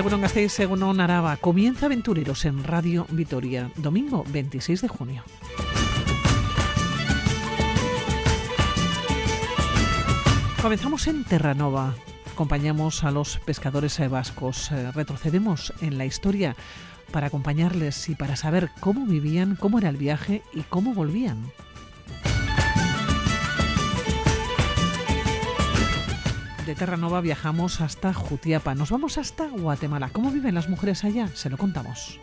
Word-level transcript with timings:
Egunon 0.00 0.22
Gasteiz, 0.22 0.58
Egunon 0.58 0.98
Araba. 0.98 1.36
Comienza 1.36 1.84
Aventureros 1.84 2.46
en 2.46 2.64
Radio 2.64 3.06
Vitoria, 3.10 3.70
domingo 3.76 4.24
26 4.30 4.80
de 4.80 4.88
junio. 4.88 5.22
Comenzamos 10.62 11.06
en 11.06 11.22
Terranova. 11.24 11.94
Acompañamos 12.32 13.04
a 13.04 13.10
los 13.10 13.36
pescadores 13.40 14.00
vascos. 14.08 14.72
Eh, 14.72 14.90
retrocedemos 14.90 15.74
en 15.82 15.98
la 15.98 16.06
historia 16.06 16.56
para 17.12 17.26
acompañarles 17.26 18.08
y 18.08 18.14
para 18.14 18.36
saber 18.36 18.70
cómo 18.80 19.04
vivían, 19.04 19.54
cómo 19.54 19.78
era 19.80 19.90
el 19.90 19.98
viaje 19.98 20.42
y 20.54 20.62
cómo 20.62 20.94
volvían. 20.94 21.52
De 26.66 26.74
Terranova 26.74 27.20
viajamos 27.20 27.80
hasta 27.80 28.12
Jutiapa. 28.12 28.74
Nos 28.74 28.90
vamos 28.90 29.18
hasta 29.18 29.48
Guatemala. 29.48 30.10
¿Cómo 30.12 30.30
viven 30.30 30.54
las 30.54 30.68
mujeres 30.68 31.04
allá? 31.04 31.28
Se 31.34 31.48
lo 31.48 31.56
contamos. 31.56 32.20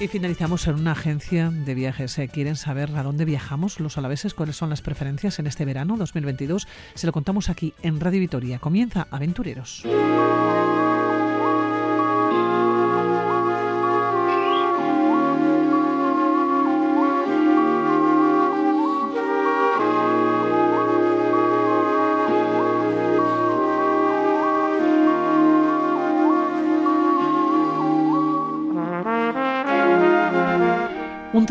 Y 0.00 0.08
finalizamos 0.08 0.66
en 0.66 0.76
una 0.76 0.92
agencia 0.92 1.50
de 1.50 1.74
viajes. 1.74 2.18
Eh, 2.18 2.28
¿Quieren 2.28 2.56
saber 2.56 2.90
a 2.96 3.02
dónde 3.02 3.24
viajamos 3.24 3.80
los 3.80 3.98
alaveses? 3.98 4.32
¿Cuáles 4.34 4.56
son 4.56 4.70
las 4.70 4.80
preferencias 4.80 5.38
en 5.38 5.46
este 5.46 5.64
verano 5.64 5.96
2022? 5.96 6.66
Se 6.94 7.06
lo 7.06 7.12
contamos 7.12 7.50
aquí 7.50 7.74
en 7.82 8.00
Radio 8.00 8.20
Vitoria. 8.20 8.58
Comienza 8.58 9.06
Aventureros. 9.10 9.84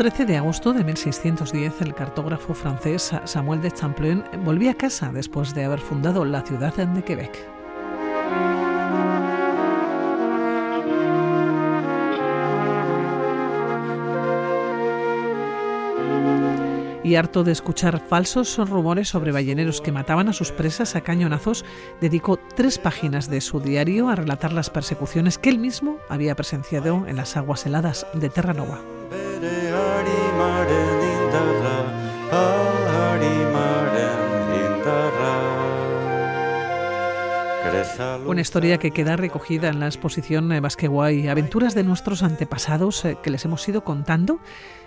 13 0.00 0.24
de 0.24 0.38
agosto 0.38 0.72
de 0.72 0.82
1610, 0.82 1.82
el 1.82 1.94
cartógrafo 1.94 2.54
francés 2.54 3.12
Samuel 3.26 3.60
de 3.60 3.70
Champlain 3.70 4.24
volvía 4.46 4.70
a 4.70 4.74
casa 4.74 5.12
después 5.12 5.54
de 5.54 5.64
haber 5.64 5.78
fundado 5.78 6.24
la 6.24 6.40
ciudad 6.40 6.72
de 6.72 7.04
Quebec. 7.04 7.38
y 17.04 17.16
harto 17.16 17.44
de 17.44 17.52
escuchar 17.52 18.00
falsos 18.00 18.56
rumores 18.56 19.08
sobre 19.08 19.32
balleneros 19.32 19.82
que 19.82 19.92
mataban 19.92 20.28
a 20.28 20.32
sus 20.32 20.50
presas 20.50 20.96
a 20.96 21.02
cañonazos, 21.02 21.66
dedicó 22.00 22.38
tres 22.54 22.78
páginas 22.78 23.28
de 23.28 23.42
su 23.42 23.60
diario 23.60 24.08
a 24.08 24.14
relatar 24.14 24.52
las 24.52 24.70
persecuciones 24.70 25.36
que 25.36 25.50
él 25.50 25.58
mismo 25.58 25.98
había 26.08 26.34
presenciado 26.36 27.06
en 27.06 27.16
las 27.16 27.36
aguas 27.36 27.66
heladas 27.66 28.06
de 28.14 28.30
Terranova. 28.30 28.80
Una 38.26 38.40
historia 38.40 38.78
que 38.78 38.92
queda 38.92 39.16
recogida 39.16 39.68
en 39.68 39.80
la 39.80 39.86
exposición 39.86 40.48
Basqueguay, 40.62 41.28
aventuras 41.28 41.74
de 41.74 41.82
nuestros 41.82 42.22
antepasados 42.22 43.04
eh, 43.04 43.18
que 43.22 43.30
les 43.30 43.44
hemos 43.44 43.68
ido 43.68 43.82
contando 43.82 44.38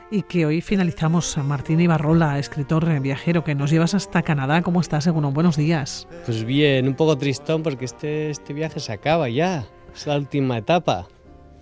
y 0.09 0.23
que 0.23 0.45
hoy 0.45 0.61
finalizamos. 0.61 1.37
Martín 1.37 1.81
Ibarrola, 1.81 2.39
escritor 2.39 2.89
eh, 2.89 2.99
viajero, 2.99 3.43
que 3.43 3.55
nos 3.55 3.69
llevas 3.69 3.93
hasta 3.93 4.21
Canadá. 4.21 4.61
¿Cómo 4.61 4.79
estás, 4.79 5.03
Según 5.03 5.33
Buenos 5.33 5.57
días. 5.57 6.07
Pues 6.25 6.43
bien, 6.45 6.87
un 6.87 6.95
poco 6.95 7.17
tristón 7.17 7.63
porque 7.63 7.85
este, 7.85 8.29
este 8.29 8.53
viaje 8.53 8.79
se 8.79 8.93
acaba 8.93 9.27
ya. 9.29 9.65
Es 9.93 10.07
la 10.07 10.17
última 10.17 10.57
etapa. 10.57 11.07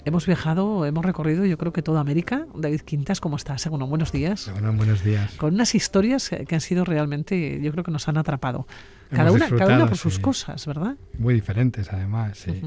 Hemos 0.03 0.25
viajado, 0.25 0.85
hemos 0.85 1.05
recorrido 1.05 1.45
yo 1.45 1.57
creo 1.57 1.71
que 1.71 1.83
toda 1.83 2.01
América. 2.01 2.47
David 2.55 2.81
Quintas, 2.81 3.21
¿cómo 3.21 3.35
estás? 3.35 3.67
Bueno, 3.67 3.85
buenos 3.85 4.11
días. 4.11 4.49
Bueno, 4.51 4.73
buenos 4.73 5.03
días. 5.03 5.31
Con 5.35 5.53
unas 5.53 5.75
historias 5.75 6.29
que 6.29 6.55
han 6.55 6.61
sido 6.61 6.85
realmente, 6.85 7.59
yo 7.61 7.71
creo 7.71 7.83
que 7.83 7.91
nos 7.91 8.07
han 8.07 8.17
atrapado. 8.17 8.65
Cada, 9.11 9.31
una, 9.31 9.47
cada 9.49 9.75
una 9.75 9.87
por 9.87 9.97
sus 9.97 10.17
cosas, 10.17 10.65
¿verdad? 10.65 10.95
Muy 11.19 11.33
diferentes 11.35 11.91
además, 11.93 12.37
sí. 12.37 12.61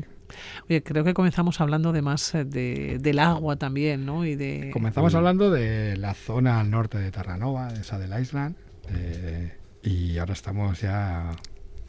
Oye, 0.69 0.83
creo 0.83 1.05
que 1.05 1.15
comenzamos 1.15 1.61
hablando 1.61 1.93
de 1.93 2.03
más 2.03 2.35
eh, 2.35 2.45
de, 2.45 2.99
del 3.01 3.19
agua 3.19 3.57
también, 3.57 4.07
¿no? 4.07 4.25
Y 4.25 4.37
de... 4.37 4.71
Comenzamos 4.73 5.15
hablando 5.15 5.51
de 5.51 5.97
la 5.97 6.15
zona 6.15 6.61
al 6.61 6.71
norte 6.71 6.99
de 6.99 7.11
Terranova, 7.11 7.73
de 7.73 7.83
Saddle 7.83 8.21
Island, 8.21 8.57
eh, 8.91 9.57
y 9.83 10.19
ahora 10.19 10.35
estamos 10.35 10.81
ya 10.81 11.31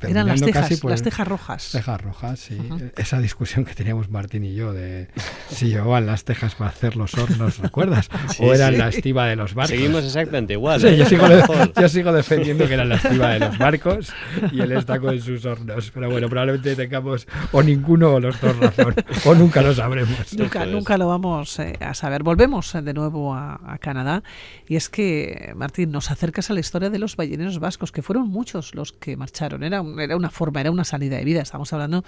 eran 0.01 0.27
las 0.27 0.41
tejas, 0.41 0.69
las 0.69 0.79
pues, 0.79 1.03
tejas 1.03 1.27
rojas. 1.27 1.69
Tejas 1.71 2.01
rojas, 2.01 2.39
sí. 2.39 2.57
Esa 2.97 3.19
discusión 3.19 3.65
que 3.65 3.73
teníamos 3.73 4.09
Martín 4.09 4.43
y 4.43 4.53
yo 4.53 4.73
de 4.73 5.07
si 5.49 5.69
llevaban 5.69 6.05
las 6.05 6.25
tejas 6.25 6.55
para 6.55 6.69
hacer 6.69 6.95
los 6.95 7.13
hornos, 7.15 7.59
¿recuerdas? 7.59 8.09
o 8.39 8.53
eran 8.53 8.77
la 8.77 8.89
estiva 8.89 9.27
de 9.27 9.35
los 9.35 9.53
barcos. 9.53 9.69
Seguimos 9.69 10.03
exactamente 10.03 10.53
igual. 10.53 10.81
Sí, 10.81 10.87
¿eh? 10.87 10.97
yo, 10.97 11.89
sigo 11.89 12.11
defendiendo 12.11 12.67
que 12.67 12.73
eran 12.73 12.89
la 12.89 12.95
estiva 12.95 13.29
de 13.29 13.39
los 13.39 13.57
barcos 13.57 14.13
y 14.51 14.61
él 14.61 14.71
está 14.73 14.99
con 14.99 15.19
sus 15.21 15.45
hornos. 15.45 15.91
Pero 15.91 16.09
bueno, 16.09 16.27
probablemente 16.29 16.75
tengamos 16.75 17.27
o 17.51 17.63
ninguno 17.63 18.15
o 18.15 18.19
los 18.19 18.39
dos 18.41 18.57
razón. 18.57 18.95
O 19.25 19.33
nunca 19.33 19.61
lo 19.61 19.73
sabremos. 19.73 20.33
Nunca, 20.33 20.65
nunca 20.65 20.97
lo 20.97 21.07
vamos 21.07 21.57
eh, 21.59 21.77
a 21.79 21.93
saber. 21.93 22.23
Volvemos 22.23 22.75
eh, 22.75 22.81
de 22.81 22.93
nuevo 22.93 23.33
a, 23.33 23.59
a 23.65 23.77
Canadá. 23.77 24.23
Y 24.67 24.75
es 24.75 24.89
que, 24.89 25.53
Martín, 25.55 25.91
nos 25.91 26.11
acercas 26.11 26.49
a 26.49 26.53
la 26.53 26.59
historia 26.59 26.89
de 26.89 26.99
los 26.99 27.15
balleneros 27.15 27.59
vascos, 27.59 27.91
que 27.91 28.01
fueron 28.01 28.27
muchos 28.29 28.75
los 28.75 28.91
que 28.91 29.15
marcharon. 29.15 29.63
Era 29.63 29.81
era 29.99 30.15
una 30.15 30.29
forma, 30.29 30.61
era 30.61 30.71
una 30.71 30.83
salida 30.83 31.17
de 31.17 31.23
vida. 31.23 31.41
Estamos 31.41 31.71
hablando 31.73 32.03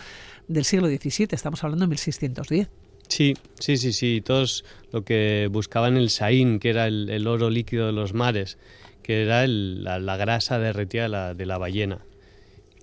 del 0.47 0.65
siglo 0.65 0.87
XVII, 0.87 1.27
estamos 1.31 1.63
hablando 1.63 1.85
de 1.85 1.89
1610. 1.89 2.69
Sí, 3.07 3.35
sí, 3.59 3.77
sí, 3.77 3.93
sí. 3.93 4.21
Todos 4.21 4.65
lo 4.91 5.03
que 5.03 5.47
buscaban 5.51 5.97
el 5.97 6.09
saín, 6.09 6.59
que 6.59 6.69
era 6.69 6.87
el, 6.87 7.27
oro 7.27 7.49
líquido 7.49 7.87
de 7.87 7.93
los 7.93 8.13
mares, 8.13 8.57
que 9.01 9.23
era 9.23 9.47
la, 9.47 10.17
grasa 10.17 10.59
derretida 10.59 11.03
de 11.03 11.09
la, 11.09 11.33
de 11.33 11.45
la, 11.45 11.57
ballena. 11.57 11.99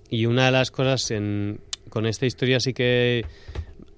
Y 0.09 0.25
una 0.25 0.45
de 0.45 0.51
las 0.51 0.71
cosas 0.71 1.11
con 1.89 2.05
esta 2.05 2.25
historia 2.25 2.59
sí 2.59 2.73
que 2.73 3.25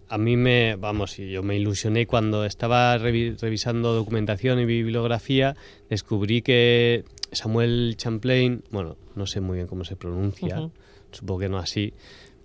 a 0.09 0.17
mí 0.17 0.37
me, 0.37 0.75
vamos, 0.75 1.17
yo 1.17 1.43
me 1.43 1.57
ilusioné 1.57 2.07
cuando 2.07 2.45
estaba 2.45 2.97
revisando 2.97 3.93
documentación 3.93 4.59
y 4.59 4.65
bibliografía, 4.65 5.55
descubrí 5.89 6.41
que 6.41 7.03
Samuel 7.31 7.95
Champlain, 7.97 8.63
bueno, 8.71 8.95
no 9.15 9.27
sé 9.27 9.41
muy 9.41 9.55
bien 9.55 9.67
cómo 9.67 9.83
se 9.83 9.95
pronuncia, 9.95 10.69
supongo 11.11 11.41
que 11.41 11.49
no 11.49 11.57
así, 11.57 11.93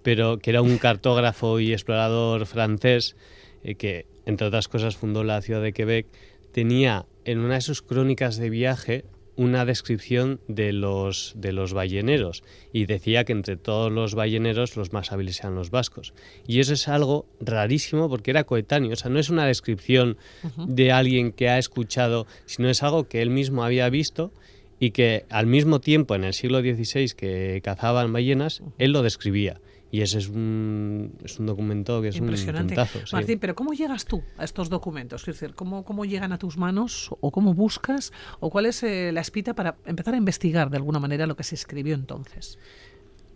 pero 0.02 0.38
que 0.38 0.50
era 0.50 0.62
un 0.62 0.78
cartógrafo 0.78 1.60
y 1.60 1.72
explorador 1.72 2.46
francés 2.46 3.16
eh, 3.62 3.74
que, 3.74 4.06
entre 4.26 4.46
otras 4.46 4.68
cosas, 4.68 4.96
fundó 4.96 5.24
la 5.24 5.40
ciudad 5.42 5.62
de 5.62 5.72
Quebec, 5.72 6.06
tenía 6.52 7.06
en 7.24 7.38
una 7.38 7.54
de 7.54 7.60
sus 7.60 7.82
crónicas 7.82 8.36
de 8.36 8.50
viaje 8.50 9.04
una 9.36 9.64
descripción 9.64 10.40
de 10.46 10.72
los, 10.72 11.32
de 11.36 11.52
los 11.52 11.72
balleneros 11.72 12.42
y 12.72 12.86
decía 12.86 13.24
que 13.24 13.32
entre 13.32 13.56
todos 13.56 13.90
los 13.90 14.14
balleneros 14.14 14.76
los 14.76 14.92
más 14.92 15.10
hábiles 15.10 15.40
eran 15.40 15.54
los 15.54 15.70
vascos. 15.70 16.12
Y 16.46 16.60
eso 16.60 16.74
es 16.74 16.86
algo 16.88 17.26
rarísimo 17.40 18.08
porque 18.08 18.30
era 18.30 18.44
coetáneo, 18.44 18.92
o 18.92 18.96
sea, 18.96 19.10
no 19.10 19.18
es 19.18 19.30
una 19.30 19.46
descripción 19.46 20.18
de 20.66 20.92
alguien 20.92 21.32
que 21.32 21.48
ha 21.48 21.58
escuchado, 21.58 22.26
sino 22.44 22.68
es 22.68 22.82
algo 22.82 23.08
que 23.08 23.22
él 23.22 23.30
mismo 23.30 23.64
había 23.64 23.88
visto 23.88 24.32
y 24.82 24.90
que 24.90 25.26
al 25.28 25.46
mismo 25.46 25.80
tiempo 25.80 26.16
en 26.16 26.24
el 26.24 26.34
siglo 26.34 26.58
XVI 26.58 27.10
que 27.16 27.60
cazaban 27.62 28.12
ballenas, 28.12 28.64
él 28.78 28.90
lo 28.90 29.02
describía. 29.02 29.60
Y 29.92 30.00
ese 30.00 30.18
es 30.18 30.28
un, 30.28 31.14
es 31.22 31.38
un 31.38 31.46
documento 31.46 32.02
que 32.02 32.08
es 32.08 32.18
un 32.18 32.26
puntazo. 32.26 32.98
Martín, 33.12 33.38
pero 33.38 33.54
¿cómo 33.54 33.74
llegas 33.74 34.06
tú 34.06 34.24
a 34.38 34.42
estos 34.42 34.70
documentos? 34.70 35.20
Es 35.28 35.38
decir, 35.38 35.54
¿cómo, 35.54 35.84
¿cómo 35.84 36.04
llegan 36.04 36.32
a 36.32 36.38
tus 36.38 36.56
manos 36.56 37.10
o 37.20 37.30
cómo 37.30 37.54
buscas 37.54 38.12
o 38.40 38.50
cuál 38.50 38.66
es 38.66 38.82
eh, 38.82 39.12
la 39.12 39.20
espita 39.20 39.54
para 39.54 39.76
empezar 39.86 40.14
a 40.14 40.16
investigar 40.16 40.68
de 40.68 40.78
alguna 40.78 40.98
manera 40.98 41.28
lo 41.28 41.36
que 41.36 41.44
se 41.44 41.54
escribió 41.54 41.94
entonces? 41.94 42.58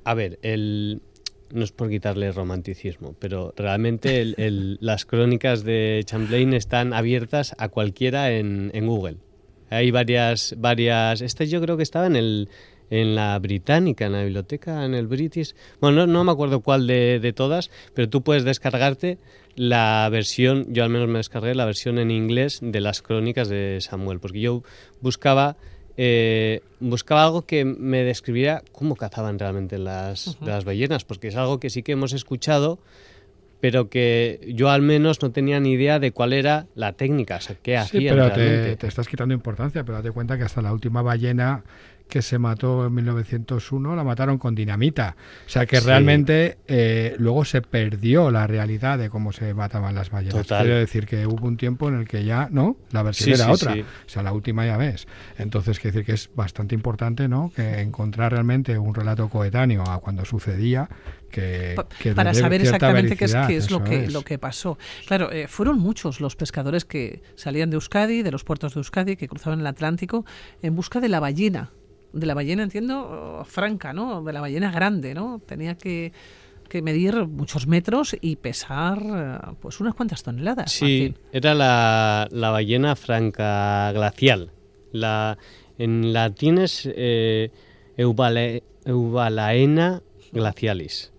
A 0.02 0.14
ver, 0.14 0.40
el, 0.42 1.00
no 1.52 1.62
es 1.62 1.70
por 1.70 1.90
quitarle 1.90 2.32
romanticismo, 2.32 3.14
pero 3.20 3.54
realmente 3.56 4.20
el, 4.20 4.78
las 4.80 5.06
crónicas 5.06 5.62
de 5.62 6.02
Champlain 6.04 6.54
están 6.54 6.92
abiertas 6.92 7.54
a 7.58 7.68
cualquiera 7.68 8.32
en, 8.32 8.72
en 8.74 8.88
Google. 8.88 9.18
Hay 9.76 9.90
varias, 9.90 10.54
varias. 10.58 11.20
Este 11.20 11.46
yo 11.46 11.60
creo 11.60 11.76
que 11.76 11.82
estaba 11.82 12.06
en 12.06 12.16
el 12.16 12.48
en 12.90 13.14
la 13.14 13.38
británica, 13.38 14.06
en 14.06 14.12
la 14.12 14.22
biblioteca, 14.22 14.84
en 14.84 14.94
el 14.94 15.06
British. 15.06 15.54
Bueno, 15.80 16.06
no, 16.06 16.24
me 16.24 16.32
acuerdo 16.32 16.60
cuál 16.60 16.86
de, 16.86 17.18
de, 17.20 17.32
todas, 17.32 17.70
pero 17.94 18.08
tú 18.08 18.22
puedes 18.22 18.44
descargarte 18.44 19.18
la 19.56 20.08
versión, 20.10 20.66
yo 20.72 20.84
al 20.84 20.90
menos 20.90 21.08
me 21.08 21.18
descargué 21.18 21.54
la 21.54 21.64
versión 21.64 21.98
en 21.98 22.10
inglés 22.10 22.60
de 22.62 22.80
las 22.80 23.02
crónicas 23.02 23.48
de 23.48 23.78
Samuel, 23.80 24.20
porque 24.20 24.40
yo 24.40 24.62
buscaba, 25.00 25.56
eh, 25.96 26.60
buscaba 26.78 27.24
algo 27.24 27.42
que 27.42 27.64
me 27.64 28.04
describiera 28.04 28.62
cómo 28.72 28.96
cazaban 28.96 29.38
realmente 29.38 29.78
las, 29.78 30.38
las 30.42 30.64
ballenas, 30.64 31.04
porque 31.04 31.28
es 31.28 31.36
algo 31.36 31.58
que 31.58 31.70
sí 31.70 31.82
que 31.82 31.92
hemos 31.92 32.12
escuchado, 32.12 32.78
pero 33.66 33.88
que 33.90 34.38
yo 34.54 34.70
al 34.70 34.80
menos 34.80 35.20
no 35.22 35.32
tenía 35.32 35.58
ni 35.58 35.72
idea 35.72 35.98
de 35.98 36.12
cuál 36.12 36.32
era 36.32 36.66
la 36.76 36.92
técnica, 36.92 37.38
o 37.38 37.40
sea, 37.40 37.56
qué 37.60 37.80
sí, 37.80 38.06
pero 38.08 38.30
te, 38.30 38.76
te, 38.76 38.86
estás 38.86 39.08
quitando 39.08 39.34
importancia, 39.34 39.82
pero 39.82 39.96
date 39.98 40.12
cuenta 40.12 40.38
que 40.38 40.44
hasta 40.44 40.62
la 40.62 40.72
última 40.72 41.02
ballena 41.02 41.64
que 42.08 42.22
se 42.22 42.38
mató 42.38 42.86
en 42.86 42.94
1901 42.94 43.96
la 43.96 44.04
mataron 44.04 44.38
con 44.38 44.54
dinamita. 44.54 45.16
O 45.46 45.48
sea 45.48 45.66
que 45.66 45.80
realmente 45.80 46.58
eh, 46.66 47.14
luego 47.18 47.44
se 47.44 47.62
perdió 47.62 48.30
la 48.30 48.46
realidad 48.46 48.98
de 48.98 49.10
cómo 49.10 49.32
se 49.32 49.54
mataban 49.54 49.94
las 49.94 50.10
ballenas. 50.10 50.46
Quiero 50.46 50.76
decir 50.76 51.06
que 51.06 51.26
hubo 51.26 51.46
un 51.46 51.56
tiempo 51.56 51.88
en 51.88 51.96
el 51.96 52.08
que 52.08 52.24
ya, 52.24 52.48
¿no? 52.50 52.76
La 52.92 53.02
versión 53.02 53.34
era 53.34 53.50
otra. 53.50 53.74
O 53.74 54.08
sea, 54.08 54.22
la 54.22 54.32
última 54.32 54.64
ya 54.66 54.76
ves. 54.76 55.06
Entonces, 55.38 55.78
quiero 55.80 55.94
decir 55.94 56.06
que 56.06 56.12
es 56.12 56.30
bastante 56.34 56.74
importante, 56.74 57.28
¿no? 57.28 57.52
Que 57.54 57.80
encontrar 57.80 58.32
realmente 58.32 58.78
un 58.78 58.94
relato 58.94 59.28
coetáneo 59.28 59.82
a 59.88 60.00
cuando 60.00 60.24
sucedía 60.24 60.88
que, 61.30 61.76
para 62.14 62.32
saber 62.32 62.62
exactamente 62.62 63.16
qué 63.16 63.26
es, 63.26 63.34
qué 63.46 63.56
es 63.56 63.70
lo 63.70 63.82
que 63.82 64.08
lo 64.08 64.22
que 64.22 64.38
pasó. 64.38 64.78
Claro, 65.06 65.30
eh, 65.32 65.48
fueron 65.48 65.78
muchos 65.78 66.20
los 66.20 66.36
pescadores 66.36 66.84
que 66.84 67.22
salían 67.34 67.70
de 67.70 67.74
Euskadi, 67.74 68.22
de 68.22 68.30
los 68.30 68.44
puertos 68.44 68.74
de 68.74 68.80
Euskadi, 68.80 69.16
que 69.16 69.28
cruzaban 69.28 69.60
el 69.60 69.66
Atlántico 69.66 70.24
en 70.62 70.76
busca 70.76 71.00
de 71.00 71.08
la 71.08 71.20
ballena 71.20 71.72
de 72.12 72.26
la 72.26 72.34
ballena, 72.34 72.62
entiendo, 72.62 73.42
franca, 73.46 73.92
¿no? 73.92 74.22
De 74.22 74.32
la 74.32 74.40
ballena 74.40 74.70
grande, 74.70 75.14
¿no? 75.14 75.40
Tenía 75.44 75.76
que, 75.76 76.12
medir 76.82 77.26
muchos 77.26 77.66
metros 77.66 78.14
y 78.20 78.36
pesar 78.36 79.56
pues 79.60 79.80
unas 79.80 79.94
cuantas 79.94 80.22
toneladas. 80.22 80.70
Sí, 80.70 81.14
era 81.32 81.54
la, 81.54 82.50
ballena 82.50 82.96
franca 82.96 83.90
glacial. 83.92 84.50
La, 84.92 85.38
en 85.78 86.12
latín 86.12 86.58
es 86.58 86.86
eh, 86.92 87.50
Eubalaena 87.96 88.62
glacialis. 90.32 91.12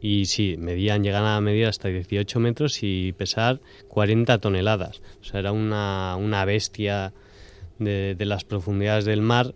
Y 0.00 0.26
sí, 0.26 0.56
medían, 0.58 1.02
llegan 1.02 1.24
a 1.24 1.40
medir 1.40 1.66
hasta 1.66 1.88
18 1.88 2.40
metros 2.40 2.82
y 2.82 3.12
pesar 3.12 3.60
40 3.88 4.38
toneladas. 4.38 5.00
O 5.20 5.24
sea, 5.24 5.40
era 5.40 5.52
una, 5.52 6.16
una 6.16 6.44
bestia 6.44 7.14
de, 7.78 8.14
de 8.14 8.24
las 8.26 8.44
profundidades 8.44 9.06
del 9.06 9.22
mar 9.22 9.54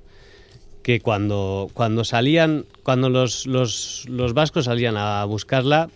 que 0.89 1.01
cuando, 1.01 1.69
cuando 1.75 2.03
salían, 2.03 2.65
cuando 2.83 3.11
los, 3.11 3.47
los, 3.47 4.07
los 4.09 4.33
vascos 4.33 4.65
salían 4.65 4.97
a 4.97 5.23
buscarla, 5.27 5.91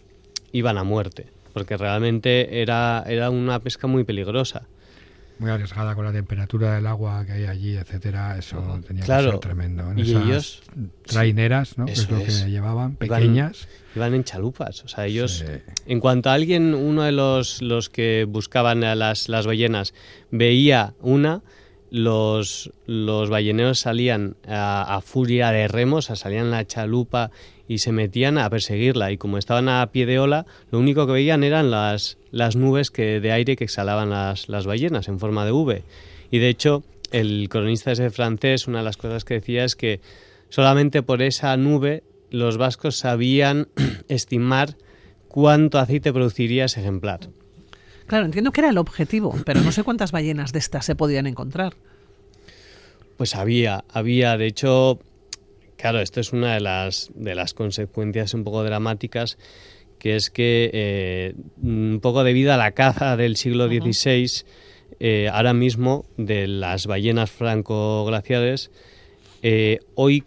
iban 0.53 0.77
a 0.77 0.85
muerte, 0.85 1.29
porque 1.55 1.79
realmente 1.79 2.61
era, 2.61 3.03
era 3.07 3.31
una 3.31 3.59
pesca 3.61 3.87
muy 3.87 4.05
peligrosa. 4.05 4.67
Muy 5.39 5.51
arriesgada 5.51 5.95
con 5.95 6.05
la 6.05 6.13
temperatura 6.13 6.75
del 6.75 6.87
agua 6.87 7.25
que 7.25 7.33
hay 7.33 7.47
allí, 7.47 7.75
etcétera, 7.75 8.37
eso 8.37 8.83
tenía 8.87 9.03
que 9.03 9.07
ser 9.07 9.39
tremendo. 9.39 9.91
En 9.93 9.99
y 9.99 10.11
ellos 10.11 10.61
traineras, 11.07 11.79
¿no? 11.79 11.87
es 11.87 12.11
lo 12.11 12.19
que 12.19 12.51
llevaban, 12.51 12.97
pequeñas. 12.97 13.69
Iban, 13.97 14.13
en 14.13 14.25
chalupas, 14.25 14.85
o 14.85 14.89
sea, 14.89 15.07
ellos, 15.07 15.43
en 15.87 16.01
cuanto 16.01 16.29
a 16.29 16.35
alguien, 16.35 16.75
uno 16.75 17.05
de 17.05 17.13
los, 17.13 17.63
los 17.63 17.89
que 17.89 18.27
buscaban 18.29 18.85
a 18.85 18.95
las, 18.95 19.31
las 19.31 19.47
ballenas, 19.47 19.95
veía 20.31 20.93
una, 21.01 21.41
los, 21.93 22.73
los 22.87 23.29
balleneros 23.29 23.81
salían 23.81 24.37
a, 24.49 24.99
furia 25.05 25.51
de 25.51 25.69
remos, 25.69 26.07
salían 26.07 26.51
la 26.51 26.67
chalupa 26.67 27.31
y 27.69 27.79
se 27.79 27.93
metían 27.93 28.39
a 28.39 28.49
perseguirla. 28.49 29.13
Y 29.13 29.19
como 29.19 29.37
estaban 29.37 29.69
a 29.69 29.87
pie 29.93 30.07
de 30.07 30.19
ola, 30.19 30.47
lo 30.71 30.79
único 30.79 31.07
que 31.07 31.13
veían 31.13 31.45
eran 31.45 31.71
las, 31.71 32.17
las 32.31 32.57
nubes 32.57 32.91
que, 32.91 33.21
de 33.21 33.33
aire 33.33 33.57
que 33.57 33.65
exhalaban 33.65 34.09
las, 34.09 34.49
las 34.49 34.65
ballenas 34.65 35.07
en 35.09 35.19
forma 35.19 35.45
de 35.45 35.53
V. 35.53 35.85
Y 36.31 36.39
de 36.39 36.49
hecho, 36.49 36.83
el 37.11 37.51
cronista 37.51 37.93
ese 37.93 38.11
francés, 38.11 38.67
una 38.67 38.79
de 38.79 38.85
las 38.85 38.97
cosas 38.97 39.27
que 39.27 39.35
decía 39.35 39.63
es 39.65 39.77
que 39.77 40.01
solamente 40.49 41.03
por 41.03 41.21
esa 41.21 41.55
nube 41.59 42.05
los 42.31 42.57
vascos 42.57 42.97
sabían 42.97 43.69
estimar 44.09 44.79
cuánto 45.29 45.79
aceite 45.79 46.11
produciría 46.11 46.65
ese 46.65 46.81
ejemplar. 46.81 47.29
Claro, 48.07 48.25
entiendo 48.25 48.53
que 48.53 48.61
era 48.61 48.71
el 48.71 48.79
objetivo, 48.79 49.35
pero 49.45 49.61
no 49.61 49.73
sé 49.73 49.83
cuántas 49.83 50.13
ballenas 50.13 50.53
de 50.53 50.59
estas 50.59 50.85
se 50.85 50.95
podían 50.95 51.27
encontrar. 51.27 51.75
Pues 53.17 53.35
había, 53.35 53.85
había, 53.89 54.37
de 54.37 54.47
hecho, 54.47 54.99
claro, 55.77 56.01
esto 56.01 56.21
es 56.21 56.33
una 56.33 56.55
de 56.55 56.61
las, 56.61 57.11
de 57.15 57.35
las 57.35 57.55
consecuencias 57.55 58.35
un 58.35 58.45
poco 58.45 58.65
dramáticas, 58.65 59.39
que 59.99 60.17
es 60.17 60.31
que 60.31 60.71
eh, 60.73 61.35
un 61.63 62.01
poco 62.03 62.25
debido 62.25 62.53
a 62.53 62.57
la 62.57 62.73
caza 62.73 63.17
del 63.17 63.37
siglo 63.37 63.69
XVI, 63.69 64.45
eh, 64.99 65.29
ahora 65.33 65.55
mismo 65.55 66.05
de 66.17 66.49
las 66.49 66.87
ballenas 66.87 67.31
franco-glaciares, 67.31 68.71
eh, 69.43 69.79
hoy 69.95 70.25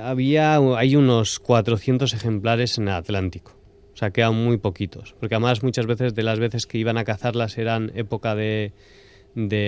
había, 0.00 0.56
hay 0.56 0.96
unos 0.96 1.38
400 1.40 2.12
ejemplares 2.14 2.78
en 2.78 2.88
el 2.88 2.94
Atlántico. 2.94 3.57
O 3.98 4.00
sea, 4.00 4.12
quedan 4.12 4.36
muy 4.36 4.58
poquitos. 4.58 5.16
Porque 5.18 5.34
además 5.34 5.64
muchas 5.64 5.86
veces 5.86 6.14
de 6.14 6.22
las 6.22 6.38
veces 6.38 6.68
que 6.68 6.78
iban 6.78 6.98
a 6.98 7.04
cazarlas 7.04 7.58
eran 7.58 7.90
época 7.96 8.36
de, 8.36 8.72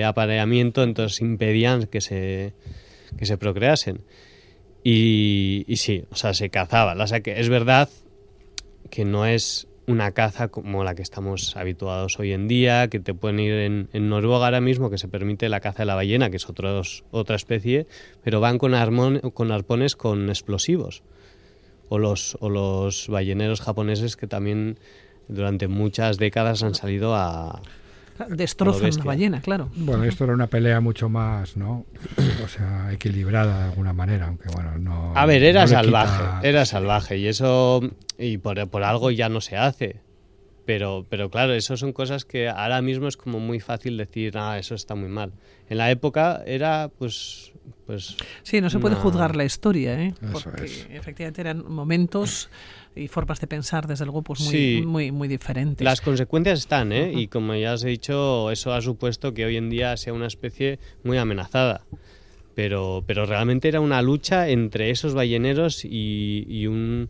apareamiento, 0.07 0.85
entonces 0.85 1.21
impedían 1.21 1.87
que 1.89 2.01
se, 2.01 2.55
que 3.19 3.27
se 3.27 3.37
procreasen. 3.39 4.03
Y, 4.85 5.65
sí, 5.75 6.05
o 6.13 6.15
sea, 6.15 6.33
se 6.33 6.49
cazaban. 6.49 7.01
O 7.01 7.07
sea, 7.09 7.23
que 7.23 7.41
es 7.41 7.49
verdad 7.49 7.89
que 8.89 9.05
no 9.05 9.27
es 9.27 9.67
una 9.89 10.13
caza 10.13 10.47
como 10.47 10.85
la 10.85 10.95
que 10.95 11.03
estamos 11.03 11.57
habituados 11.57 12.21
hoy 12.21 12.31
en 12.31 12.47
día, 12.47 12.87
que 12.87 13.01
te 13.01 13.15
pueden 13.15 13.41
ir 13.41 13.89
en, 13.93 14.09
Noruega 14.09 14.45
ahora 14.45 14.61
mismo, 14.61 14.91
que 14.91 14.99
se 14.99 15.09
permite 15.09 15.49
la 15.49 15.59
caza 15.59 15.83
de 15.83 15.87
la 15.87 15.97
ballena, 15.97 16.31
que 16.31 16.37
es 16.37 16.49
otros, 16.49 17.03
otra 17.11 17.35
especie, 17.35 17.89
pero 18.23 18.39
van 18.39 18.59
con, 18.59 18.71
con 19.35 19.51
arpones 19.51 19.97
con 19.97 20.29
explosivos 20.29 21.03
o 21.91 21.99
los, 21.99 22.39
o 22.41 22.49
los 22.49 23.09
balleneros 23.09 23.61
japoneses 23.61 24.17
que 24.17 24.29
también 24.29 24.79
durante 25.29 25.69
muchas 25.69 26.17
décadas 26.17 26.63
han 26.63 26.75
salido 26.75 27.15
a... 27.15 27.61
Destrozan 28.29 28.93
una 28.95 29.05
ballena, 29.05 29.41
claro. 29.41 29.71
Bueno, 29.75 30.05
esto 30.05 30.25
era 30.25 30.35
una 30.35 30.47
pelea 30.47 30.81
mucho 30.81 31.09
más, 31.09 31.57
¿no? 31.57 31.87
O 32.45 32.49
sea, 32.49 32.93
equilibrada 32.93 33.59
de 33.59 33.65
alguna 33.65 33.93
manera, 33.93 34.29
aunque 34.29 34.49
bueno, 34.55 34.79
no... 34.79 35.13
A 35.17 35.27
ver, 35.27 35.43
era 35.43 35.67
salvaje, 35.67 36.49
era 36.49 36.65
salvaje 36.65 37.19
y 37.19 37.27
eso, 37.27 37.81
y 38.19 38.39
por, 38.39 38.69
por 38.69 38.85
algo 38.85 39.11
ya 39.11 39.29
no 39.29 39.41
se 39.41 39.57
hace. 39.57 40.01
Pero, 40.67 41.07
pero 41.09 41.31
claro, 41.31 41.55
eso 41.55 41.77
son 41.77 41.93
cosas 41.93 42.25
que 42.25 42.49
ahora 42.49 42.83
mismo 42.83 43.09
es 43.09 43.17
como 43.17 43.41
muy 43.41 43.59
fácil 43.59 43.97
decir, 43.97 44.39
ah, 44.39 44.59
eso 44.59 44.77
está 44.77 44.95
muy 44.95 45.09
mal. 45.09 45.33
En 45.69 45.79
la 45.79 45.91
época 45.91 46.43
era, 46.47 46.91
pues, 46.99 47.53
pues... 47.87 48.17
Sí, 48.43 48.61
no 48.61 48.71
se 48.71 48.79
puede 48.79 48.95
juzgar 48.95 49.37
la 49.37 49.45
historia, 49.45 50.01
¿eh? 50.01 50.15
porque 50.33 50.87
efectivamente 50.91 51.41
eran 51.41 51.71
momentos 51.71 52.51
y 52.95 53.09
formas 53.09 53.41
de 53.41 53.47
pensar, 53.47 53.87
desde 53.87 54.05
luego, 54.05 54.23
pues 54.23 54.41
muy, 54.41 54.83
muy, 54.87 55.13
muy 55.13 55.29
diferentes. 55.29 55.85
Las 55.85 56.01
consecuencias 56.01 56.61
están, 56.61 56.93
¿eh? 56.93 57.13
Y 57.15 57.29
como 57.29 57.55
ya 57.55 57.75
os 57.75 57.85
he 57.85 57.89
dicho, 57.89 58.51
eso 58.51 58.73
ha 58.73 58.81
supuesto 58.81 59.33
que 59.35 59.45
hoy 59.45 59.57
en 59.57 59.71
día 59.71 59.97
sea 59.97 60.13
una 60.13 60.27
especie 60.27 60.79
muy 61.05 61.19
amenazada. 61.19 61.85
Pero, 62.55 63.05
pero 63.07 63.27
realmente 63.27 63.69
era 63.69 63.81
una 63.81 64.03
lucha 64.03 64.49
entre 64.49 64.91
esos 64.91 65.15
balleneros 65.15 65.85
y 65.85 66.67
un 66.67 67.09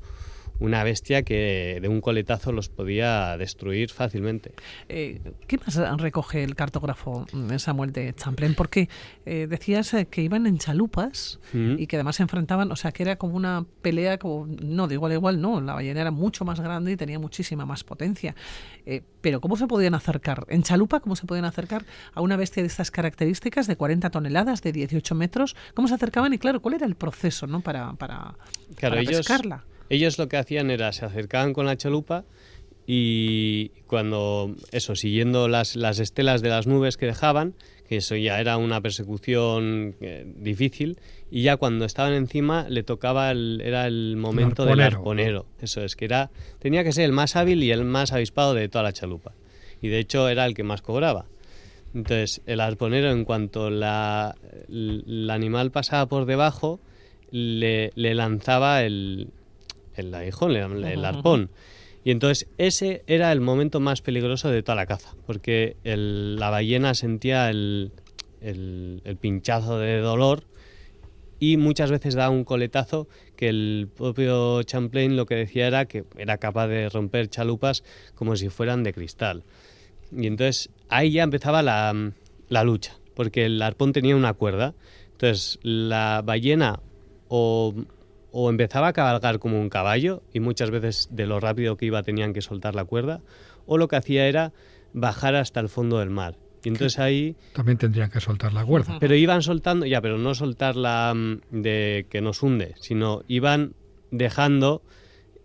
una 0.60 0.84
bestia 0.84 1.22
que 1.22 1.78
de 1.80 1.88
un 1.88 2.00
coletazo 2.00 2.52
los 2.52 2.68
podía 2.68 3.36
destruir 3.38 3.90
fácilmente. 3.90 4.52
Eh, 4.88 5.20
¿Qué 5.46 5.58
más 5.58 5.76
recoge 6.00 6.44
el 6.44 6.54
cartógrafo 6.54 7.26
mm, 7.32 7.56
Samuel 7.56 7.92
de 7.92 8.14
Champlain? 8.14 8.54
Porque 8.54 8.88
eh, 9.24 9.46
decías 9.48 9.92
eh, 9.94 10.06
que 10.06 10.22
iban 10.22 10.46
en 10.46 10.58
chalupas 10.58 11.40
y 11.52 11.86
que 11.86 11.96
además 11.96 12.16
se 12.16 12.22
enfrentaban, 12.22 12.70
o 12.70 12.76
sea, 12.76 12.92
que 12.92 13.02
era 13.02 13.16
como 13.16 13.34
una 13.34 13.64
pelea, 13.82 14.18
como, 14.18 14.46
no, 14.46 14.86
de 14.86 14.94
igual 14.94 15.12
a 15.12 15.14
igual, 15.14 15.40
no, 15.40 15.60
la 15.60 15.74
ballena 15.74 16.02
era 16.02 16.10
mucho 16.10 16.44
más 16.44 16.60
grande 16.60 16.92
y 16.92 16.96
tenía 16.96 17.18
muchísima 17.18 17.64
más 17.64 17.82
potencia. 17.82 18.34
pero 19.20 19.40
¿cómo 19.40 19.56
se 19.56 19.66
podían 19.66 19.94
acercar? 19.94 20.44
¿En 20.48 20.62
chalupa 20.62 21.00
cómo 21.00 21.16
se 21.16 21.26
podían 21.26 21.46
acercar 21.46 21.84
a 22.12 22.20
una 22.20 22.36
bestia 22.36 22.62
de 22.62 22.66
estas 22.66 22.90
características, 22.90 23.66
de 23.66 23.76
40 23.76 24.10
toneladas, 24.10 24.62
de 24.62 24.72
18 24.72 25.14
metros? 25.14 25.56
¿Cómo 25.74 25.88
se 25.88 25.94
acercaban? 25.94 26.32
Y 26.34 26.38
claro, 26.38 26.60
¿cuál 26.60 26.74
era 26.74 26.86
el 26.86 26.94
proceso 26.94 27.46
¿no? 27.46 27.60
para, 27.60 27.94
para, 27.94 28.34
claro, 28.76 28.96
pescarla? 29.06 29.64
Ellos 29.90 30.18
lo 30.18 30.28
que 30.28 30.36
hacían 30.36 30.70
era 30.70 30.92
se 30.92 31.04
acercaban 31.04 31.52
con 31.52 31.66
la 31.66 31.76
chalupa 31.76 32.24
y 32.86 33.68
cuando, 33.86 34.54
eso, 34.72 34.94
siguiendo 34.96 35.48
las, 35.48 35.76
las 35.76 35.98
estelas 35.98 36.42
de 36.42 36.48
las 36.48 36.66
nubes 36.66 36.96
que 36.96 37.06
dejaban, 37.06 37.54
que 37.88 37.96
eso 37.96 38.16
ya 38.16 38.40
era 38.40 38.56
una 38.56 38.80
persecución 38.80 39.96
eh, 40.00 40.24
difícil, 40.36 40.98
y 41.30 41.42
ya 41.42 41.56
cuando 41.56 41.84
estaban 41.84 42.14
encima 42.14 42.68
le 42.68 42.84
tocaba, 42.84 43.32
el, 43.32 43.60
era 43.64 43.86
el 43.86 44.16
momento 44.16 44.64
del 44.64 44.80
arponero. 44.80 45.46
Eso 45.60 45.82
es, 45.82 45.96
que 45.96 46.04
era, 46.04 46.30
tenía 46.60 46.84
que 46.84 46.92
ser 46.92 47.04
el 47.04 47.12
más 47.12 47.34
hábil 47.36 47.62
y 47.62 47.72
el 47.72 47.84
más 47.84 48.12
avispado 48.12 48.54
de 48.54 48.68
toda 48.68 48.84
la 48.84 48.92
chalupa. 48.92 49.34
Y 49.82 49.88
de 49.88 49.98
hecho 49.98 50.28
era 50.28 50.46
el 50.46 50.54
que 50.54 50.62
más 50.62 50.82
cobraba. 50.82 51.26
Entonces, 51.94 52.42
el 52.46 52.60
arponero, 52.60 53.10
en 53.10 53.24
cuanto 53.24 53.70
la, 53.70 54.36
el, 54.68 55.28
animal 55.30 55.72
pasaba 55.72 56.06
por 56.06 56.26
debajo, 56.26 56.80
le 57.32 57.92
lanzaba 57.96 58.82
el, 58.82 59.30
el 59.94 60.14
aguijón, 60.14 60.52
el, 60.52 61.04
arpón. 61.04 61.50
Y 62.04 62.10
entonces 62.10 62.48
ese 62.58 63.02
era 63.06 63.30
el 63.32 63.40
momento 63.40 63.80
más 63.80 64.00
peligroso 64.00 64.50
de 64.50 64.62
toda 64.62 64.76
la 64.76 64.86
caza, 64.86 65.14
porque 65.26 65.76
la 65.84 66.50
ballena 66.50 66.94
sentía 66.94 67.50
el, 67.50 67.92
pinchazo 69.20 69.78
de 69.78 69.98
dolor 69.98 70.44
y 71.38 71.56
muchas 71.56 71.90
veces 71.90 72.14
daba 72.14 72.30
un 72.30 72.44
coletazo 72.44 73.08
que 73.36 73.48
el 73.48 73.88
propio 73.94 74.62
Champlain 74.62 75.16
lo 75.16 75.26
que 75.26 75.34
decía 75.34 75.66
era 75.66 75.86
que 75.86 76.04
era 76.16 76.38
capaz 76.38 76.68
de 76.68 76.88
romper 76.88 77.28
chalupas 77.28 77.82
como 78.14 78.36
si 78.36 78.48
fueran 78.48 78.82
de 78.82 78.92
cristal. 78.92 79.44
Y 80.12 80.26
entonces 80.26 80.70
ahí 80.88 81.12
ya 81.12 81.22
empezaba 81.22 81.62
la, 81.62 82.12
la 82.48 82.64
lucha, 82.64 82.98
porque 83.14 83.46
el 83.46 83.60
arpón 83.62 83.92
tenía 83.92 84.16
una 84.16 84.34
cuerda. 84.34 84.74
Entonces 85.12 85.58
la 85.62 86.22
ballena 86.24 86.80
o, 87.28 87.74
o 88.32 88.50
empezaba 88.50 88.88
a 88.88 88.92
cabalgar 88.92 89.38
como 89.38 89.60
un 89.60 89.68
caballo 89.68 90.22
y 90.32 90.40
muchas 90.40 90.70
veces 90.70 91.08
de 91.10 91.26
lo 91.26 91.40
rápido 91.40 91.76
que 91.76 91.86
iba 91.86 92.02
tenían 92.02 92.32
que 92.32 92.42
soltar 92.42 92.74
la 92.74 92.84
cuerda, 92.84 93.22
o 93.66 93.78
lo 93.78 93.88
que 93.88 93.96
hacía 93.96 94.26
era 94.26 94.52
bajar 94.92 95.34
hasta 95.34 95.60
el 95.60 95.68
fondo 95.68 95.98
del 95.98 96.10
mar. 96.10 96.36
Y 96.62 96.68
entonces 96.68 96.98
ahí... 96.98 97.36
También 97.54 97.78
tendrían 97.78 98.10
que 98.10 98.20
soltar 98.20 98.52
la 98.52 98.64
cuerda. 98.64 98.98
Pero 99.00 99.14
iban 99.14 99.42
soltando, 99.42 99.86
ya, 99.86 100.00
pero 100.00 100.18
no 100.18 100.34
soltarla 100.34 101.14
mm, 101.14 101.62
de 101.62 102.06
que 102.10 102.20
nos 102.20 102.42
hunde, 102.42 102.74
sino 102.80 103.22
iban 103.28 103.74
dejando 104.10 104.82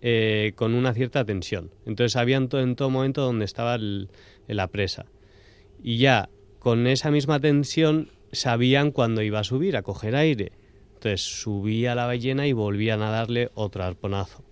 eh, 0.01 0.53
con 0.55 0.73
una 0.73 0.93
cierta 0.93 1.23
tensión. 1.23 1.71
Entonces 1.85 2.13
sabían 2.13 2.49
todo, 2.49 2.61
en 2.61 2.75
todo 2.75 2.89
momento 2.89 3.21
dónde 3.21 3.45
estaba 3.45 3.77
la 3.77 4.67
presa. 4.67 5.05
Y 5.81 5.97
ya 5.97 6.29
con 6.59 6.87
esa 6.87 7.11
misma 7.11 7.39
tensión 7.39 8.09
sabían 8.31 8.91
cuándo 8.91 9.21
iba 9.21 9.39
a 9.39 9.43
subir, 9.43 9.77
a 9.77 9.83
coger 9.83 10.15
aire. 10.15 10.51
Entonces 11.05 11.39
subía 11.39 11.93
la 11.93 12.07
ballena 12.07 12.47
y 12.47 12.53
volvían 12.53 13.03
a 13.03 13.11
darle 13.11 13.51
otro 13.53 13.83
arponazo. 13.83 14.43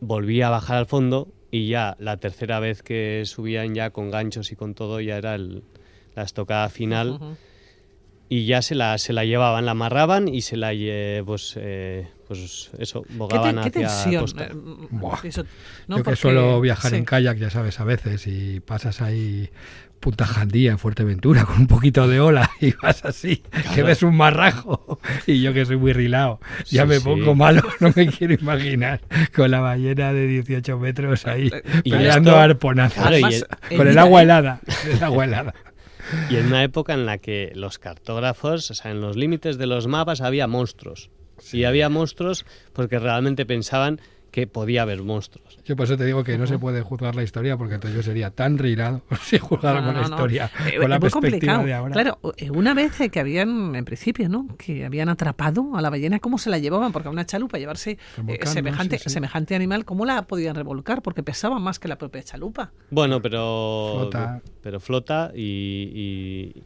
Volvía 0.00 0.48
a 0.48 0.50
bajar 0.50 0.76
al 0.76 0.84
fondo 0.84 1.32
y 1.50 1.68
ya 1.68 1.96
la 1.98 2.18
tercera 2.18 2.60
vez 2.60 2.82
que 2.82 3.22
subían 3.24 3.74
ya 3.74 3.88
con 3.88 4.10
ganchos 4.10 4.52
y 4.52 4.56
con 4.56 4.74
todo 4.74 5.00
ya 5.00 5.16
era 5.16 5.38
la 5.38 6.22
estocada 6.22 6.68
final 6.68 7.38
y 8.28 8.44
ya 8.44 8.60
se 8.60 8.74
la, 8.74 8.98
se 8.98 9.14
la 9.14 9.24
llevaban, 9.24 9.64
la 9.64 9.70
amarraban 9.72 10.28
y 10.28 10.42
se 10.42 10.58
la 10.58 10.72
pues, 11.24 11.54
eh, 11.56 12.06
pues 12.28 12.70
eso, 12.78 13.02
bogaban 13.08 13.60
hacia 13.60 13.72
tensión? 13.72 14.20
costa. 14.20 14.44
Eh, 14.44 14.54
eso, 15.24 15.44
Yo 15.88 16.02
que 16.02 16.16
suelo 16.16 16.60
viajar 16.60 16.92
en 16.92 17.06
kayak, 17.06 17.38
ya 17.38 17.48
sabes, 17.48 17.80
a 17.80 17.84
veces, 17.84 18.26
y 18.26 18.60
pasas 18.60 19.00
ahí 19.00 19.48
Punta 20.00 20.26
Jandía 20.26 20.70
en 20.70 20.78
Fuerteventura 20.78 21.44
con 21.46 21.60
un 21.60 21.66
poquito 21.66 22.08
de 22.08 22.20
ola 22.20 22.50
y 22.60 22.72
vas 22.72 23.04
así, 23.04 23.42
que 23.74 23.82
ves 23.82 24.02
un 24.02 24.16
marrajo. 24.16 24.98
Y 25.26 25.42
yo 25.42 25.52
que 25.52 25.66
soy 25.66 25.76
muy 25.76 25.92
rilado, 25.92 26.40
ya 26.66 26.86
me 26.86 27.00
pongo 27.00 27.34
malo, 27.34 27.62
no 27.80 27.92
me 27.94 28.06
quiero 28.08 28.34
imaginar 28.34 29.00
con 29.34 29.50
la 29.50 29.60
ballena 29.60 30.12
de 30.12 30.26
18 30.26 30.78
metros 30.78 31.26
ahí 31.26 31.50
peleando 31.84 32.36
arponazos. 32.36 33.44
Con 33.76 33.88
el 33.88 33.98
agua 33.98 34.22
helada, 34.22 34.60
el 34.90 35.02
agua 35.04 35.24
helada. 35.24 35.54
Y 36.28 36.36
en 36.36 36.46
una 36.46 36.64
época 36.64 36.94
en 36.94 37.06
la 37.06 37.18
que 37.18 37.52
los 37.54 37.78
cartógrafos, 37.78 38.70
o 38.70 38.74
sea, 38.74 38.90
en 38.90 39.00
los 39.00 39.16
límites 39.16 39.58
de 39.58 39.66
los 39.66 39.86
mapas 39.86 40.20
había 40.20 40.46
monstruos. 40.46 41.10
Y 41.52 41.64
había 41.64 41.88
monstruos 41.88 42.44
porque 42.72 42.98
realmente 42.98 43.46
pensaban 43.46 44.00
que 44.30 44.46
podía 44.46 44.82
haber 44.82 45.02
monstruos. 45.02 45.58
Yo 45.64 45.76
por 45.76 45.84
eso 45.84 45.96
te 45.96 46.04
digo 46.04 46.22
que 46.22 46.38
no 46.38 46.46
se 46.46 46.58
puede 46.58 46.82
juzgar 46.82 47.14
la 47.14 47.22
historia 47.22 47.56
porque 47.56 47.74
entonces 47.74 47.96
yo 47.96 48.02
sería 48.02 48.30
tan 48.30 48.58
rilado 48.58 49.02
si 49.22 49.38
juzgáramos 49.38 49.94
la 49.94 50.02
historia 50.02 50.50
eh, 50.66 50.78
con 50.78 50.90
la 50.90 51.00
perspectiva 51.00 51.64
de 51.64 51.74
ahora. 51.74 51.92
Claro, 51.92 52.18
eh, 52.36 52.50
una 52.50 52.74
vez 52.74 52.92
que 53.10 53.20
habían, 53.20 53.74
en 53.74 53.84
principio, 53.84 54.28
¿no? 54.28 54.46
Que 54.56 54.84
habían 54.84 55.08
atrapado 55.08 55.74
a 55.74 55.82
la 55.82 55.90
ballena, 55.90 56.20
¿cómo 56.20 56.38
se 56.38 56.50
la 56.50 56.58
llevaban? 56.58 56.92
Porque 56.92 57.08
a 57.08 57.10
una 57.10 57.26
chalupa 57.26 57.58
llevarse 57.58 57.98
eh, 58.28 58.46
semejante, 58.46 58.98
semejante 58.98 59.54
animal, 59.54 59.84
¿cómo 59.84 60.04
la 60.04 60.22
podían 60.26 60.54
revolcar? 60.54 61.02
Porque 61.02 61.22
pesaba 61.22 61.58
más 61.58 61.78
que 61.78 61.88
la 61.88 61.98
propia 61.98 62.22
chalupa. 62.22 62.72
Bueno, 62.90 63.20
pero 63.20 63.96
flota, 63.98 64.42
pero 64.62 64.80
flota 64.80 65.32
y, 65.34 65.42
y, 66.54 66.64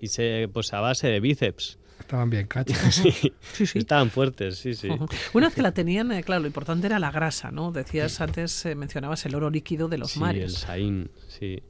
y 0.00 0.08
se, 0.08 0.48
pues 0.52 0.72
a 0.72 0.80
base 0.80 1.08
de 1.08 1.20
bíceps. 1.20 1.78
Estaban 2.06 2.30
bien 2.30 2.48
sí, 2.90 3.32
sí, 3.66 3.78
Estaban 3.78 4.10
fuertes, 4.10 4.58
sí, 4.58 4.74
sí. 4.74 4.88
Una 5.32 5.46
vez 5.48 5.56
que 5.56 5.62
la 5.62 5.72
tenían, 5.72 6.12
eh, 6.12 6.22
claro, 6.22 6.42
lo 6.42 6.46
importante 6.46 6.86
era 6.86 7.00
la 7.00 7.10
grasa, 7.10 7.50
¿no? 7.50 7.72
Decías 7.72 8.20
antes, 8.20 8.64
eh, 8.64 8.76
mencionabas 8.76 9.26
el 9.26 9.34
oro 9.34 9.50
líquido 9.50 9.88
de 9.88 9.98
los 9.98 10.12
sí, 10.12 10.20
mares. 10.20 10.44
el 10.44 10.50
saín, 10.50 11.10
sí. 11.26 11.64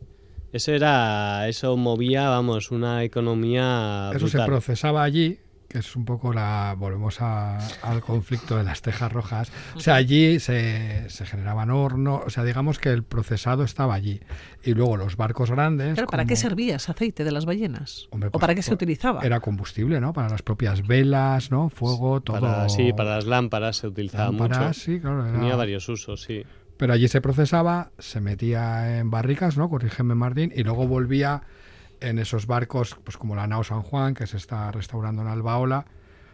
Eso 0.52 0.72
era, 0.72 1.48
eso 1.48 1.76
movía, 1.78 2.28
vamos, 2.28 2.70
una 2.70 3.02
economía. 3.02 4.10
Eso 4.14 4.28
se 4.28 4.42
procesaba 4.44 5.02
allí 5.02 5.38
que 5.76 5.80
es 5.80 5.94
un 5.94 6.06
poco 6.06 6.32
la. 6.32 6.74
Volvemos 6.78 7.20
al 7.20 8.00
conflicto 8.00 8.56
de 8.56 8.64
las 8.64 8.80
tejas 8.80 9.12
rojas. 9.12 9.52
O 9.74 9.80
sea, 9.80 9.96
allí 9.96 10.40
se, 10.40 11.04
se, 11.10 11.26
generaban 11.26 11.70
hornos, 11.70 12.22
o 12.24 12.30
sea, 12.30 12.44
digamos 12.44 12.78
que 12.78 12.88
el 12.88 13.02
procesado 13.02 13.62
estaba 13.62 13.92
allí. 13.92 14.20
Y 14.64 14.72
luego 14.72 14.96
los 14.96 15.16
barcos 15.16 15.50
grandes. 15.50 16.00
¿para 16.10 16.24
qué 16.24 16.34
servía 16.34 16.76
ese 16.76 16.92
aceite 16.92 17.24
de 17.24 17.30
las 17.30 17.44
ballenas? 17.44 18.08
¿O 18.10 18.18
pues, 18.18 18.30
para 18.30 18.54
qué 18.54 18.62
se 18.62 18.70
pues, 18.70 18.76
utilizaba? 18.76 19.20
Era 19.22 19.40
combustible, 19.40 20.00
¿no? 20.00 20.14
Para 20.14 20.30
las 20.30 20.40
propias 20.40 20.86
velas, 20.86 21.50
¿no? 21.50 21.68
Fuego, 21.68 22.22
todo. 22.22 22.68
sí, 22.70 22.94
para 22.94 23.16
las 23.16 23.26
lámparas 23.26 23.76
se 23.76 23.88
utilizaba 23.88 24.32
mucho. 24.32 24.72
Sí, 24.72 24.98
claro. 24.98 25.30
Tenía 25.30 25.56
varios 25.56 25.86
usos, 25.90 26.22
sí. 26.22 26.42
Pero 26.78 26.94
allí 26.94 27.08
se 27.08 27.20
procesaba, 27.20 27.90
se 27.98 28.22
metía 28.22 28.98
en 28.98 29.10
barricas, 29.10 29.58
¿no? 29.58 29.68
Corrígeme, 29.68 30.14
Martín, 30.14 30.52
y 30.54 30.62
luego 30.62 30.86
volvía 30.86 31.42
en 32.00 32.18
esos 32.18 32.46
barcos, 32.46 32.96
pues 33.04 33.16
como 33.16 33.34
la 33.34 33.46
Nao 33.46 33.64
San 33.64 33.82
Juan, 33.82 34.14
que 34.14 34.26
se 34.26 34.36
está 34.36 34.70
restaurando 34.72 35.22
en 35.22 35.28
Albaola. 35.28 35.86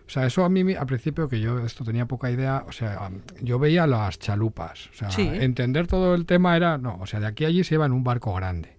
O 0.07 0.11
sea, 0.11 0.27
eso 0.27 0.45
a 0.45 0.49
mí 0.49 0.75
al 0.75 0.87
principio 0.87 1.29
que 1.29 1.41
yo 1.41 1.61
esto 1.61 1.85
tenía 1.85 2.07
poca 2.07 2.31
idea, 2.31 2.65
o 2.69 2.73
sea, 2.73 3.11
yo 3.41 3.59
veía 3.59 3.87
las 3.87 4.19
chalupas, 4.19 4.89
o 4.89 4.95
sea, 4.95 5.09
entender 5.43 5.87
todo 5.87 6.15
el 6.15 6.27
tema 6.27 6.57
era, 6.57 6.77
no, 6.77 6.99
o 7.01 7.07
sea, 7.07 7.21
de 7.21 7.27
aquí 7.27 7.45
a 7.45 7.49
allí 7.49 7.65
se 7.65 7.77
iba 7.77 7.87
en 7.87 7.93
un 7.93 8.05
barco 8.05 8.35
grande. 8.35 8.77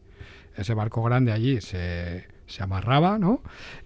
Ese 0.56 0.76
barco 0.76 1.02
grande 1.02 1.32
allí 1.32 1.60
se, 1.62 2.28
se 2.46 2.62
amarraba, 2.62 3.18
¿no? 3.18 3.42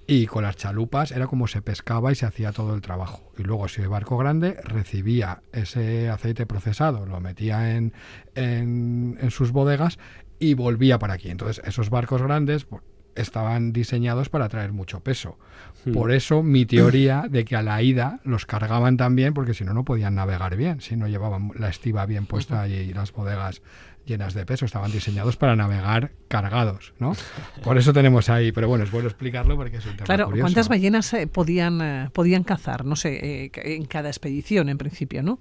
Y 0.08 0.26
con 0.26 0.44
las 0.44 0.58
chalupas 0.58 1.12
era 1.12 1.28
como 1.28 1.48
se 1.48 1.62
pescaba 1.62 2.12
y 2.12 2.16
se 2.16 2.26
hacía 2.26 2.52
todo 2.52 2.76
el 2.76 2.82
trabajo. 2.82 3.32
Y 3.38 3.44
luego 3.44 3.68
ese 3.68 3.88
barco 3.88 4.18
grande 4.18 4.58
recibía 4.64 5.42
ese 5.54 6.10
aceite 6.10 6.46
procesado, 6.46 7.06
lo 7.06 7.22
metía 7.22 7.76
en, 7.76 7.94
en, 8.36 9.18
en 9.22 9.32
sus 9.32 9.52
bodegas 9.52 10.00
y 10.40 10.54
volvía 10.54 11.00
para 11.00 11.14
aquí. 11.14 11.30
Entonces, 11.30 11.62
esos 11.66 11.90
barcos 11.90 12.22
grandes 12.22 12.66
pues, 12.66 12.84
estaban 13.16 13.74
diseñados 13.74 14.30
para 14.30 14.48
traer 14.50 14.72
mucho 14.72 15.02
peso. 15.02 15.38
Hmm. 15.86 15.94
Por 15.94 16.12
eso 16.12 16.44
mi 16.44 16.66
teoría 16.66 17.26
de 17.30 17.46
que 17.46 17.56
a 17.56 17.64
la 17.64 17.82
ida 17.82 18.20
los 18.24 18.46
cargaban 18.46 18.98
también, 18.98 19.34
porque 19.34 19.54
si 19.54 19.64
no, 19.64 19.74
no 19.74 19.84
podían 19.84 20.16
navegar 20.16 20.56
bien, 20.56 20.82
si 20.82 20.96
no 20.96 21.08
llevaban 21.08 21.52
la 21.58 21.70
estiva 21.70 22.06
bien 22.06 22.26
puesta 22.26 22.68
y 22.68 22.94
las 22.94 23.12
bodegas 23.12 23.62
llenas 24.08 24.34
de 24.34 24.46
peso, 24.46 24.66
estaban 24.66 24.92
diseñados 24.92 25.36
para 25.38 25.56
navegar 25.56 26.12
cargados, 26.28 26.94
¿no? 26.98 27.14
Por 27.62 27.78
eso 27.78 27.94
tenemos 27.94 28.30
ahí, 28.30 28.52
pero 28.52 28.68
bueno, 28.68 28.86
es 28.86 28.92
bueno 28.92 29.08
explicarlo 29.08 29.56
porque 29.56 29.78
es 29.78 29.86
un 29.86 29.98
tema 29.98 30.06
Claro, 30.06 30.32
¿cuántas 30.32 30.70
ballenas 30.70 31.14
eh, 31.14 31.28
podían, 31.28 31.82
eh, 31.82 32.10
podían 32.14 32.44
cazar? 32.44 32.86
No 32.86 32.96
sé, 32.96 33.46
eh, 33.46 33.52
en 33.54 33.86
cada 33.86 34.08
expedición 34.08 34.70
en 34.70 34.78
principio, 34.78 35.22
¿no? 35.22 35.40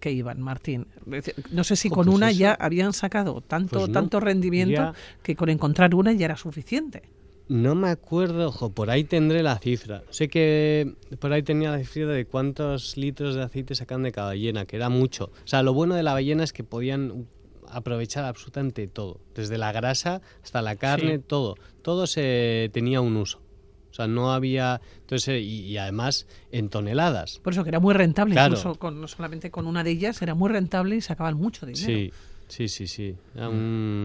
Que 0.00 0.10
iban, 0.10 0.40
Martín. 0.40 0.86
No 1.50 1.64
sé 1.64 1.76
si 1.76 1.88
con 1.88 2.06
pues 2.06 2.16
una 2.16 2.32
ya 2.32 2.52
habían 2.52 2.92
sacado 2.92 3.40
tanto, 3.40 3.80
pues 3.80 3.92
tanto 3.92 4.20
rendimiento 4.20 4.92
que 5.22 5.36
con 5.36 5.48
encontrar 5.48 5.94
una 5.94 6.12
ya 6.12 6.26
era 6.26 6.36
suficiente. 6.36 7.02
No 7.48 7.74
me 7.74 7.88
acuerdo, 7.88 8.48
ojo, 8.48 8.70
por 8.70 8.90
ahí 8.90 9.04
tendré 9.04 9.42
la 9.42 9.58
cifra. 9.58 10.02
Sé 10.10 10.28
que 10.28 10.96
por 11.18 11.32
ahí 11.32 11.42
tenía 11.42 11.70
la 11.70 11.78
cifra 11.78 12.12
de 12.12 12.26
cuántos 12.26 12.98
litros 12.98 13.36
de 13.36 13.42
aceite 13.42 13.74
sacan 13.74 14.02
de 14.02 14.12
cada 14.12 14.28
ballena, 14.28 14.66
que 14.66 14.76
era 14.76 14.90
mucho. 14.90 15.30
O 15.44 15.46
sea, 15.46 15.62
lo 15.62 15.72
bueno 15.72 15.94
de 15.94 16.02
la 16.02 16.12
ballena 16.12 16.44
es 16.44 16.52
que 16.52 16.62
podían 16.62 17.26
aprovechar 17.70 18.24
absolutamente 18.24 18.86
todo, 18.86 19.20
desde 19.34 19.56
la 19.56 19.72
grasa 19.72 20.20
hasta 20.42 20.60
la 20.60 20.76
carne, 20.76 21.18
todo. 21.18 21.56
Todo 21.80 22.06
se 22.06 22.70
tenía 22.74 23.00
un 23.00 23.16
uso. 23.16 23.40
O 23.98 24.00
sea, 24.00 24.06
no 24.06 24.32
había. 24.32 24.80
Entonces, 25.00 25.28
eh, 25.28 25.40
y, 25.40 25.76
además 25.76 26.28
en 26.52 26.68
toneladas. 26.68 27.40
Por 27.40 27.52
eso 27.52 27.64
que 27.64 27.70
era 27.70 27.80
muy 27.80 27.94
rentable, 27.94 28.40
incluso 28.40 28.76
con, 28.76 29.00
no 29.00 29.08
solamente 29.08 29.50
con 29.50 29.66
una 29.66 29.82
de 29.82 29.90
ellas, 29.90 30.22
era 30.22 30.36
muy 30.36 30.50
rentable 30.50 30.94
y 30.94 31.00
sacaban 31.00 31.36
mucho 31.36 31.66
dinero. 31.66 31.84
Sí, 31.84 32.12
sí, 32.46 32.68
sí, 32.68 32.86
sí. 32.86 33.16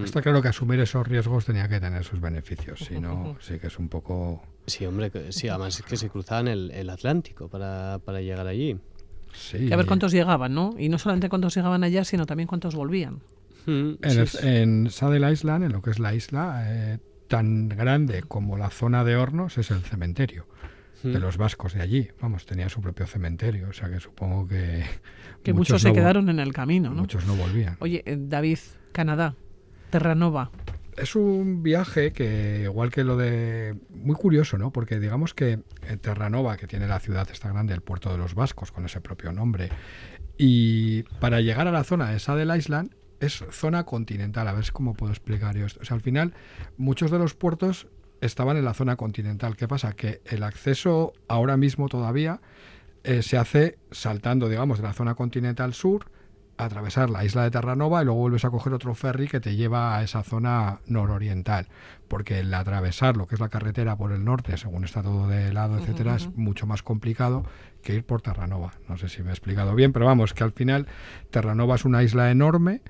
Está 0.04 0.24
claro 0.24 0.42
que 0.42 0.48
asumir 0.48 0.80
esos 0.80 1.08
riesgos 1.08 1.46
tenía 1.46 1.68
que 1.68 1.80
tener 1.80 2.04
sus 2.04 2.20
beneficios, 2.20 2.80
si 2.80 3.00
no, 3.00 3.38
sí 3.42 3.60
que 3.60 3.68
es 3.68 3.78
un 3.78 3.88
poco. 3.88 4.42
Sí, 4.66 4.84
hombre, 4.88 5.12
sí, 5.30 5.48
además 5.48 5.80
es 5.80 5.86
que 5.86 5.96
se 5.96 6.10
cruzaban 6.10 6.48
el, 6.48 6.72
el 6.72 6.90
Atlántico 6.90 7.48
para, 7.48 8.00
para 8.04 8.20
llegar 8.22 8.48
allí. 8.48 8.76
Sí. 9.36 9.72
a 9.72 9.76
ver 9.76 9.86
cuántos 9.86 10.12
llegaban, 10.12 10.56
¿no? 10.56 10.76
Y 10.78 10.90
no 10.90 10.98
solamente 10.98 11.30
cuántos 11.30 11.56
llegaban 11.56 11.84
allá, 11.84 12.04
sino 12.04 12.26
también 12.26 12.48
cuántos 12.48 12.74
volvían. 12.74 13.20
Mm, 13.68 13.94
en, 14.02 14.28
en, 14.42 14.90
Saddle 14.90 15.32
Island, 15.32 15.66
en 15.66 15.72
lo 15.72 15.82
que 15.82 15.92
es 15.92 16.00
la 16.00 16.14
isla, 16.14 16.64
eh, 16.68 17.00
tan 17.34 17.68
grande 17.68 18.22
como 18.22 18.58
la 18.58 18.70
zona 18.70 19.04
de 19.04 19.16
hornos 19.16 19.58
es 19.58 19.72
el 19.72 19.82
cementerio 19.82 20.46
de 21.02 21.18
mm. 21.18 21.22
los 21.22 21.38
vascos 21.38 21.74
de 21.74 21.82
allí. 21.82 22.10
Vamos, 22.22 22.46
tenía 22.46 22.70
su 22.70 22.80
propio 22.80 23.08
cementerio, 23.08 23.70
o 23.70 23.74
sea 23.74 23.90
que 23.90 24.00
supongo 24.00 24.48
que... 24.48 24.84
Que 25.42 25.52
muchos, 25.52 25.82
se 25.82 25.92
quedaron 25.94 26.30
en 26.30 26.40
el 26.40 26.54
camino, 26.54 26.92
¿no? 26.92 27.02
Muchos 27.02 27.26
no 27.26 27.36
volvían. 27.36 27.76
Oye, 27.80 28.04
eh, 28.06 28.18
David, 28.20 28.60
Canadá, 28.92 29.36
Terranova. 29.90 30.52
Es 30.96 31.16
un 31.16 31.64
viaje 31.64 32.14
que, 32.14 32.62
igual 32.66 32.92
que 32.92 33.04
lo 33.04 33.18
de... 33.18 33.76
Muy 33.90 34.16
curioso, 34.16 34.60
¿no? 34.60 34.72
Porque 34.72 35.00
digamos 35.00 35.34
que 35.34 35.60
en 35.88 36.00
Terranova, 36.00 36.56
que 36.58 36.68
tiene 36.68 36.88
la 36.88 37.00
ciudad 37.00 37.28
esta 37.32 37.50
grande, 37.50 37.74
el 37.74 37.82
puerto 37.82 38.12
de 38.12 38.20
los 38.20 38.36
vascos, 38.36 38.72
con 38.72 38.86
ese 38.86 39.02
propio 39.02 39.34
nombre, 39.34 39.70
y 40.38 41.02
para 41.20 41.42
llegar 41.42 41.68
a 41.68 41.72
la 41.72 41.84
zona 41.84 42.12
de 42.12 42.20
Saddle 42.20 42.56
Island 42.56 42.94
es 43.26 43.44
zona 43.52 43.86
continental. 43.86 44.48
A 44.48 44.54
ver 44.54 44.72
cómo 44.72 44.94
puedo 44.94 45.12
explicar 45.12 45.58
esto. 45.58 45.80
O 45.82 45.86
sea, 45.86 45.96
al 45.96 46.02
final, 46.02 46.34
muchos 46.78 47.12
de 47.12 47.20
los 47.20 47.34
puertos 47.34 47.88
estaban 48.22 48.58
en 48.58 48.66
la 48.66 48.74
zona 48.74 48.96
continental. 48.96 49.56
¿Qué 49.56 49.68
pasa? 49.68 49.94
Que 49.94 50.22
el 50.26 50.44
acceso 50.44 51.14
ahora 51.28 51.58
mismo 51.58 51.90
todavía 51.90 52.42
eh, 53.04 53.22
se 53.22 53.38
hace 53.38 53.78
saltando, 53.92 54.48
digamos, 54.48 54.78
de 54.78 54.84
la 54.84 54.94
zona 54.94 55.16
continental 55.16 55.74
sur 55.74 56.06
atravesar 56.58 57.10
la 57.10 57.26
isla 57.26 57.44
de 57.44 57.52
Terranova 57.52 58.02
y 58.02 58.06
luego 58.06 58.20
vuelves 58.20 58.46
a 58.46 58.50
coger 58.50 58.74
otro 58.74 58.94
ferry 58.96 59.28
que 59.28 59.40
te 59.40 59.56
lleva 59.56 59.98
a 59.98 60.04
esa 60.04 60.24
zona 60.24 60.80
nororiental, 60.86 61.68
porque 62.08 62.40
el 62.40 62.54
atravesar 62.54 63.18
lo 63.18 63.28
que 63.28 63.36
es 63.36 63.42
la 63.42 63.50
carretera 63.50 63.96
por 63.98 64.12
el 64.12 64.24
norte, 64.24 64.58
según 64.58 64.84
está 64.84 65.02
todo 65.02 65.28
de 65.28 65.54
lado, 65.54 65.78
etcétera, 65.78 66.16
es 66.16 66.30
mucho 66.36 66.68
más 66.68 66.84
complicado 66.84 67.44
que 67.82 67.96
ir 67.96 68.06
por 68.06 68.22
Terranova. 68.22 68.74
No 68.88 68.98
sé 68.98 69.10
si 69.10 69.24
me 69.24 69.30
he 69.30 69.34
explicado 69.34 69.76
bien, 69.76 69.94
pero 69.94 70.06
vamos, 70.06 70.34
que 70.34 70.44
al 70.44 70.52
final 70.52 70.88
Terranova 71.32 71.76
es 71.76 71.86
una 71.86 72.04
isla 72.04 72.32
enorme 72.32 72.82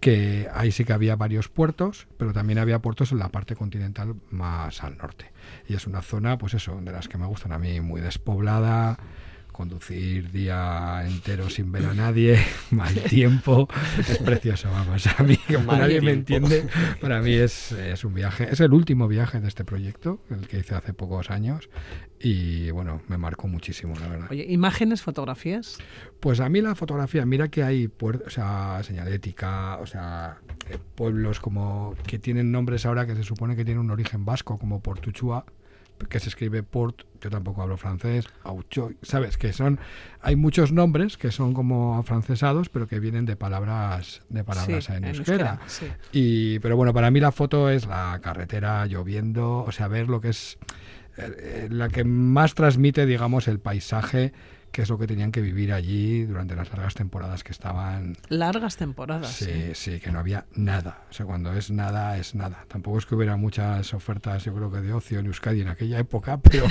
que 0.00 0.48
ahí 0.54 0.72
sí 0.72 0.84
que 0.84 0.94
había 0.94 1.14
varios 1.14 1.48
puertos, 1.48 2.08
pero 2.16 2.32
también 2.32 2.58
había 2.58 2.78
puertos 2.78 3.12
en 3.12 3.18
la 3.18 3.28
parte 3.28 3.54
continental 3.54 4.14
más 4.30 4.82
al 4.82 4.96
norte. 4.96 5.30
Y 5.68 5.74
es 5.74 5.86
una 5.86 6.00
zona, 6.00 6.38
pues 6.38 6.54
eso, 6.54 6.80
de 6.80 6.90
las 6.90 7.06
que 7.06 7.18
me 7.18 7.26
gustan 7.26 7.52
a 7.52 7.58
mí, 7.58 7.80
muy 7.82 8.00
despoblada, 8.00 8.98
conducir 9.50 10.30
día 10.30 11.02
entero 11.06 11.50
sin 11.50 11.72
ver 11.72 11.86
a 11.86 11.94
nadie, 11.94 12.38
mal 12.70 12.94
tiempo, 12.94 13.68
es 13.98 14.18
precioso, 14.18 14.70
vamos, 14.70 15.06
a 15.06 15.22
mí, 15.22 15.38
como 15.52 15.72
nadie 15.72 16.00
me 16.00 16.12
entiende, 16.12 16.66
para 17.00 17.20
mí 17.20 17.34
es, 17.34 17.72
es, 17.72 18.04
un 18.04 18.14
viaje, 18.14 18.48
es 18.50 18.60
el 18.60 18.72
último 18.72 19.08
viaje 19.08 19.40
de 19.40 19.48
este 19.48 19.64
proyecto, 19.64 20.20
el 20.30 20.46
que 20.46 20.58
hice 20.58 20.74
hace 20.74 20.92
pocos 20.92 21.30
años, 21.30 21.68
y 22.22 22.70
bueno, 22.70 23.00
me 23.08 23.16
marcó 23.16 23.48
muchísimo, 23.48 23.94
la 23.98 24.08
verdad. 24.08 24.28
Oye, 24.30 24.44
¿imágenes, 24.48 25.00
fotografías? 25.00 25.78
Pues 26.20 26.40
a 26.40 26.48
mí 26.50 26.60
la 26.60 26.74
fotografía, 26.74 27.24
mira 27.24 27.48
que 27.48 27.62
hay, 27.62 27.90
o 27.98 28.30
sea, 28.30 28.82
señalética, 28.82 29.78
o 29.78 29.86
sea, 29.86 30.38
eh, 30.68 30.76
pueblos 30.94 31.40
como 31.40 31.94
que 32.06 32.18
tienen 32.18 32.52
nombres 32.52 32.84
ahora 32.84 33.06
que 33.06 33.14
se 33.14 33.22
supone 33.22 33.56
que 33.56 33.64
tienen 33.64 33.80
un 33.80 33.90
origen 33.90 34.26
vasco, 34.26 34.58
como 34.58 34.82
Portuchua, 34.82 35.46
que 36.08 36.20
se 36.20 36.28
escribe 36.28 36.62
Port, 36.62 37.02
yo 37.20 37.30
tampoco 37.30 37.62
hablo 37.62 37.76
francés, 37.76 38.26
Aucho, 38.44 38.90
¿sabes? 39.02 39.36
Que 39.36 39.52
son, 39.52 39.78
hay 40.20 40.36
muchos 40.36 40.72
nombres 40.72 41.16
que 41.16 41.30
son 41.30 41.54
como 41.54 41.98
afrancesados, 41.98 42.68
pero 42.68 42.86
que 42.86 43.00
vienen 43.00 43.26
de 43.26 43.36
palabras, 43.36 44.22
de 44.28 44.44
palabras 44.44 44.88
en, 44.90 45.04
euskera. 45.04 45.60
y, 46.12 46.58
pero 46.60 46.76
bueno, 46.76 46.94
para 46.94 47.10
mí 47.10 47.20
la 47.20 47.32
foto 47.32 47.68
es 47.70 47.86
la 47.86 48.18
carretera 48.22 48.86
lloviendo, 48.86 49.58
o 49.58 49.72
sea, 49.72 49.88
ver 49.88 50.08
lo 50.08 50.20
que 50.20 50.30
es, 50.30 50.58
eh, 51.16 51.68
la 51.70 51.88
que 51.88 52.04
más 52.04 52.54
transmite, 52.54 53.06
digamos, 53.06 53.48
el 53.48 53.60
paisaje 53.60 54.32
que 54.72 54.82
es 54.82 54.88
lo 54.88 54.98
que 54.98 55.06
tenían 55.06 55.32
que 55.32 55.40
vivir 55.40 55.72
allí 55.72 56.24
durante 56.24 56.54
las 56.54 56.70
largas 56.70 56.94
temporadas 56.94 57.42
que 57.42 57.52
estaban. 57.52 58.16
Largas 58.28 58.76
temporadas. 58.76 59.30
Sí, 59.30 59.70
sí, 59.74 60.00
que 60.00 60.10
no 60.10 60.18
había 60.18 60.46
nada. 60.54 61.04
O 61.10 61.12
sea, 61.12 61.26
cuando 61.26 61.52
es 61.52 61.70
nada, 61.70 62.18
es 62.18 62.34
nada. 62.34 62.64
Tampoco 62.68 62.98
es 62.98 63.06
que 63.06 63.14
hubiera 63.14 63.36
muchas 63.36 63.92
ofertas, 63.94 64.44
yo 64.44 64.54
creo 64.54 64.70
que 64.70 64.80
de 64.80 64.92
ocio 64.92 65.18
en 65.18 65.26
Euskadi 65.26 65.62
en 65.62 65.68
aquella 65.68 65.98
época, 65.98 66.40
pero, 66.50 66.66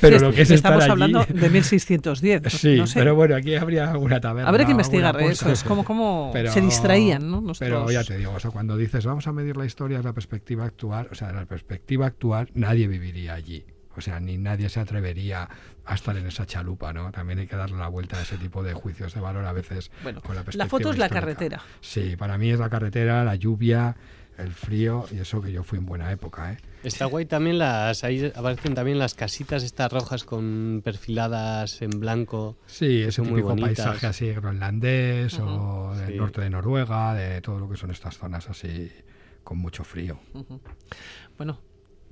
pero 0.00 0.18
lo 0.18 0.32
que 0.32 0.42
es 0.42 0.50
Estamos 0.50 0.80
estar 0.80 0.92
hablando 0.92 1.24
de 1.24 1.50
1610. 1.50 2.52
Sí, 2.52 2.82
pero 2.94 3.14
bueno, 3.14 3.36
aquí 3.36 3.54
habría 3.54 3.90
alguna 3.90 4.20
taberna. 4.20 4.48
Habría 4.48 4.66
que 4.66 4.72
investigar 4.72 5.20
eso, 5.20 5.50
es 5.50 5.62
como, 5.62 5.84
como 5.84 6.32
se 6.34 6.60
distraían, 6.60 7.30
¿no? 7.30 7.44
Pero 7.58 7.90
ya 7.90 8.04
te 8.04 8.16
digo, 8.16 8.32
o 8.32 8.40
sea, 8.40 8.50
cuando 8.50 8.76
dices 8.76 9.04
vamos 9.06 9.26
a 9.26 9.32
medir 9.32 9.56
la 9.56 9.64
historia 9.64 10.02
la 10.02 10.12
perspectiva 10.12 10.64
actual, 10.64 11.08
o 11.10 11.14
sea, 11.14 11.32
la 11.32 11.46
perspectiva 11.46 12.06
actual, 12.06 12.50
nadie 12.54 12.88
viviría 12.88 13.34
allí. 13.34 13.64
O 13.96 14.00
sea, 14.00 14.20
ni 14.20 14.38
nadie 14.38 14.68
se 14.68 14.78
atrevería 14.78 15.48
a 15.88 15.94
estar 15.94 16.16
en 16.16 16.26
esa 16.26 16.44
chalupa, 16.44 16.92
¿no? 16.92 17.10
También 17.10 17.38
hay 17.38 17.46
que 17.46 17.56
darle 17.56 17.78
la 17.78 17.88
vuelta 17.88 18.18
a 18.18 18.22
ese 18.22 18.36
tipo 18.36 18.62
de 18.62 18.74
juicios 18.74 19.14
de 19.14 19.20
valor 19.20 19.46
a 19.46 19.52
veces 19.52 19.90
bueno, 20.02 20.20
con 20.20 20.36
la 20.36 20.44
La 20.52 20.66
foto 20.66 20.90
es 20.90 20.98
la 20.98 21.08
carretera. 21.08 21.62
Sí, 21.80 22.14
para 22.16 22.36
mí 22.36 22.50
es 22.50 22.58
la 22.58 22.68
carretera, 22.68 23.24
la 23.24 23.36
lluvia, 23.36 23.96
el 24.36 24.52
frío 24.52 25.06
y 25.10 25.18
eso 25.18 25.40
que 25.40 25.50
yo 25.50 25.64
fui 25.64 25.78
en 25.78 25.86
buena 25.86 26.12
época, 26.12 26.52
¿eh? 26.52 26.58
Está 26.82 27.06
guay 27.06 27.24
también 27.24 27.58
las 27.58 28.04
ahí 28.04 28.30
aparecen 28.34 28.74
también 28.74 28.98
las 28.98 29.14
casitas 29.14 29.64
estas 29.64 29.90
rojas 29.90 30.24
con 30.24 30.82
perfiladas 30.84 31.80
en 31.80 31.90
blanco. 31.90 32.58
Sí, 32.66 33.02
es 33.02 33.18
un 33.18 33.28
típico 33.28 33.56
paisaje 33.56 34.06
así 34.06 34.30
groenlandés 34.30 35.38
o 35.40 35.94
del 35.96 36.18
norte 36.18 36.42
de 36.42 36.50
Noruega, 36.50 37.14
de 37.14 37.40
todo 37.40 37.58
lo 37.58 37.68
que 37.68 37.76
son 37.76 37.90
estas 37.90 38.18
zonas 38.18 38.48
así 38.50 38.92
con 39.42 39.56
mucho 39.56 39.84
frío. 39.84 40.20
Bueno, 41.38 41.60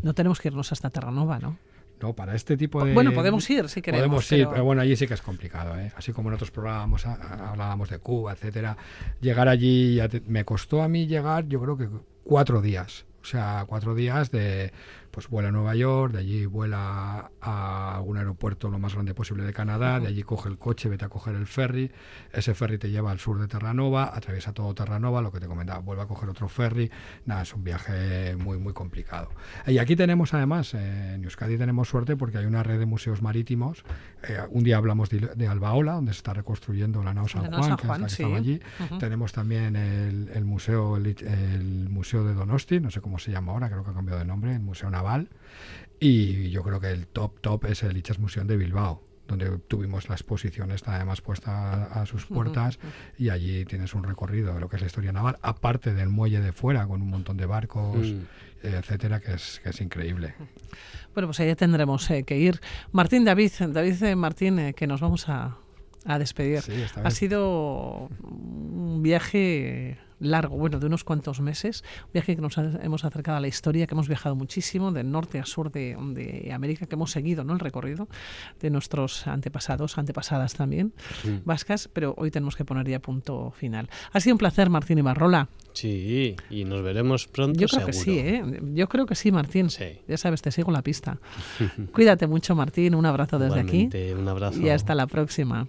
no 0.03 0.15
tenemos 0.15 0.41
que 0.41 0.49
irnos 0.49 0.73
hasta 0.73 0.89
Terranova, 0.89 1.39
¿no? 1.39 1.59
No, 2.01 2.15
para 2.15 2.35
este 2.35 2.57
tipo 2.57 2.85
de... 2.85 2.93
Bueno, 2.93 3.13
podemos 3.13 3.49
ir 3.49 3.69
si 3.69 3.81
queremos. 3.81 4.07
Podemos 4.07 4.33
ir, 4.33 4.49
pero... 4.51 4.65
bueno, 4.65 4.83
allí 4.83 4.97
sí 4.97 5.07
que 5.07 5.15
es 5.15 5.23
complicado. 5.23 5.79
¿eh? 5.79 5.93
Así 5.97 6.13
como 6.13 6.29
en 6.29 6.35
otros 6.35 6.51
programas 6.51 7.07
hablábamos 7.07 7.89
de 7.89 7.99
Cuba, 7.99 8.33
etcétera. 8.33 8.77
Llegar 9.21 9.49
allí, 9.49 9.99
me 10.27 10.45
costó 10.45 10.83
a 10.83 10.89
mí 10.89 11.07
llegar, 11.07 11.47
yo 11.49 11.61
creo 11.61 11.77
que 11.79 11.89
cuatro 12.25 12.61
días. 12.61 13.07
O 13.23 13.25
sea, 13.25 13.65
cuatro 13.67 13.95
días 13.95 14.31
de 14.31 14.73
pues 15.17 15.31
vuela 15.31 15.49
a 15.49 15.51
Nueva 15.51 15.75
York, 15.75 16.13
de 16.13 16.19
allí 16.19 16.45
vuela 16.45 17.31
a 17.41 17.97
algún 17.97 18.19
aeropuerto 18.19 18.69
lo 18.69 18.79
más 18.79 18.93
grande 18.93 19.15
posible 19.15 19.45
de 19.45 19.55
Canadá, 19.55 19.99
de 19.99 20.09
allí 20.09 20.23
coge 20.23 20.51
el 20.51 20.59
coche, 20.59 20.91
vete 20.91 21.07
a 21.07 21.09
coger 21.09 21.35
el 21.37 21.47
ferry, 21.47 21.91
ese 22.35 22.53
ferry 22.53 22.77
te 22.77 22.91
lleva 22.91 23.13
al 23.13 23.19
sur 23.19 23.41
de 23.41 23.49
Terranova, 23.49 24.15
atraviesa 24.15 24.53
todo 24.53 24.75
Terranova, 24.75 25.23
lo 25.23 25.33
que 25.33 25.41
te 25.41 25.47
comentaba, 25.47 25.79
vuelve 25.79 26.03
a 26.03 26.07
coger 26.07 26.29
otro 26.29 26.49
ferry, 26.49 26.91
nada, 27.25 27.45
es 27.45 27.55
un 27.55 27.65
viaje 27.65 28.37
muy, 28.37 28.59
muy 28.59 28.75
complicado. 28.75 29.31
Y 29.67 29.79
aquí 29.79 29.97
tenemos 29.97 30.35
además, 30.35 30.75
en 30.75 31.25
Euskadi 31.25 31.57
tenemos 31.57 31.89
suerte 31.89 32.15
porque 32.15 32.37
hay 32.37 32.45
una 32.45 32.63
red 32.63 32.79
de 32.79 32.85
museos 32.85 33.23
marítimos, 33.23 33.85
eh, 34.29 34.39
un 34.51 34.65
día 34.65 34.77
hablamos 34.77 35.09
de, 35.09 35.49
Albaola, 35.49 35.93
donde 35.95 36.13
se 36.13 36.19
está 36.19 36.35
reconstruyendo 36.35 37.03
la 37.03 37.15
nao 37.15 37.27
San 37.27 37.51
Juan, 37.51 37.77
que, 37.79 38.05
es 38.05 38.13
estaba 38.13 38.37
allí, 38.37 38.61
tenemos 39.01 39.33
también 39.33 39.77
el, 39.77 40.45
museo 40.45 40.99
el, 40.99 41.89
museo 41.89 42.23
de 42.23 42.35
Donosti, 42.35 42.81
no 42.81 42.91
sé 42.91 43.01
cómo 43.01 43.19
se 43.19 43.31
llama 43.31 43.53
ahora, 43.53 43.71
creo 43.71 43.83
que 43.83 43.93
ha 43.93 43.95
cambiado 43.95 44.19
de 44.19 44.27
nombre, 44.27 44.55
el 44.55 44.61
Museo 44.61 44.91
Naval, 45.07 45.29
y 46.01 46.51
yo 46.51 46.63
creo 46.63 46.81
que 46.81 46.91
el 46.91 47.07
top 47.07 47.41
top 47.41 47.67
es 47.67 47.83
el 47.83 47.97
Ichas 47.97 48.19
Museum 48.19 48.47
de 48.47 48.57
Bilbao, 48.57 49.03
donde 49.29 49.59
tuvimos 49.69 50.09
la 50.09 50.15
exposición 50.15 50.71
está 50.73 50.97
además 50.97 51.21
puesta 51.21 51.85
a, 51.85 52.07
sus 52.07 52.27
puertas 52.27 52.79
y 53.19 53.31
allí 53.31 53.65
tienes 53.65 53.95
un 53.95 54.05
recorrido 54.05 54.55
de 54.55 54.61
lo 54.61 54.69
que 54.69 54.77
es 54.77 54.83
la 54.83 54.87
historia 54.87 55.13
naval, 55.13 55.39
aparte 55.43 55.95
del 55.95 56.09
muelle 56.09 56.41
de 56.41 56.53
fuera 56.53 56.87
con 56.87 57.03
un 57.03 57.09
montón 57.09 57.37
de 57.37 57.47
barcos, 57.47 58.13
mm. 58.13 58.21
etcétera, 58.63 59.21
que 59.21 59.35
es, 59.35 59.61
que 59.63 59.71
es 59.71 59.81
increíble. 59.81 60.35
Bueno, 61.15 61.29
pues 61.29 61.41
allá 61.41 61.57
tendremos 61.57 62.11
eh, 62.11 62.25
que 62.25 62.39
ir. 62.39 62.61
Martín 62.93 63.25
David, 63.25 63.53
David 63.69 64.03
eh, 64.03 64.17
Martín, 64.17 64.59
eh, 64.59 64.75
que 64.75 64.87
nos 64.87 65.01
vamos 65.01 65.29
a, 65.29 65.57
a 66.05 66.19
despedir. 66.19 66.63
ha 67.03 67.11
sido 67.11 68.09
un 68.21 69.03
viaje 69.03 69.99
largo, 70.19 70.57
bueno, 70.57 70.79
de 70.79 70.87
unos 70.87 71.05
cuantos 71.05 71.41
meses, 71.41 71.85
un 72.07 72.13
viaje 72.13 72.37
que 72.37 72.43
nos 72.43 72.57
hemos 72.59 73.05
acercado 73.05 73.39
a 73.39 73.41
la 73.41 73.49
historia, 73.49 73.87
que 73.87 73.95
hemos 73.95 74.09
viajado 74.09 74.35
muchísimo, 74.35 74.93
del 74.93 75.11
norte 75.11 75.39
a 75.39 75.47
sur 75.47 75.71
de, 75.71 75.97
de 76.15 76.53
América, 76.53 76.87
que 76.87 76.95
hemos 76.95 77.11
seguido 77.11 77.45
¿no? 77.45 77.53
el 77.53 77.61
recorrido 77.61 78.09
de 78.61 78.71
nuestros 78.71 79.27
antepasados, 79.27 79.99
antepasadas 79.99 80.55
también, 80.55 80.93
vascas, 81.45 81.89
pero 81.93 82.15
hoy 82.17 82.31
tenemos 82.31 82.57
que 82.57 82.65
poner 82.65 82.89
ya 82.89 83.01
punto 83.01 83.51
final. 83.51 83.89
Ha 84.13 84.21
sido 84.21 84.35
un 84.35 84.39
placer, 84.39 84.71
Martín 84.71 84.99
Ibarrola. 84.99 85.49
Sí, 85.73 86.35
y 86.49 86.65
nos 86.65 86.83
veremos 86.83 87.27
pronto. 87.27 87.61
Yo 87.61 87.69
creo 87.69 87.85
que 87.85 87.93
sí, 87.93 88.19
¿eh? 88.19 88.43
Yo 88.73 88.89
creo 88.89 89.05
que 89.05 89.15
sí, 89.15 89.31
Martín. 89.31 89.69
Sí. 89.69 89.99
Ya 90.09 90.17
sabes, 90.17 90.41
te 90.41 90.51
sigo 90.51 90.73
la 90.73 90.81
pista. 90.81 91.19
Cuídate 91.93 92.27
mucho, 92.27 92.55
Martín. 92.55 92.95
Un 92.95 93.05
abrazo 93.05 93.39
desde 93.39 93.61
aquí. 93.61 93.91
Un 94.19 94.27
abrazo. 94.27 94.59
Y 94.59 94.71
hasta 94.71 94.95
la 94.95 95.07
próxima. 95.07 95.69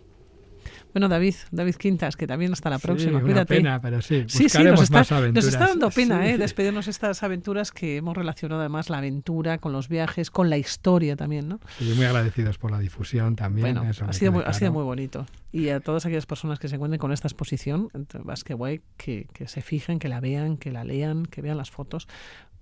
Bueno, 0.97 1.09
David, 1.09 1.35
David 1.51 1.75
Quintas, 1.75 2.17
que 2.17 2.25
también 2.25 2.53
hasta 2.53 2.71
la 2.71 2.79
próxima. 2.79 3.19
Sí, 3.19 3.25
Cuídate. 3.25 3.55
pena, 3.55 3.79
pero 3.79 4.01
sí, 4.01 4.25
sí, 4.27 4.49
sí 4.49 4.63
nos 4.63 4.81
está, 4.81 5.03
Nos 5.31 5.45
está 5.45 5.67
dando 5.67 5.91
pena 5.91 6.27
¿eh? 6.27 6.39
despedirnos 6.39 6.87
estas 6.87 7.21
aventuras 7.21 7.71
que 7.71 7.97
hemos 7.97 8.17
relacionado 8.17 8.61
además 8.61 8.89
la 8.89 8.97
aventura 8.97 9.59
con 9.59 9.73
los 9.73 9.89
viajes, 9.89 10.31
con 10.31 10.49
la 10.49 10.57
historia 10.57 11.15
también, 11.15 11.49
¿no? 11.49 11.59
Sí, 11.77 11.93
muy 11.95 12.05
agradecidos 12.05 12.57
por 12.57 12.71
la 12.71 12.79
difusión 12.79 13.35
también. 13.35 13.75
Bueno, 13.75 13.93
ha, 14.07 14.11
sido 14.11 14.31
muy, 14.31 14.43
ha 14.43 14.53
sido 14.53 14.71
muy 14.71 14.81
bonito. 14.81 15.27
Y 15.51 15.69
a 15.69 15.81
todas 15.81 16.07
aquellas 16.07 16.25
personas 16.25 16.57
que 16.57 16.67
se 16.67 16.77
encuentren 16.77 16.97
con 16.97 17.11
esta 17.11 17.27
exposición, 17.27 17.91
más 18.23 18.43
que, 18.43 19.27
que 19.31 19.47
se 19.47 19.61
fijen, 19.61 19.99
que 19.99 20.09
la 20.09 20.19
vean, 20.19 20.57
que 20.57 20.71
la 20.71 20.83
lean, 20.83 21.27
que 21.27 21.43
vean 21.43 21.57
las 21.57 21.69
fotos, 21.69 22.07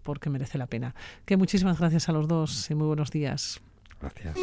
porque 0.03 0.29
merece 0.29 0.57
la 0.57 0.67
pena. 0.67 0.93
Que 1.23 1.37
muchísimas 1.37 1.79
gracias 1.79 2.09
a 2.09 2.11
los 2.11 2.27
dos 2.27 2.69
y 2.69 2.75
muy 2.75 2.87
buenos 2.87 3.11
días. 3.11 3.61
Gracias. 4.01 4.35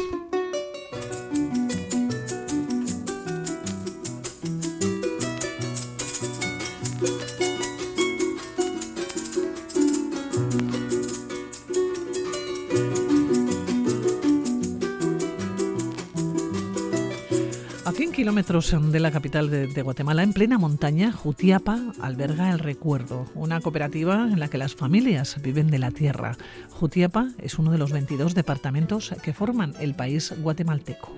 Kilómetros 18.23 18.73
de 18.89 19.01
la 19.01 19.11
capital 19.11 19.49
de, 19.49 19.81
Guatemala, 19.81 20.23
en 20.23 20.31
plena 20.31 20.57
montaña, 20.57 21.11
Jutiapa 21.11 21.77
alberga 21.99 22.51
El 22.51 22.59
Recuerdo, 22.59 23.25
una 23.35 23.59
cooperativa 23.59 24.29
en 24.31 24.39
la 24.39 24.47
que 24.47 24.57
las 24.57 24.75
familias 24.75 25.41
viven 25.41 25.69
de 25.69 25.77
la 25.77 25.91
tierra. 25.91 26.37
Jutiapa 26.69 27.31
es 27.37 27.59
uno 27.59 27.69
de 27.69 27.79
los 27.79 27.91
22 27.91 28.33
departamentos 28.33 29.13
que 29.21 29.33
forman 29.33 29.73
el 29.81 29.93
país 29.93 30.33
guatemalteco. 30.41 31.13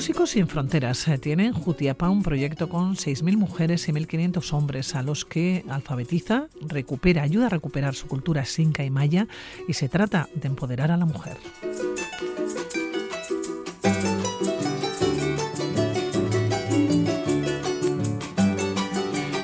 Músicos 0.00 0.30
sin 0.30 0.48
Fronteras 0.48 1.06
eh, 1.08 1.18
tienen 1.18 1.52
Jutiapa 1.52 2.08
un 2.08 2.22
proyecto 2.22 2.70
con 2.70 2.94
6.000 2.96 3.36
mujeres 3.36 3.86
y 3.86 3.92
1.500 3.92 4.54
hombres 4.54 4.94
a 4.94 5.02
los 5.02 5.26
que 5.26 5.62
alfabetiza, 5.68 6.46
recupera, 6.62 7.22
ayuda 7.22 7.48
a 7.48 7.50
recuperar 7.50 7.94
su 7.94 8.06
cultura 8.06 8.46
sinca 8.46 8.82
y 8.82 8.88
maya 8.88 9.28
y 9.68 9.74
se 9.74 9.90
trata 9.90 10.30
de 10.34 10.48
empoderar 10.48 10.90
a 10.90 10.96
la 10.96 11.04
mujer. 11.04 11.36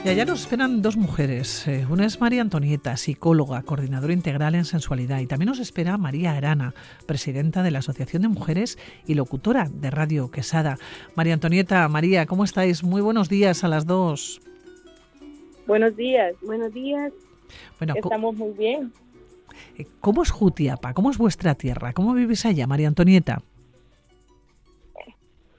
Y 0.07 0.09
allá 0.09 0.25
nos 0.25 0.43
esperan 0.43 0.83
dos 0.83 0.97
mujeres. 0.97 1.67
Eh, 1.67 1.85
una 1.91 2.07
es 2.07 2.21
María 2.21 2.41
Antonieta, 2.41 2.97
psicóloga, 2.97 3.61
coordinadora 3.63 4.13
integral 4.13 4.55
en 4.55 4.65
sensualidad. 4.65 5.19
Y 5.19 5.27
también 5.27 5.49
nos 5.49 5.59
espera 5.59 5.99
María 5.99 6.37
Arana, 6.37 6.75
presidenta 7.07 7.65
de 7.65 7.73
la 7.73 7.81
Asociación 7.81 8.23
de 8.23 8.29
Mujeres 8.29 8.79
y 9.05 9.15
locutora 9.15 9.69
de 9.69 9.91
Radio 9.91 10.31
Quesada. 10.31 10.79
María 11.17 11.35
Antonieta, 11.35 11.89
María, 11.89 12.25
¿cómo 12.27 12.45
estáis? 12.45 12.85
Muy 12.85 13.03
buenos 13.03 13.29
días 13.29 13.65
a 13.65 13.69
las 13.69 13.85
dos. 13.85 14.41
Buenos 15.67 15.97
días, 15.97 16.37
buenos 16.41 16.73
días. 16.73 17.13
Bueno, 17.81 17.95
Estamos 17.97 18.37
muy 18.37 18.53
bien. 18.53 18.93
Eh, 19.77 19.87
¿Cómo 19.99 20.23
es 20.23 20.31
Jutiapa? 20.31 20.95
¿Cómo 20.95 21.11
es 21.11 21.19
vuestra 21.19 21.57
tierra? 21.57 21.93
¿Cómo 21.93 22.15
vivís 22.15 22.47
allá, 22.47 22.69
María 22.69 22.87
Antonieta? 22.87 23.43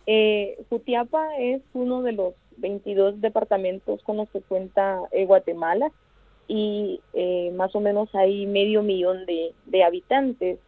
Eh, 0.05 0.57
Jutiapa 0.69 1.36
es 1.38 1.62
uno 1.73 2.01
de 2.01 2.13
los 2.13 2.33
22 2.58 3.22
departamentos 3.22 4.02
con 4.04 4.17
los 4.17 4.30
que 4.30 4.41
cuenta 4.41 5.00
eh, 5.12 5.26
Guatemala 5.26 5.91
y 6.48 7.02
eh, 7.13 7.52
más 7.56 7.76
o 7.76 7.80
menos 7.80 8.13
hay 8.15 8.46
medio 8.46 8.82
millón 8.84 9.26
de, 9.26 9.84
habitantes. 9.84 10.60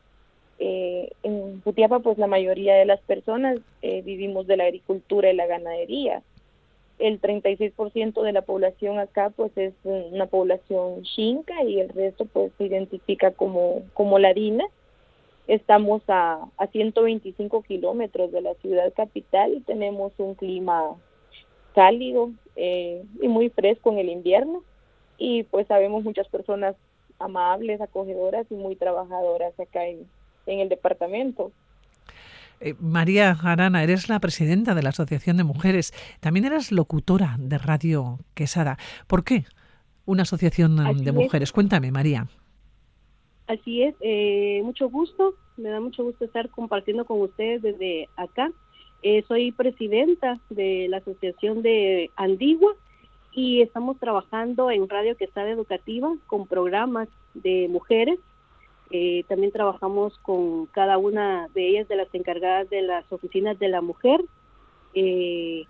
Eh, 0.62 1.10
en 1.24 1.62
Jutiapa, 1.62 2.00
pues 2.00 2.18
la 2.18 2.28
mayoría 2.28 2.76
de 2.76 2.86
las 2.86 3.00
personas 3.02 3.60
vivimos 3.82 4.46
de 4.46 4.58
la 4.58 4.66
agricultura 4.66 5.32
y 5.32 5.36
la 5.36 5.48
ganadería. 5.48 6.22
El 6.98 7.22
36% 7.22 8.22
de 8.24 8.34
la 8.34 8.42
población 8.42 9.00
acá, 9.00 9.30
pues 9.30 9.54
es 9.56 9.74
una 9.86 10.26
población 10.26 11.04
chinca 11.04 11.64
y 11.64 11.80
el 11.80 11.88
resto, 11.88 12.26
pues 12.26 12.52
se 12.58 12.66
identifica 12.66 13.32
como, 13.32 13.84
como 13.94 14.20
ladina. 14.20 14.66
Estamos 15.48 16.02
a, 16.10 16.46
a 16.58 16.68
125 16.68 17.62
kilómetros 17.62 18.34
de 18.34 18.42
la 18.42 18.54
ciudad 18.56 18.92
capital 18.94 19.54
y 19.54 19.62
tenemos 19.62 20.12
un 20.18 20.36
clima 20.36 20.98
cálido 21.74 22.32
eh, 22.56 23.04
y 23.22 23.28
muy 23.28 23.50
fresco 23.50 23.92
en 23.92 24.00
el 24.00 24.10
invierno 24.10 24.64
y 25.18 25.44
pues 25.44 25.68
sabemos 25.68 26.04
muchas 26.04 26.28
personas 26.28 26.76
amables, 27.20 27.82
acogedoras 27.82 28.48
y 28.50 28.56
muy 28.56 28.76
trabajadoras 28.76 29.58
acá 29.60 29.86
en, 29.86 30.08
el 30.48 30.70
departamento. 30.70 31.52
Eh, 32.60 32.74
María 32.80 33.38
Arana, 33.44 33.84
eres 33.84 34.10
la 34.10 34.20
presidenta 34.20 34.74
de 34.74 34.82
la 34.82 34.90
Asociación 34.90 35.38
de 35.38 35.44
Mujeres. 35.44 35.94
También 36.22 36.46
eras 36.46 36.72
locutora 36.72 37.36
de 37.38 37.58
Radio 37.60 38.18
Quesada. 38.34 38.78
¿Por 39.08 39.24
qué 39.24 39.46
una 40.06 40.24
asociación 40.24 41.04
de 41.04 41.12
mujeres? 41.12 41.52
Cuéntame, 41.52 41.92
María. 41.92 42.28
Así 43.46 43.84
es, 43.84 43.96
eh, 44.02 44.62
mucho 44.64 44.90
gusto. 44.90 45.36
Me 45.58 45.70
da 45.70 45.80
mucho 45.80 46.04
gusto 46.04 46.26
estar 46.26 46.50
compartiendo 46.50 47.06
con 47.06 47.22
ustedes 47.22 47.62
desde 47.62 48.08
acá 48.16 48.52
eh, 49.02 49.24
soy 49.28 49.54
presidenta 49.54 50.40
de 50.50 50.88
la 50.90 50.98
Asociación 50.98 51.62
de 51.62 52.12
Andigua 52.18 52.74
y 53.32 53.62
estamos 53.62 53.98
trabajando 53.98 54.72
en 54.72 54.90
Radio 54.90 55.16
Quesada 55.16 55.50
Educativa 55.50 56.14
con 56.28 56.48
programas 56.48 57.08
de 57.34 57.68
mujeres. 57.70 58.20
Eh, 58.92 59.24
también 59.30 59.54
trabajamos 59.54 60.18
con 60.20 60.66
cada 60.68 60.98
una 60.98 61.48
de 61.54 61.70
ellas, 61.70 61.88
de 61.88 61.96
las 61.96 62.14
encargadas 62.14 62.70
de 62.70 62.82
las 62.82 63.10
oficinas 63.12 63.58
de 63.58 63.70
la 63.70 63.82
mujer. 63.82 64.22
Eh, 64.94 65.66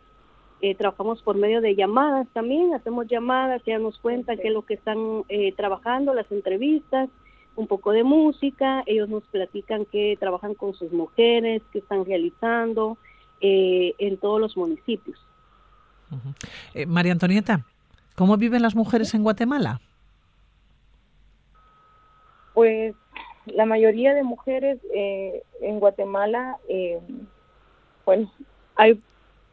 trabajamos 0.78 1.22
por 1.22 1.38
medio 1.38 1.62
de 1.62 1.76
llamadas 1.76 2.28
también, 2.34 2.74
hacemos 2.74 3.08
llamadas, 3.08 3.62
ya 3.66 3.78
nos 3.78 3.98
cuentan 4.00 4.38
qué 4.38 4.48
es 4.48 4.54
lo 4.54 4.64
que 4.64 4.74
están 4.74 5.24
trabajando, 5.56 6.14
las 6.14 6.30
entrevistas, 6.32 7.10
un 7.56 7.68
poco 7.68 7.92
de 7.92 8.04
música, 8.04 8.84
ellos 8.86 9.08
nos 9.08 9.24
platican 9.24 9.86
que 9.86 10.18
trabajan 10.20 10.56
con 10.56 10.74
sus 10.74 10.92
mujeres, 10.92 11.62
qué 11.72 11.80
están 11.80 12.06
realizando, 12.06 12.98
eh, 13.42 13.94
en 14.00 14.18
todos 14.18 14.42
los 14.42 14.58
municipios. 14.58 15.18
Eh, 16.74 16.86
María 16.86 17.14
Antonieta, 17.14 17.66
¿cómo 18.16 18.36
viven 18.36 18.62
las 18.62 18.76
mujeres 18.76 19.14
en 19.14 19.24
Guatemala? 19.24 19.80
Pues 22.54 22.96
la 23.46 23.66
mayoría 23.66 24.14
de 24.14 24.24
mujeres 24.24 24.80
eh, 24.94 25.44
en 25.62 25.80
Guatemala, 25.80 26.58
bueno, 28.06 28.30
hay 28.76 29.00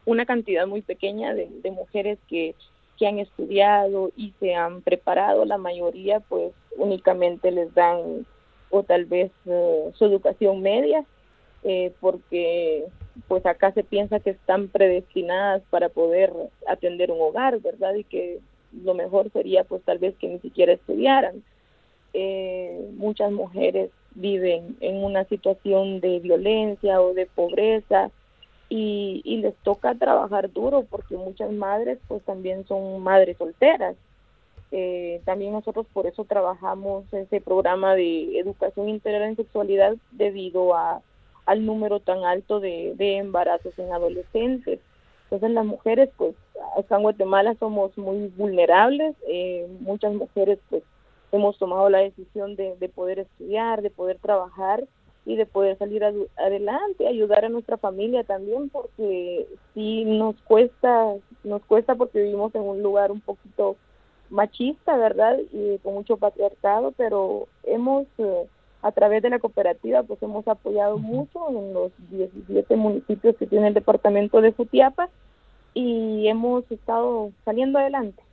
una 0.05 0.25
cantidad 0.25 0.67
muy 0.67 0.81
pequeña 0.81 1.33
de, 1.33 1.71
mujeres 1.71 2.19
que, 2.27 2.55
que, 2.97 3.07
han 3.07 3.19
estudiado 3.19 4.11
y 4.17 4.33
se 4.39 4.55
han 4.55 4.81
preparado, 4.81 5.45
la 5.45 5.57
mayoría 5.57 6.19
pues 6.19 6.51
únicamente 6.75 7.51
les 7.51 7.73
dan 7.73 8.25
o 8.69 8.83
tal 8.83 9.05
vez 9.05 9.31
su 9.45 10.05
educación 10.05 10.61
media, 10.61 11.05
porque 12.01 12.89
pues 13.27 13.45
acá 13.45 13.71
se 13.71 13.83
piensa 13.83 14.19
que 14.19 14.31
están 14.31 14.67
predestinadas 14.67 15.61
para 15.69 15.89
poder 15.89 16.33
atender 16.67 17.11
un 17.11 17.21
hogar, 17.21 17.59
¿verdad? 17.59 17.95
Y 17.95 18.03
que 18.03 18.39
lo 18.83 18.93
mejor 18.93 19.31
sería 19.31 19.63
pues 19.63 19.81
tal 19.83 19.97
vez 19.97 20.15
que 20.17 20.27
ni 20.27 20.39
siquiera 20.39 20.73
estudiaran. 20.73 21.43
Eh, 22.13 22.89
muchas 22.95 23.31
mujeres 23.31 23.91
viven 24.15 24.77
en 24.79 25.03
una 25.03 25.25
situación 25.25 25.99
de 25.99 26.19
violencia 26.19 27.01
o 27.01 27.13
de 27.13 27.25
pobreza 27.27 28.09
y, 28.69 29.21
y 29.23 29.37
les 29.37 29.55
toca 29.57 29.95
trabajar 29.95 30.51
duro 30.51 30.85
porque 30.89 31.15
muchas 31.15 31.51
madres 31.51 31.99
pues 32.07 32.23
también 32.23 32.65
son 32.67 33.01
madres 33.01 33.37
solteras. 33.37 33.95
Eh, 34.71 35.21
también 35.23 35.53
nosotros 35.53 35.85
por 35.93 36.07
eso 36.07 36.25
trabajamos 36.25 37.05
ese 37.13 37.39
programa 37.39 37.95
de 37.95 38.37
educación 38.37 38.89
integral 38.89 39.29
en 39.29 39.35
sexualidad 39.37 39.95
debido 40.11 40.75
a 40.75 41.01
al 41.47 41.65
número 41.65 42.01
tan 42.01 42.25
alto 42.25 42.59
de, 42.59 42.93
embarazos 42.99 43.73
en 43.79 43.91
adolescentes. 43.91 44.79
Entonces 45.23 45.51
las 45.51 45.65
mujeres, 45.65 46.09
pues 46.17 46.35
acá 46.77 46.97
en 46.97 47.03
Guatemala 47.03 47.55
somos 47.57 47.97
muy 47.97 48.27
vulnerables, 48.37 49.15
eh, 49.27 49.65
muchas 49.79 50.13
mujeres 50.13 50.59
pues 50.69 50.83
hemos 51.31 51.57
tomado 51.57 51.89
la 51.89 51.99
decisión 51.99 52.55
de, 52.55 52.91
poder 52.93 53.19
estudiar, 53.19 53.81
de 53.81 53.89
poder 53.89 54.19
trabajar 54.19 54.83
y 55.25 55.35
de 55.35 55.45
poder 55.45 55.77
salir 55.77 56.03
adelante, 56.37 57.07
ayudar 57.07 57.45
a 57.45 57.49
nuestra 57.49 57.77
familia 57.77 58.23
también, 58.23 58.69
porque 58.69 59.47
sí 59.73 60.05
nos 60.05 60.35
cuesta, 60.43 61.13
nos 61.43 61.61
cuesta 61.63 61.95
porque 61.95 62.21
vivimos 62.21 62.53
en 62.55 62.61
un 62.61 62.81
lugar 62.81 63.11
un 63.11 63.21
poquito 63.21 63.75
machista, 64.29 64.97
¿verdad? 64.97 65.37
Y 65.51 65.77
con 65.79 65.93
mucho 65.93 66.17
patriarcado, 66.17 66.93
pero 66.97 67.47
hemos 67.63 68.05
eh, 68.17 68.47
a 68.87 68.91
través 68.93 69.21
de 69.21 69.29
la 69.29 69.39
cooperativa 69.39 70.03
pues 70.03 70.21
hemos 70.23 70.47
apoyado 70.47 70.97
mucho 70.97 71.49
en 71.49 71.73
los 71.73 71.91
17 72.09 72.75
municipios 72.77 73.35
que 73.35 73.45
tiene 73.45 73.67
el 73.67 73.73
departamento 73.73 74.39
de 74.39 74.53
Futiapa 74.53 75.09
y 75.73 76.27
hemos 76.27 76.69
estado 76.71 77.31
saliendo 77.43 77.79
adelante. 77.79 78.23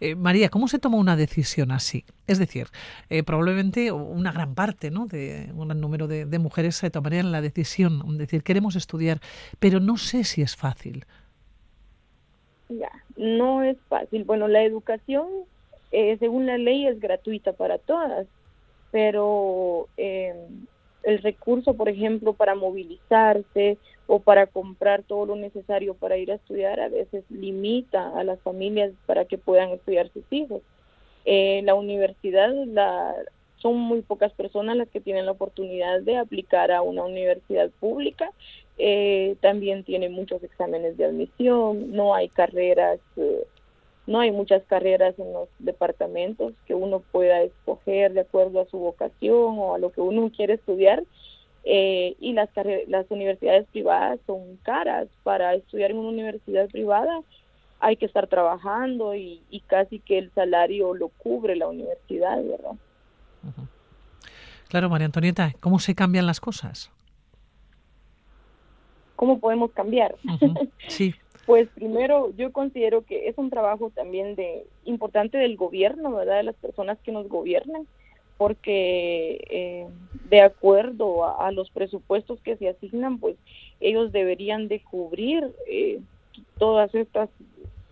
Eh, 0.00 0.14
María, 0.16 0.50
¿cómo 0.50 0.68
se 0.68 0.78
toma 0.78 0.98
una 0.98 1.16
decisión 1.16 1.70
así? 1.70 2.04
Es 2.26 2.38
decir, 2.38 2.66
eh, 3.08 3.22
probablemente 3.22 3.90
una 3.90 4.30
gran 4.30 4.54
parte, 4.54 4.90
¿no? 4.90 5.06
De 5.06 5.50
un 5.54 5.68
gran 5.68 5.80
número 5.80 6.06
de, 6.06 6.38
mujeres 6.38 6.76
se 6.76 6.90
tomarían 6.90 7.32
la 7.32 7.40
decisión, 7.40 8.00
de 8.06 8.18
decir, 8.18 8.42
queremos 8.42 8.76
estudiar, 8.76 9.20
pero 9.58 9.80
no 9.80 9.96
sé 9.96 10.24
si 10.24 10.42
es 10.42 10.56
fácil. 10.56 11.06
Ya, 12.68 12.90
no 13.16 13.62
es 13.62 13.78
fácil. 13.88 14.24
Bueno, 14.24 14.46
la 14.46 14.62
educación, 14.62 15.26
eh, 15.92 16.18
según 16.18 16.44
la 16.44 16.58
ley, 16.58 16.86
es 16.86 17.00
gratuita 17.00 17.54
para 17.54 17.78
todas 17.78 18.26
pero 18.90 19.88
eh, 19.96 20.34
el 21.02 21.18
recurso, 21.22 21.74
por 21.74 21.88
ejemplo, 21.88 22.32
para 22.32 22.54
movilizarse 22.54 23.78
o 24.06 24.18
para 24.18 24.46
comprar 24.46 25.02
todo 25.02 25.26
lo 25.26 25.36
necesario 25.36 25.94
para 25.94 26.16
ir 26.16 26.32
a 26.32 26.34
estudiar, 26.34 26.80
a 26.80 26.88
veces 26.88 27.24
limita 27.30 28.18
a 28.18 28.24
las 28.24 28.40
familias 28.40 28.92
para 29.06 29.24
que 29.24 29.38
puedan 29.38 29.70
estudiar 29.70 30.10
sus 30.12 30.24
hijos. 30.30 30.62
Eh, 31.24 31.62
la 31.64 31.74
universidad, 31.74 32.52
la, 32.66 33.14
son 33.56 33.76
muy 33.76 34.02
pocas 34.02 34.32
personas 34.32 34.76
las 34.76 34.88
que 34.88 35.00
tienen 35.00 35.26
la 35.26 35.32
oportunidad 35.32 36.00
de 36.00 36.16
aplicar 36.16 36.72
a 36.72 36.82
una 36.82 37.04
universidad 37.04 37.70
pública. 37.78 38.32
Eh, 38.78 39.36
también 39.40 39.84
tiene 39.84 40.08
muchos 40.08 40.42
exámenes 40.42 40.96
de 40.96 41.04
admisión, 41.04 41.92
no 41.92 42.14
hay 42.14 42.28
carreras 42.28 42.98
no 44.06 44.20
hay 44.20 44.30
muchas 44.30 44.62
carreras 44.64 45.18
en 45.18 45.32
los 45.32 45.48
departamentos 45.58 46.52
que 46.66 46.74
uno 46.74 47.00
pueda 47.12 47.42
escoger 47.42 48.12
de 48.12 48.20
acuerdo 48.20 48.60
a 48.60 48.66
su 48.66 48.78
vocación 48.78 49.58
o 49.58 49.74
a 49.74 49.78
lo 49.78 49.92
que 49.92 50.00
uno 50.00 50.30
quiere 50.34 50.54
estudiar. 50.54 51.02
Eh, 51.64 52.16
y 52.18 52.32
las, 52.32 52.48
las 52.88 53.10
universidades 53.10 53.66
privadas 53.68 54.18
son 54.26 54.56
caras. 54.62 55.08
Para 55.22 55.54
estudiar 55.54 55.90
en 55.90 55.98
una 55.98 56.08
universidad 56.08 56.68
privada 56.68 57.20
hay 57.78 57.96
que 57.96 58.06
estar 58.06 58.26
trabajando 58.26 59.14
y, 59.14 59.42
casi 59.66 60.00
que 60.00 60.18
el 60.18 60.30
salario 60.34 60.94
lo 60.94 61.08
cubre 61.08 61.56
la 61.56 61.68
universidad, 61.68 62.36
¿verdad? 62.42 62.72
Claro, 64.68 64.90
María 64.90 65.06
Antonieta, 65.06 65.54
¿cómo 65.60 65.78
se 65.78 65.94
cambian 65.94 66.26
las 66.26 66.40
cosas? 66.40 66.90
¿cómo 69.20 69.38
podemos 69.38 69.70
cambiar? 69.72 70.16
Sí. 70.88 71.14
pues 71.50 71.68
primero 71.70 72.32
yo 72.36 72.52
considero 72.52 73.02
que 73.02 73.26
es 73.26 73.36
un 73.36 73.50
trabajo 73.50 73.90
también 73.90 74.36
de 74.36 74.68
importante 74.84 75.36
del 75.36 75.56
gobierno, 75.56 76.12
¿verdad? 76.12 76.36
De 76.36 76.42
las 76.44 76.54
personas 76.54 76.96
que 77.00 77.10
nos 77.10 77.28
gobiernan, 77.28 77.88
porque 78.38 79.44
eh, 79.50 79.88
de 80.28 80.42
acuerdo 80.42 81.24
a, 81.40 81.50
los 81.50 81.68
presupuestos 81.70 82.40
que 82.42 82.56
se 82.56 82.68
asignan, 82.68 83.18
pues 83.18 83.34
ellos 83.80 84.12
deberían 84.12 84.68
de 84.68 84.80
cubrir 84.80 85.52
eh, 85.66 85.98
todas 86.56 86.94
estas, 86.94 87.28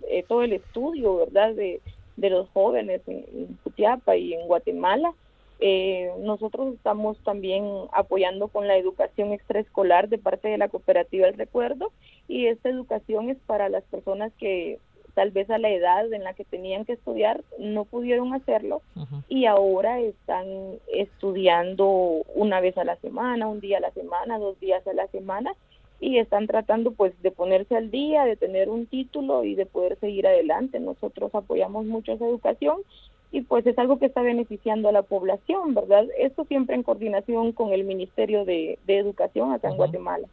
eh, 0.09 0.25
todo 0.29 0.44
el 0.44 0.53
estudio, 0.53 1.16
¿verdad? 1.16 1.53
De, 1.53 1.81
de 2.16 2.31
los 2.31 2.49
jóvenes 2.51 3.01
en, 3.09 3.25
en 3.35 4.18
y 4.21 4.35
en 4.35 4.47
Guatemala 4.47 5.14
eh, 5.61 6.12
nosotros 6.21 6.75
estamos 6.75 7.18
también 7.25 7.64
apoyando 7.92 8.49
con 8.49 8.68
la 8.68 8.77
educación 8.77 9.33
extraescolar 9.33 10.09
de 10.09 10.18
parte 10.18 10.49
de 10.49 10.59
la 10.59 10.68
cooperativa 10.68 11.27
El 11.27 11.35
Recuerdo 11.35 11.92
y 12.29 12.47
esta 12.47 12.68
educación 12.68 13.29
es 13.31 13.38
para 13.47 13.68
las 13.68 13.83
personas 13.85 14.33
que 14.38 14.79
tal 15.14 15.33
vez 15.33 15.51
a 15.51 15.59
la 15.59 15.71
edad 15.71 16.12
en 16.12 16.23
la 16.23 16.35
que 16.35 16.44
tenían 16.44 16.85
que 16.85 16.92
estudiar 16.92 17.42
no 17.59 17.85
pudieron 17.87 18.35
hacerlo 18.35 18.83
y 19.29 19.47
ahora 19.47 19.99
están 19.99 20.47
estudiando 20.92 21.88
una 22.37 22.61
vez 22.61 22.79
a 22.79 22.85
la 22.85 22.94
semana, 22.97 23.49
un 23.49 23.59
día 23.59 23.79
a 23.79 23.81
la 23.81 23.90
semana, 23.90 24.38
dos 24.38 24.61
días 24.61 24.87
a 24.87 24.92
la 24.92 25.09
semana 25.09 25.55
y 25.99 26.18
están 26.18 26.47
tratando 26.47 26.92
pues 26.92 27.21
de 27.21 27.33
ponerse 27.33 27.77
al 27.77 27.90
día, 27.90 28.25
de 28.27 28.37
tener 28.37 28.68
un 28.68 28.87
título 28.87 29.42
y 29.42 29.57
de 29.57 29.66
poder 29.66 29.99
seguir 29.99 30.25
adelante. 30.29 30.79
Nosotros 30.79 31.35
apoyamos 31.35 31.85
mucho 31.85 32.12
esa 32.12 32.25
educación 32.25 32.83
y 33.31 33.43
pues 33.43 33.67
es 33.67 33.79
algo 33.79 33.99
que 33.99 34.07
está 34.07 34.23
beneficiando 34.23 34.88
a 34.88 34.93
la 34.93 35.03
población, 35.03 35.75
¿verdad? 35.75 36.07
Esto 36.19 36.45
siempre 36.45 36.75
en 36.75 36.83
coordinación 36.83 37.53
con 37.53 37.73
el 37.73 37.85
Ministerio 37.85 38.45
de, 38.45 38.79
Educación 38.87 39.53
acá 39.53 39.69
en 39.69 39.77
Guatemala. 39.77 40.27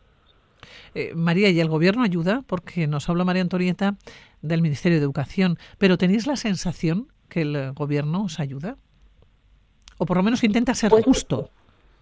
Eh, 0.94 1.14
María, 1.14 1.50
¿y 1.50 1.60
el 1.60 1.68
gobierno 1.68 2.04
ayuda? 2.04 2.44
Porque 2.48 2.88
nos 2.88 3.10
habla 3.10 3.26
María 3.26 3.42
Antonieta 3.42 3.98
del 4.42 4.62
Ministerio 4.62 4.98
de 4.98 5.04
Educación, 5.04 5.58
pero 5.78 5.98
¿tenéis 5.98 6.26
la 6.26 6.38
sensación 6.38 7.08
que 7.30 7.42
el 7.42 7.74
gobierno 7.74 8.24
os 8.24 8.40
ayuda? 8.40 8.78
O 9.98 10.06
por 10.06 10.18
lo 10.18 10.24
menos 10.24 10.44
intenta 10.44 10.74
ser 10.74 10.90
pues, 10.90 11.06
justo. 11.06 11.50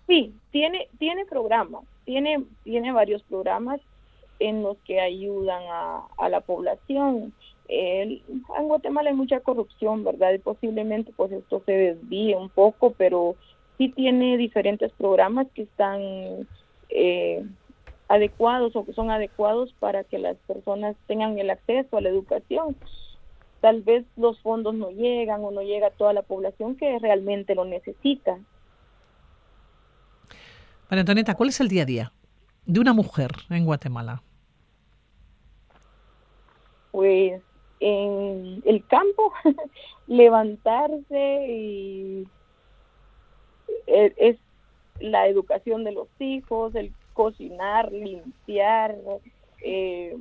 Sí, 0.08 0.34
tiene, 0.52 0.88
tiene 1.00 1.26
programas, 1.26 1.84
tiene, 2.06 2.44
tiene 2.64 2.92
varios 2.92 3.24
programas 3.24 3.82
en 4.40 4.62
los 4.62 4.78
que 4.80 5.00
ayudan 5.00 5.64
a, 5.72 6.04
a 6.18 6.30
la 6.30 6.42
población 6.42 7.34
en 7.68 8.22
Guatemala 8.68 9.10
hay 9.10 9.16
mucha 9.16 9.40
corrupción, 9.40 10.04
¿verdad? 10.04 10.34
Y 10.34 10.40
posiblemente 10.40 11.14
pues 11.16 11.32
esto 11.32 11.62
se 11.66 11.72
desvíe 11.72 12.36
un 12.36 12.50
poco, 12.50 12.92
pero 12.98 13.36
sí 13.78 13.90
tiene 13.90 14.38
diferentes 14.38 14.92
programas 14.94 15.48
que 15.54 15.64
están 15.64 16.02
eh, 16.90 17.46
adecuados 18.08 18.76
o 18.76 18.86
que 18.86 18.94
son 18.94 19.10
adecuados 19.12 19.74
para 19.80 20.04
que 20.04 20.20
las 20.20 20.38
personas 20.48 20.96
tengan 21.08 21.38
el 21.40 21.50
acceso 21.50 21.98
a 21.98 22.02
la 22.02 22.10
educación. 22.10 22.76
Tal 23.62 23.82
vez 23.82 24.06
los 24.18 24.40
fondos 24.42 24.76
no 24.76 24.92
llegan 24.92 25.44
o 25.44 25.52
no 25.52 25.62
llega 25.62 25.88
a 25.88 25.92
toda 25.92 26.14
la 26.14 26.22
población 26.22 26.76
que 26.76 27.00
realmente 27.00 27.56
lo 27.56 27.66
necesita. 27.66 28.38
María 30.90 31.02
Antonieta, 31.02 31.34
¿cuál 31.36 31.50
es 31.50 31.60
el 31.62 31.70
día 31.70 31.84
a 31.84 31.86
día 31.86 32.14
de 32.66 32.80
una 32.80 32.94
mujer 32.94 33.32
en 33.50 33.66
Guatemala? 33.66 34.22
Pues 36.92 37.42
en 37.84 38.64
el 38.66 38.86
campo, 38.88 39.34
levantarse 40.08 41.48
y 41.50 42.26
e, 43.88 44.14
es 44.16 44.38
la 45.02 45.28
educación 45.28 45.84
de 45.84 45.92
los 45.92 46.08
hijos, 46.20 46.74
el 46.76 46.94
cocinar, 47.14 47.92
limpiar, 47.92 48.96
eh, 49.62 50.18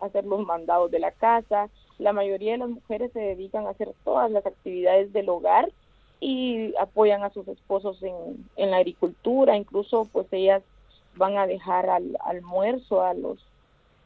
hacer 0.00 0.24
los 0.24 0.44
mandados 0.44 0.90
de 0.90 0.98
la 0.98 1.12
casa. 1.12 1.70
La 1.98 2.12
mayoría 2.12 2.52
de 2.52 2.58
las 2.58 2.70
mujeres 2.70 3.12
se 3.12 3.20
dedican 3.20 3.66
a 3.66 3.70
hacer 3.70 3.92
todas 4.04 4.28
las 4.32 4.44
actividades 4.44 5.12
del 5.12 5.28
hogar 5.28 5.70
y 6.18 6.74
apoyan 6.80 7.22
a 7.22 7.30
sus 7.30 7.46
esposos 7.46 8.02
en, 8.02 8.44
en 8.56 8.72
la 8.72 8.78
agricultura, 8.78 9.56
incluso 9.56 10.08
pues 10.12 10.26
ellas 10.32 10.64
van 11.14 11.38
a 11.38 11.46
dejar 11.46 11.88
al 11.88 12.16
almuerzo 12.24 13.02
a 13.02 13.14
los 13.14 13.38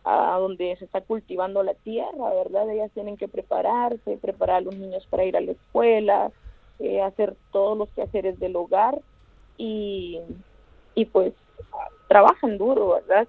a 0.05 0.39
donde 0.39 0.77
se 0.77 0.85
está 0.85 1.01
cultivando 1.03 1.63
la 1.63 1.75
tierra, 1.75 2.35
¿verdad? 2.35 2.71
Ellas 2.71 2.91
tienen 2.93 3.17
que 3.17 3.29
prepararse, 3.29 4.17
preparar 4.17 4.57
a 4.57 4.61
los 4.63 4.77
niños 4.77 5.07
para 5.11 5.25
ir 5.25 5.37
a 5.37 5.41
la 5.41 5.53
escuela, 5.53 6.33
eh, 6.79 7.03
hacer 7.03 7.37
todos 7.53 7.77
los 7.77 7.91
quehaceres 7.91 8.39
del 8.39 8.57
hogar 8.57 9.01
y, 9.59 10.21
y 10.95 11.05
pues 11.07 11.35
trabajan 12.09 12.57
duro, 12.57 12.95
¿verdad? 12.95 13.29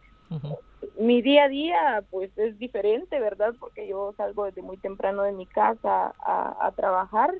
Mi 0.97 1.21
día 1.21 1.43
a 1.43 1.49
día 1.49 2.03
pues 2.09 2.31
es 2.37 2.57
diferente, 2.57 3.19
¿verdad? 3.19 3.53
Porque 3.59 3.87
yo 3.87 4.13
salgo 4.15 4.45
desde 4.45 4.61
muy 4.61 4.77
temprano 4.77 5.23
de 5.23 5.33
mi 5.33 5.45
casa 5.45 6.13
a, 6.19 6.65
a 6.65 6.71
trabajar 6.71 7.33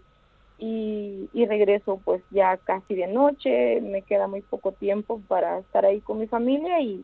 y, 0.58 1.30
y 1.34 1.46
regreso 1.46 2.02
pues 2.04 2.22
ya 2.30 2.58
casi 2.58 2.96
de 2.96 3.08
noche, 3.08 3.82
me 3.82 4.04
queda 4.04 4.28
muy 4.28 4.42
poco 4.42 4.74
tiempo 4.74 5.22
para 5.28 5.60
estar 5.60 5.86
ahí 5.86 6.02
con 6.02 6.20
mi 6.20 6.28
familia 6.28 6.82
y 6.82 7.04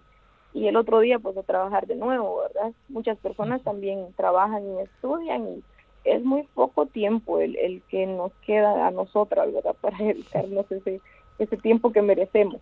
y 0.54 0.68
el 0.68 0.76
otro 0.76 1.00
día 1.00 1.20
pues 1.20 1.38
a 1.38 1.44
trabajar 1.44 1.88
de 1.88 1.96
nuevo, 1.96 2.42
¿verdad? 2.42 2.72
Muchas 2.90 3.18
personas 3.18 3.62
también 3.64 4.08
trabajan 4.16 4.64
y 4.64 4.82
estudian 4.82 5.48
y 5.48 5.64
es 6.04 6.24
muy 6.24 6.44
poco 6.54 6.86
tiempo 6.86 7.40
el, 7.40 7.56
el 7.58 7.82
que 7.90 8.06
nos 8.06 8.32
queda 8.46 8.88
a 8.88 8.92
nosotras, 8.92 9.54
¿verdad? 9.54 9.76
Para 9.82 9.98
dedicarnos 9.98 10.72
ese, 10.72 11.02
ese 11.40 11.58
tiempo 11.58 11.92
que 11.92 12.02
merecemos. 12.02 12.62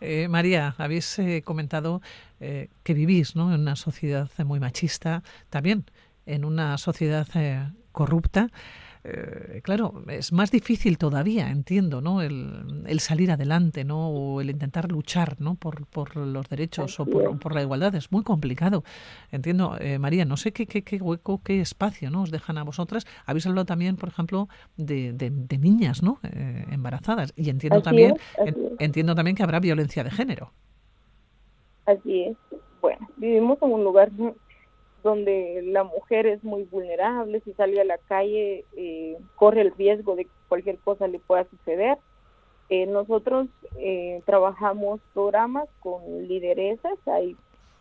Eh, 0.00 0.28
María, 0.28 0.74
habéis 0.78 1.18
eh, 1.18 1.42
comentado 1.44 2.00
eh, 2.40 2.68
que 2.82 2.94
vivís 2.94 3.36
¿no? 3.36 3.52
en 3.52 3.60
una 3.60 3.76
sociedad 3.76 4.30
muy 4.44 4.60
machista, 4.60 5.22
también 5.50 5.84
en 6.26 6.44
una 6.44 6.78
sociedad 6.78 7.26
corrupta. 7.92 8.48
Eh, 9.02 9.60
claro, 9.62 10.02
es 10.08 10.30
más 10.30 10.50
difícil 10.50 10.98
todavía, 10.98 11.50
entiendo, 11.50 12.02
¿no? 12.02 12.20
El, 12.20 13.00
salir 13.00 13.30
adelante, 13.30 13.82
¿no? 13.82 14.10
O 14.10 14.40
el 14.42 14.50
intentar 14.50 14.92
luchar, 14.92 15.40
¿no? 15.40 15.54
Por, 15.54 15.86
por 15.86 16.16
los 16.16 16.48
derechos 16.48 17.00
o 17.00 17.06
por, 17.06 17.54
la 17.54 17.62
igualdad. 17.62 17.94
Es 17.94 18.12
muy 18.12 18.22
complicado. 18.22 18.84
Entiendo, 19.32 19.76
eh, 19.80 19.98
María, 19.98 20.26
no 20.26 20.36
sé 20.36 20.52
qué, 20.52 20.66
qué, 20.66 20.82
qué, 20.82 20.96
hueco, 20.98 21.40
qué 21.42 21.60
espacio, 21.60 22.10
¿no? 22.10 22.22
Os 22.22 22.30
dejan 22.30 22.58
a 22.58 22.62
vosotras. 22.62 23.06
Habéis 23.24 23.46
hablado 23.46 23.64
también, 23.64 23.96
por 23.96 24.10
ejemplo, 24.10 24.48
de, 24.76 25.12
de, 25.12 25.58
niñas, 25.58 26.02
¿no? 26.02 26.18
Eh, 26.22 26.66
embarazadas. 26.70 27.32
Y 27.36 27.48
entiendo 27.48 27.80
también, 27.80 28.16
entiendo 28.78 29.14
también 29.14 29.34
que 29.34 29.42
habrá 29.42 29.60
violencia 29.60 30.04
de 30.04 30.10
género. 30.10 30.52
Así 31.86 32.24
es. 32.24 32.36
Bueno, 32.82 33.08
vivimos 33.16 33.58
en 33.62 33.72
un 33.72 33.84
lugar 33.84 34.10
donde 35.02 35.62
la 35.64 35.84
mujer 35.84 36.26
es 36.26 36.42
muy 36.44 36.64
vulnerable, 36.64 37.40
si 37.40 37.52
sale 37.54 37.80
a 37.80 37.84
la 37.84 37.98
calle 37.98 38.64
eh, 38.76 39.16
corre 39.36 39.62
el 39.62 39.72
riesgo 39.72 40.16
de 40.16 40.24
que 40.24 40.30
cualquier 40.48 40.78
cosa 40.78 41.08
le 41.08 41.18
pueda 41.18 41.44
suceder. 41.44 41.98
Eh, 42.68 42.86
nosotros 42.86 43.48
eh, 43.78 44.22
trabajamos 44.26 45.00
programas 45.12 45.68
con 45.80 46.28
lideresas, 46.28 46.96
hay 47.06 47.36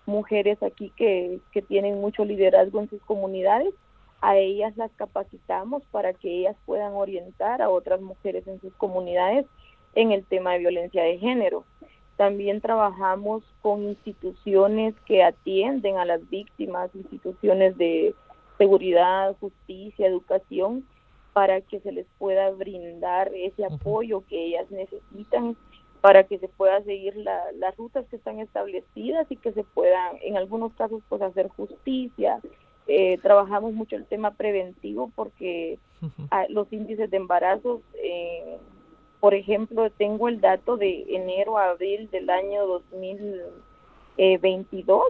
mujeres 0.05 0.61
aquí 0.63 0.91
que, 0.95 1.39
que 1.51 1.61
tienen 1.61 2.01
mucho 2.01 2.25
liderazgo 2.25 2.79
en 2.79 2.89
sus 2.89 3.01
comunidades, 3.03 3.73
a 4.21 4.37
ellas 4.37 4.75
las 4.75 4.91
capacitamos 4.93 5.83
para 5.91 6.13
que 6.13 6.39
ellas 6.39 6.55
puedan 6.65 6.93
orientar 6.93 7.61
a 7.61 7.69
otras 7.69 8.01
mujeres 8.01 8.47
en 8.47 8.59
sus 8.59 8.73
comunidades 8.73 9.45
en 9.95 10.11
el 10.11 10.25
tema 10.25 10.53
de 10.53 10.59
violencia 10.59 11.03
de 11.03 11.17
género. 11.17 11.63
También 12.19 12.59
trabajamos 12.59 13.43
con 13.61 13.81
instituciones 13.81 14.93
que 15.05 15.23
atienden 15.23 15.95
a 15.95 16.03
las 16.03 16.29
víctimas, 16.29 16.93
instituciones 16.93 17.77
de 17.77 18.13
seguridad, 18.57 19.37
justicia, 19.39 20.05
educación, 20.05 20.85
para 21.31 21.61
que 21.61 21.79
se 21.79 21.93
les 21.93 22.05
pueda 22.17 22.49
brindar 22.49 23.31
ese 23.33 23.63
apoyo 23.63 24.25
que 24.27 24.47
ellas 24.47 24.69
necesitan 24.69 25.55
para 26.01 26.25
que 26.25 26.39
se 26.39 26.49
pueda 26.49 26.83
seguir 26.83 27.15
las 27.15 27.77
rutas 27.77 28.05
que 28.09 28.17
están 28.17 28.39
establecidas 28.39 29.25
y 29.29 29.37
que 29.37 29.53
se 29.53 29.63
pueda, 29.63 30.11
en 30.21 30.35
algunos 30.35 30.73
casos, 30.73 31.01
pues 31.07 31.21
hacer 31.21 31.47
justicia. 31.47 32.41
Eh, 32.87 33.17
trabajamos 33.21 33.71
mucho 33.71 33.95
el 33.95 34.05
tema 34.05 34.31
preventivo 34.31 35.09
porque 35.15 35.79
los 36.49 36.67
índices 36.73 37.09
de 37.11 37.15
embarazos 37.15 37.79
eh, 37.93 38.57
por 39.19 39.33
ejemplo, 39.33 39.89
tengo 39.89 40.29
el 40.29 40.39
dato 40.39 40.77
de 40.77 41.05
enero 41.09 41.57
a 41.57 41.71
abril 41.71 42.09
del 42.09 42.29
año 42.29 42.65
2022 42.67 45.03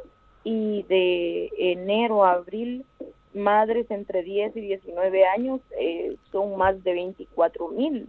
y 0.43 0.81
de 0.83 1.51
enero 1.57 2.23
a 2.23 2.33
abril 2.33 2.85
madres 3.33 3.89
entre 3.91 4.23
10 4.23 4.55
y 4.55 4.61
19 4.61 5.27
años 5.27 5.59
eh, 5.79 6.15
son 6.31 6.57
más 6.57 6.83
de 6.83 6.93
24 6.93 7.67
mil. 7.69 8.07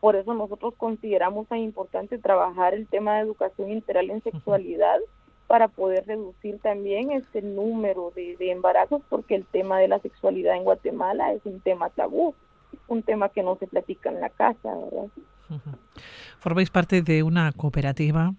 Por 0.00 0.16
eso 0.16 0.34
nosotros 0.34 0.74
consideramos 0.76 1.46
tan 1.46 1.60
importante 1.60 2.18
trabajar 2.18 2.74
el 2.74 2.88
tema 2.88 3.14
de 3.14 3.20
educación 3.20 3.70
integral 3.70 4.10
en 4.10 4.20
sexualidad 4.22 4.98
para 5.46 5.68
poder 5.68 6.06
reducir 6.06 6.58
también 6.58 7.12
este 7.12 7.40
número 7.40 8.10
de, 8.16 8.36
de 8.36 8.50
embarazos, 8.50 9.00
porque 9.08 9.36
el 9.36 9.46
tema 9.46 9.78
de 9.78 9.86
la 9.88 10.00
sexualidad 10.00 10.56
en 10.56 10.64
Guatemala 10.64 11.32
es 11.32 11.46
un 11.46 11.60
tema 11.60 11.88
tabú 11.90 12.34
un 12.88 13.02
tema 13.02 13.28
que 13.28 13.42
no 13.42 13.56
se 13.58 13.66
platica 13.66 14.10
en 14.10 14.20
la 14.20 14.30
casa. 14.30 14.70
Formáis 16.38 16.70
parte 16.70 17.02
de 17.02 17.22
una 17.22 17.52
cooperativa, 17.52 18.34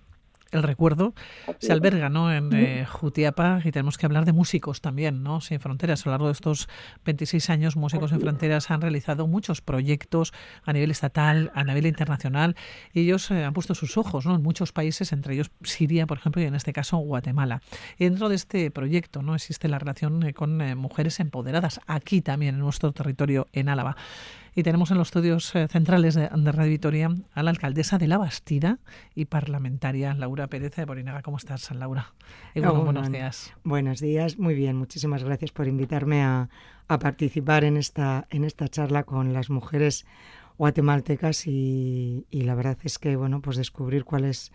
el 0.56 0.64
recuerdo 0.64 1.14
se 1.60 1.72
alberga 1.72 2.10
¿no? 2.10 2.34
en 2.34 2.54
eh, 2.54 2.86
Jutiapa 2.86 3.62
y 3.64 3.72
tenemos 3.72 3.98
que 3.98 4.06
hablar 4.06 4.26
de 4.26 4.34
músicos 4.34 4.82
también, 4.82 5.24
¿no? 5.24 5.42
Sin 5.42 5.60
Fronteras. 5.60 6.06
A 6.06 6.10
lo 6.10 6.12
largo 6.12 6.28
de 6.28 6.34
estos 6.34 6.68
26 7.06 7.50
años, 7.50 7.76
Músicos 7.76 8.10
Sin 8.12 8.20
Fronteras 8.20 8.72
han 8.72 8.82
realizado 8.82 9.28
muchos 9.28 9.62
proyectos 9.62 10.34
a 10.64 10.74
nivel 10.74 10.92
estatal, 10.92 11.52
a 11.54 11.64
nivel 11.64 11.86
internacional, 11.86 12.56
y 12.94 13.02
ellos 13.02 13.30
eh, 13.32 13.44
han 13.44 13.54
puesto 13.54 13.76
sus 13.76 13.98
ojos 13.98 14.26
¿no? 14.26 14.36
en 14.36 14.42
muchos 14.42 14.72
países, 14.72 15.12
entre 15.12 15.34
ellos 15.36 15.52
Siria, 15.64 16.08
por 16.08 16.18
ejemplo, 16.18 16.42
y 16.42 16.46
en 16.46 16.56
este 16.56 16.74
caso 16.74 16.98
Guatemala. 16.98 17.62
Y 17.98 18.06
dentro 18.06 18.30
de 18.30 18.36
este 18.36 18.72
proyecto 18.72 19.22
no 19.22 19.36
existe 19.36 19.68
la 19.68 19.80
relación 19.80 20.24
eh, 20.24 20.34
con 20.34 20.58
mujeres 20.78 21.20
empoderadas, 21.20 21.82
aquí 21.88 22.22
también 22.22 22.56
en 22.56 22.62
nuestro 22.62 22.92
territorio, 22.92 23.48
en 23.54 23.70
Álava. 23.70 23.96
Y 24.58 24.64
tenemos 24.64 24.90
en 24.90 24.98
los 24.98 25.10
estudios 25.10 25.54
eh, 25.54 25.68
centrales 25.68 26.16
de, 26.16 26.30
Radio 26.30 26.72
Vitoria 26.72 27.14
a 27.34 27.44
la 27.44 27.50
alcaldesa 27.50 27.98
de 27.98 28.08
La 28.08 28.18
Bastida 28.18 28.80
y 29.14 29.26
parlamentaria, 29.26 30.14
Laura 30.14 30.48
Pérez 30.48 30.74
de 30.78 30.86
Borinaga. 30.86 31.22
¿Cómo 31.22 31.36
estás, 31.36 31.70
Laura? 31.72 32.14
buenos 32.56 33.12
días. 33.12 33.54
Buenos 33.66 34.00
días, 34.00 34.40
muy 34.40 34.56
bien. 34.56 34.78
Muchísimas 34.78 35.26
gracias 35.26 35.52
por 35.52 35.68
invitarme 35.68 36.24
a, 36.24 36.48
a 36.88 37.00
participar 37.00 37.66
en 37.66 37.76
esta, 37.76 38.28
en 38.30 38.46
esta 38.46 38.70
charla 38.70 39.04
con 39.04 39.34
las 39.34 39.50
mujeres 39.50 40.06
guatemaltecas 40.58 41.48
y, 41.48 42.26
y, 42.30 42.42
la 42.42 42.56
verdad 42.56 42.78
es 42.84 42.98
que 42.98 43.16
bueno 43.16 43.42
pues 43.42 43.58
descubrir 43.58 44.06
cuál 44.06 44.26
es 44.26 44.52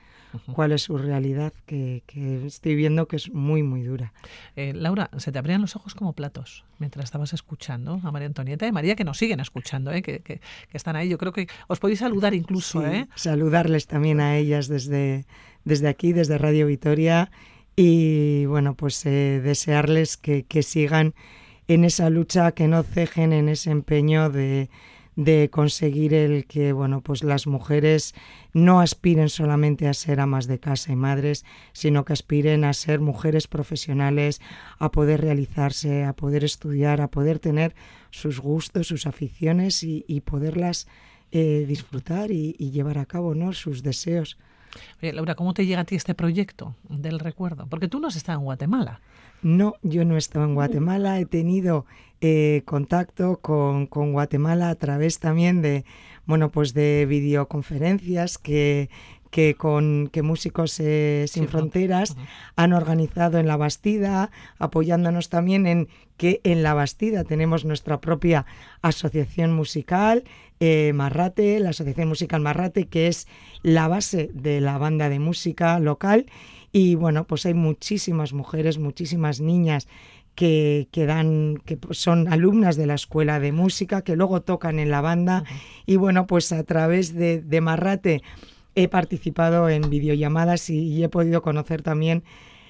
cuál 0.52 0.72
es 0.72 0.82
su 0.82 0.96
realidad 0.96 1.52
que, 1.66 2.02
estoy 2.46 2.74
viendo 2.74 3.08
que 3.08 3.16
es 3.16 3.32
muy 3.32 3.62
muy 3.62 3.82
dura. 3.82 4.12
Eh, 4.56 4.72
Laura 4.74 5.10
se 5.18 5.32
te 5.32 5.38
abrían 5.38 5.60
los 5.60 5.76
ojos 5.76 5.94
como 5.94 6.12
platos 6.12 6.64
mientras 6.78 7.04
estabas 7.04 7.32
escuchando 7.32 8.00
a 8.02 8.10
María 8.12 8.26
Antonieta 8.26 8.66
y 8.66 8.72
María 8.72 8.96
que 8.96 9.04
nos 9.04 9.18
siguen 9.18 9.40
escuchando 9.40 9.92
¿eh? 9.92 10.02
que, 10.02 10.20
que, 10.20 10.40
están 10.72 10.96
ahí. 10.96 11.08
Yo 11.08 11.18
creo 11.18 11.32
que 11.32 11.48
os 11.68 11.78
podéis 11.80 12.00
saludar 12.00 12.34
incluso 12.34 12.86
¿eh? 12.86 13.08
saludarles 13.14 13.86
también 13.86 14.20
a 14.20 14.36
ellas 14.36 14.68
desde 14.68 15.26
desde 15.64 15.88
aquí 15.88 16.12
desde 16.12 16.38
Radio 16.38 16.66
Vitoria. 16.66 17.30
Y 17.76 18.44
bueno 18.46 18.74
pues 18.74 19.02
desearles 19.04 20.16
que, 20.16 20.44
que 20.44 20.62
sigan 20.62 21.14
en 21.68 21.84
esa 21.84 22.10
lucha 22.10 22.52
que 22.52 22.68
no 22.68 22.82
cejen 22.82 23.32
en 23.32 23.48
ese 23.48 23.70
empeño 23.70 24.28
de 24.28 24.70
de 25.24 25.50
conseguir 25.50 26.14
el 26.14 26.46
que 26.46 26.72
bueno 26.72 27.02
pues 27.02 27.22
las 27.22 27.46
mujeres 27.46 28.14
no 28.54 28.80
aspiren 28.80 29.28
solamente 29.28 29.87
a 29.87 29.92
ser 29.92 30.18
amas 30.18 30.46
de 30.46 30.59
casa 30.59 30.92
y 30.92 30.96
madres 30.96 31.44
sino 31.74 32.06
que 32.06 32.14
aspiren 32.14 32.64
a 32.64 32.72
ser 32.72 33.00
mujeres 33.00 33.46
profesionales 33.46 34.40
a 34.78 34.90
poder 34.90 35.20
realizarse 35.20 36.04
a 36.04 36.14
poder 36.14 36.42
estudiar 36.42 37.02
a 37.02 37.09
poder 37.09 37.38
tener 37.38 37.74
sus 38.11 38.40
gustos 38.40 38.88
sus 38.88 39.06
aficiones 39.06 39.83
y, 39.83 40.22
poderlas 40.24 40.88
eh, 41.33 41.66
disfrutar 41.68 42.30
y, 42.30 42.52
llevar 42.70 42.96
a 42.96 43.04
cabo 43.04 43.35
no 43.35 43.52
sus 43.52 43.83
deseos 43.83 44.38
Laura, 45.02 45.35
¿cómo 45.35 45.52
te 45.52 45.66
llega 45.66 45.80
a 45.80 45.85
ti 45.85 45.96
este 45.96 46.14
proyecto 46.14 46.76
del 46.88 47.18
recuerdo? 47.18 47.66
Porque 47.66 47.88
tú 47.88 47.98
no 47.98 48.06
has 48.06 48.28
en 48.28 48.38
Guatemala. 48.38 49.00
No, 49.42 49.74
yo 49.83 50.05
no 50.05 50.16
he 50.16 50.18
estado 50.18 50.44
en 50.44 50.55
Guatemala. 50.55 51.18
He 51.18 51.26
tenido 51.26 51.87
eh, 52.20 52.62
contacto 52.66 53.38
con, 53.38 53.87
con, 53.87 54.12
Guatemala 54.12 54.70
a 54.70 54.74
través 54.74 55.18
también 55.18 55.62
de, 55.62 55.85
bueno, 56.26 56.50
pues 56.50 56.74
de 56.74 57.07
videoconferencias 57.09 58.37
que, 58.37 58.90
que 59.31 59.55
con 59.55 60.09
que 60.12 60.22
Músicos 60.22 60.79
eh, 60.81 61.24
Sin 61.29 61.48
Fronteras 61.48 62.16
han 62.57 62.72
organizado 62.72 63.38
en 63.38 63.46
La 63.46 63.57
Bastida, 63.57 64.31
apoyándonos 64.59 65.29
también 65.29 65.66
en 65.66 65.88
que 66.16 66.40
en 66.44 66.62
La 66.62 66.74
Bastida 66.74 67.24
tenemos 67.24 67.64
nuestra 67.64 68.00
propia 68.00 68.44
asociación 68.83 69.53
musical, 69.53 70.24
eh, 70.59 70.92
Marrate, 70.94 71.59
la 71.61 71.70
Asociación 71.70 72.09
Musical 72.09 72.42
Marrate, 72.42 72.87
que 72.87 73.07
es 73.07 73.26
la 73.62 73.88
base 73.88 74.31
de 74.35 74.61
la 74.61 74.76
banda 74.76 75.09
de 75.09 75.18
música 75.18 75.79
local. 75.79 76.26
Y 76.72 76.94
bueno, 76.94 77.26
pues 77.26 77.46
hay 77.46 77.54
muchísimas 77.54 78.33
mujeres, 78.33 78.78
muchísimas 78.78 79.40
niñas 79.40 79.88
que, 80.35 80.88
que, 80.92 81.06
dan, 81.06 81.56
que 81.64 81.78
son 81.90 82.28
alumnas 82.33 82.76
de 82.76 82.87
la 82.87 82.94
escuela 82.94 83.40
de 83.40 83.52
música, 83.52 84.02
que 84.02 84.16
luego 84.16 84.42
tocan 84.42 84.78
en 84.78 84.90
la 84.90 85.00
banda. 85.00 85.44
Y 85.87 85.96
bueno, 85.96 86.26
pues 86.26 86.52
a 86.52 86.62
través 86.64 87.14
de, 87.14 87.40
de 87.42 87.61
Marrate 87.61 88.22
he 88.74 88.88
participado 88.88 89.68
en 89.68 89.88
videollamadas 89.90 90.70
y, 90.70 91.02
he 91.02 91.09
podido 91.09 91.42
conocer 91.42 91.83
también 91.83 92.24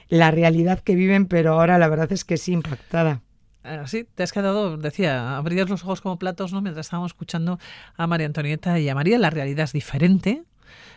la 0.08 0.30
realidad 0.30 0.80
que 0.80 0.94
viven, 0.94 1.26
pero 1.26 1.54
ahora 1.54 1.78
la 1.78 1.88
verdad 1.88 2.10
es 2.12 2.24
que 2.24 2.36
sí 2.36 2.52
impactada. 2.52 3.22
Ah, 3.62 3.86
sí, 3.86 4.06
te 4.14 4.22
has 4.22 4.32
quedado, 4.32 4.78
decía, 4.78 5.36
abrías 5.36 5.68
los 5.68 5.84
ojos 5.84 6.00
como 6.00 6.18
platos, 6.18 6.52
¿no? 6.52 6.62
Mientras 6.62 6.86
estábamos 6.86 7.10
escuchando 7.10 7.58
a 7.96 8.06
María 8.06 8.26
Antonieta 8.26 8.78
y 8.80 8.88
a 8.88 8.94
María, 8.94 9.18
la 9.18 9.30
realidad 9.30 9.64
es 9.64 9.72
diferente. 9.72 10.44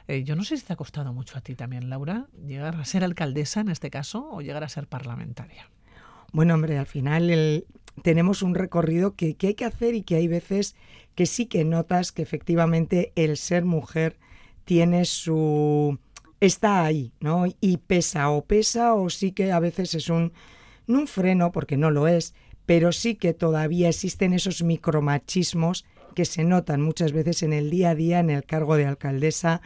Eh, 0.07 0.23
yo 0.23 0.35
no 0.35 0.43
sé 0.43 0.57
si 0.57 0.65
te 0.65 0.73
ha 0.73 0.75
costado 0.75 1.13
mucho 1.13 1.37
a 1.37 1.41
ti 1.41 1.55
también, 1.55 1.89
Laura, 1.89 2.27
llegar 2.45 2.75
a 2.75 2.85
ser 2.85 3.03
alcaldesa 3.03 3.61
en 3.61 3.69
este 3.69 3.89
caso 3.89 4.27
o 4.29 4.41
llegar 4.41 4.63
a 4.63 4.69
ser 4.69 4.87
parlamentaria. 4.87 5.69
Bueno, 6.31 6.55
hombre, 6.55 6.77
al 6.77 6.87
final 6.87 7.65
tenemos 8.01 8.41
un 8.41 8.55
recorrido 8.55 9.15
que, 9.15 9.35
que 9.35 9.47
hay 9.47 9.53
que 9.53 9.65
hacer 9.65 9.93
y 9.93 10.01
que 10.01 10.15
hay 10.15 10.27
veces 10.27 10.75
que 11.15 11.25
sí 11.25 11.45
que 11.45 11.63
notas 11.63 12.11
que 12.11 12.23
efectivamente 12.23 13.11
el 13.15 13.37
ser 13.37 13.65
mujer 13.65 14.17
tiene 14.65 15.05
su... 15.05 15.99
está 16.39 16.83
ahí, 16.83 17.11
¿no? 17.19 17.45
Y 17.61 17.77
pesa 17.77 18.29
o 18.29 18.43
pesa 18.45 18.95
o 18.95 19.09
sí 19.09 19.31
que 19.31 19.51
a 19.51 19.59
veces 19.59 19.93
es 19.93 20.09
un... 20.09 20.33
un 20.87 21.07
freno, 21.07 21.51
porque 21.51 21.77
no 21.77 21.91
lo 21.91 22.07
es, 22.07 22.33
pero 22.65 22.91
sí 22.91 23.15
que 23.15 23.33
todavía 23.33 23.89
existen 23.89 24.33
esos 24.33 24.63
micromachismos 24.63 25.85
que 26.13 26.25
se 26.25 26.43
notan 26.43 26.81
muchas 26.81 27.11
veces 27.11 27.43
en 27.43 27.53
el 27.53 27.69
día 27.69 27.91
a 27.91 27.95
día 27.95 28.19
en 28.19 28.29
el 28.29 28.43
cargo 28.43 28.77
de 28.77 28.85
alcaldesa, 28.85 29.61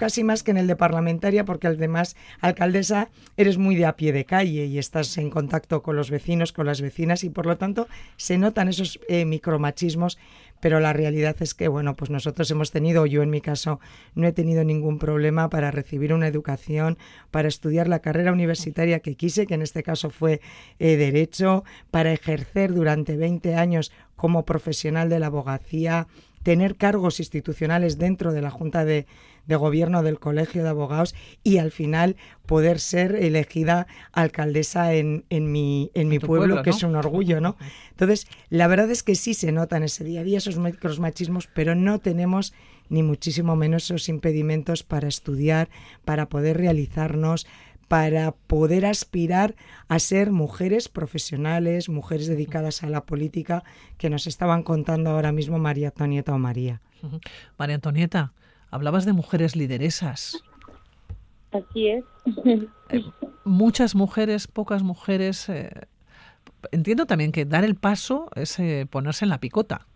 casi 0.00 0.24
más 0.24 0.42
que 0.42 0.50
en 0.50 0.56
el 0.56 0.66
de 0.66 0.76
parlamentaria, 0.76 1.44
porque 1.44 1.66
además 1.66 2.16
alcaldesa 2.40 3.10
eres 3.36 3.58
muy 3.58 3.76
de 3.76 3.84
a 3.84 3.96
pie 3.96 4.14
de 4.14 4.24
calle 4.24 4.64
y 4.64 4.78
estás 4.78 5.18
en 5.18 5.28
contacto 5.28 5.82
con 5.82 5.94
los 5.94 6.10
vecinos, 6.10 6.54
con 6.54 6.64
las 6.64 6.80
vecinas 6.80 7.22
y 7.22 7.28
por 7.28 7.44
lo 7.44 7.58
tanto 7.58 7.86
se 8.16 8.38
notan 8.38 8.68
esos 8.68 8.98
eh, 9.10 9.26
micromachismos, 9.26 10.16
pero 10.58 10.80
la 10.80 10.94
realidad 10.94 11.36
es 11.40 11.52
que, 11.52 11.68
bueno, 11.68 11.96
pues 11.96 12.10
nosotros 12.10 12.50
hemos 12.50 12.70
tenido, 12.70 13.04
yo 13.04 13.22
en 13.22 13.28
mi 13.28 13.42
caso, 13.42 13.78
no 14.14 14.26
he 14.26 14.32
tenido 14.32 14.64
ningún 14.64 14.98
problema 14.98 15.50
para 15.50 15.70
recibir 15.70 16.14
una 16.14 16.28
educación, 16.28 16.96
para 17.30 17.48
estudiar 17.48 17.86
la 17.86 17.98
carrera 17.98 18.32
universitaria 18.32 19.00
que 19.00 19.16
quise, 19.16 19.46
que 19.46 19.52
en 19.52 19.60
este 19.60 19.82
caso 19.82 20.08
fue 20.08 20.40
eh, 20.78 20.96
Derecho, 20.96 21.62
para 21.90 22.10
ejercer 22.10 22.72
durante 22.72 23.18
20 23.18 23.54
años 23.54 23.92
como 24.16 24.46
profesional 24.46 25.10
de 25.10 25.18
la 25.18 25.26
abogacía, 25.26 26.06
tener 26.42 26.76
cargos 26.76 27.20
institucionales 27.20 27.98
dentro 27.98 28.32
de 28.32 28.42
la 28.42 28.50
Junta 28.50 28.84
de, 28.84 29.06
de 29.46 29.56
Gobierno 29.56 30.02
del 30.02 30.18
Colegio 30.18 30.62
de 30.62 30.68
Abogados 30.68 31.14
y 31.42 31.58
al 31.58 31.70
final 31.70 32.16
poder 32.46 32.80
ser 32.80 33.14
elegida 33.16 33.86
alcaldesa 34.12 34.94
en, 34.94 35.24
en 35.28 35.52
mi, 35.52 35.90
en 35.94 36.08
mi 36.08 36.18
pueblo, 36.18 36.62
que 36.62 36.70
es 36.70 36.82
un 36.82 36.96
orgullo, 36.96 37.40
¿no? 37.40 37.56
Entonces, 37.90 38.26
la 38.48 38.66
verdad 38.68 38.90
es 38.90 39.02
que 39.02 39.14
sí 39.14 39.34
se 39.34 39.52
nota 39.52 39.76
en 39.76 39.84
ese 39.84 40.04
día 40.04 40.20
a 40.20 40.24
día 40.24 40.38
esos 40.38 40.58
machismos, 40.98 41.48
pero 41.52 41.74
no 41.74 41.98
tenemos 41.98 42.52
ni 42.88 43.02
muchísimo 43.02 43.56
menos 43.56 43.84
esos 43.84 44.08
impedimentos 44.08 44.82
para 44.82 45.08
estudiar, 45.08 45.68
para 46.04 46.28
poder 46.28 46.58
realizarnos, 46.58 47.46
para 47.90 48.30
poder 48.46 48.86
aspirar 48.86 49.56
a 49.88 49.98
ser 49.98 50.30
mujeres 50.30 50.88
profesionales, 50.88 51.88
mujeres 51.88 52.28
dedicadas 52.28 52.84
a 52.84 52.88
la 52.88 53.04
política, 53.04 53.64
que 53.98 54.08
nos 54.08 54.28
estaban 54.28 54.62
contando 54.62 55.10
ahora 55.10 55.32
mismo 55.32 55.58
María 55.58 55.88
Antonieta 55.88 56.32
o 56.32 56.38
María. 56.38 56.80
María 57.58 57.74
Antonieta, 57.74 58.32
hablabas 58.70 59.06
de 59.06 59.12
mujeres 59.12 59.56
lideresas. 59.56 60.40
Así 61.50 61.88
es. 61.88 62.04
Eh, 62.90 63.02
muchas 63.44 63.96
mujeres, 63.96 64.46
pocas 64.46 64.84
mujeres. 64.84 65.48
Eh, 65.48 65.70
entiendo 66.70 67.06
también 67.06 67.32
que 67.32 67.44
dar 67.44 67.64
el 67.64 67.74
paso 67.74 68.30
es 68.36 68.56
eh, 68.60 68.86
ponerse 68.88 69.24
en 69.24 69.30
la 69.30 69.40
picota. 69.40 69.88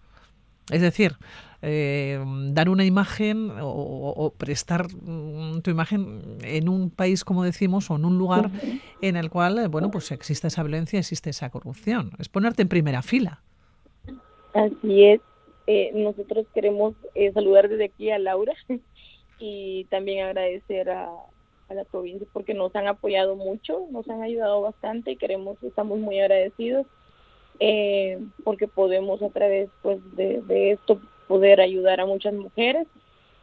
Es 0.70 0.80
decir, 0.80 1.16
eh, 1.64 2.22
dar 2.50 2.68
una 2.68 2.84
imagen 2.84 3.50
o, 3.60 4.32
prestar 4.36 4.86
mm, 4.92 5.60
tu 5.62 5.70
imagen 5.70 6.38
en 6.42 6.68
un 6.68 6.90
país, 6.90 7.24
como 7.24 7.42
decimos, 7.42 7.90
o 7.90 7.96
en 7.96 8.04
un 8.04 8.18
lugar 8.18 8.50
en 9.00 9.16
el 9.16 9.30
cual, 9.30 9.58
eh, 9.58 9.68
bueno, 9.68 9.90
pues 9.90 10.12
existe 10.12 10.48
esa 10.48 10.62
violencia, 10.62 10.98
existe 10.98 11.30
esa 11.30 11.50
corrupción. 11.50 12.10
Es 12.18 12.28
ponerte 12.28 12.62
en 12.62 12.68
primera 12.68 13.02
fila. 13.02 13.40
Así 14.52 15.04
es. 15.04 15.20
Eh, 15.66 15.92
nosotros 15.94 16.46
queremos 16.54 16.94
saludar 17.32 17.68
desde 17.68 17.86
aquí 17.86 18.10
a 18.10 18.18
Laura 18.18 18.52
y 19.38 19.84
también 19.84 20.26
agradecer 20.26 20.90
a, 20.90 21.08
a 21.68 21.74
la 21.74 21.84
provincia 21.84 22.26
porque 22.32 22.54
nos 22.54 22.76
han 22.76 22.86
apoyado 22.86 23.36
mucho, 23.36 23.86
nos 23.90 24.08
han 24.08 24.22
ayudado 24.22 24.60
bastante 24.60 25.12
y 25.12 25.16
queremos, 25.16 25.56
estamos 25.62 25.98
muy 25.98 26.20
agradecidos 26.20 26.86
eh, 27.60 28.18
porque 28.42 28.66
podemos 28.66 29.22
a 29.22 29.28
través 29.28 29.68
pues 29.82 29.98
de, 30.16 30.72
esto 30.72 31.00
poder 31.26 31.60
ayudar 31.60 32.00
a 32.00 32.06
muchas 32.06 32.34
mujeres 32.34 32.86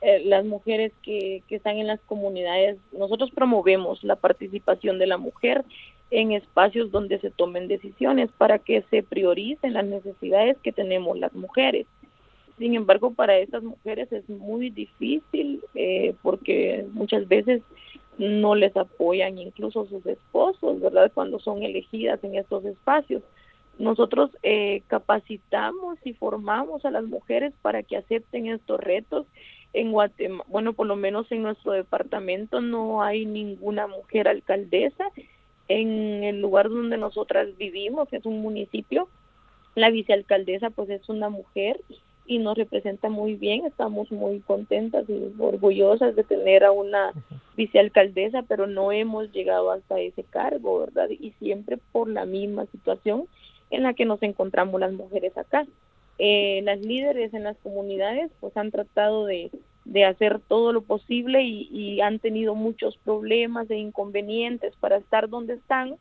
eh, 0.02 0.24
las 0.26 0.46
mujeres 0.46 0.92
que, 1.04 1.44
que 1.48 1.56
están 1.56 1.78
en 1.78 1.88
las 1.88 2.00
comunidades 2.02 2.78
nosotros 2.92 3.32
promovemos 3.32 4.04
la 4.04 4.16
participación 4.16 5.00
de 5.00 5.08
la 5.08 5.18
mujer 5.18 5.64
en 6.10 6.32
espacios 6.32 6.92
donde 6.92 7.20
se 7.20 7.30
tomen 7.30 7.68
decisiones 7.68 8.30
para 8.38 8.60
que 8.60 8.84
se 8.90 9.04
prioricen 9.04 9.74
las 9.74 9.86
necesidades 9.86 10.58
que 10.64 10.72
tenemos 10.72 11.18
las 11.18 11.34
mujeres 11.34 11.88
sin 12.58 12.76
embargo 12.76 13.12
para 13.14 13.38
estas 13.38 13.64
mujeres 13.64 14.12
es 14.12 14.28
muy 14.30 14.70
difícil 14.70 15.62
eh, 15.74 16.14
porque 16.22 16.86
muchas 16.94 17.28
veces 17.28 17.62
no 18.18 18.56
les 18.56 18.76
apoyan 18.78 19.38
incluso 19.38 19.86
sus 19.88 20.06
esposos, 20.06 20.80
¿verdad? 20.80 21.12
Cuando 21.14 21.40
son 21.40 21.64
elegidas 21.64 22.24
en 22.24 22.36
estos 22.36 22.64
espacios. 22.66 23.24
Nosotros 23.82 24.30
eh, 24.44 24.84
capacitamos 24.86 25.98
y 26.06 26.14
formamos 26.14 26.86
a 26.86 26.92
las 26.92 27.04
mujeres 27.04 27.52
para 27.64 27.82
que 27.82 27.98
acepten 27.98 28.46
estos 28.46 28.80
retos. 28.80 29.26
En 29.74 29.92
Guatemala, 29.92 30.44
bueno, 30.50 30.74
por 30.74 30.86
lo 30.86 30.96
menos 30.96 31.32
en 31.32 31.42
nuestro 31.42 31.72
departamento 31.72 32.62
no 32.62 33.02
hay 33.02 33.26
ninguna 33.26 33.88
mujer 33.88 34.28
alcaldesa. 34.28 35.06
En 35.68 36.24
el 36.24 36.42
lugar 36.42 36.70
donde 36.70 36.98
nosotras 36.98 37.58
vivimos, 37.58 38.08
que 38.08 38.18
es 38.18 38.26
un 38.28 38.42
municipio, 38.44 39.08
la 39.74 39.90
vicealcaldesa 39.90 40.70
pues 40.70 40.92
es 40.92 41.10
una 41.10 41.30
mujer 41.30 41.82
y 42.28 42.38
nos 42.38 42.58
representa 42.58 43.10
muy 43.10 43.34
bien. 43.34 43.66
Estamos 43.66 44.12
muy 44.12 44.42
contentas 44.42 45.10
y 45.10 45.34
orgullosas 45.40 46.16
de 46.16 46.24
tener 46.24 46.66
a 46.66 46.72
una 46.72 47.14
vicealcaldesa, 47.58 48.44
pero 48.44 48.68
no 48.68 48.92
hemos 48.92 49.32
llegado 49.32 49.72
hasta 49.72 50.00
ese 50.00 50.24
cargo, 50.24 50.82
¿verdad? 50.82 51.10
Y 51.10 51.32
siempre 51.40 51.80
por 51.92 52.08
la 52.08 52.28
misma 52.28 52.68
situación 52.68 53.26
en 53.72 53.84
la 53.84 53.94
que 53.94 54.06
nos 54.06 54.22
encontramos 54.22 54.80
las 54.80 54.94
mujeres 54.94 55.36
acá. 55.38 55.66
Eh, 56.20 56.62
las 56.64 56.80
líderes 56.80 57.34
en 57.34 57.44
las 57.44 57.58
comunidades 57.58 58.30
pues 58.40 58.56
han 58.56 58.70
tratado 58.70 59.26
de, 59.26 59.50
de 59.86 60.06
hacer 60.06 60.40
todo 60.48 60.72
lo 60.72 60.82
posible 60.82 61.42
y, 61.42 61.68
y, 61.72 62.02
han 62.02 62.20
tenido 62.20 62.54
muchos 62.54 62.98
problemas 62.98 63.72
e 63.72 63.78
inconvenientes 63.78 64.76
para 64.80 64.98
estar 64.98 65.30
donde 65.30 65.56
están, 65.56 65.96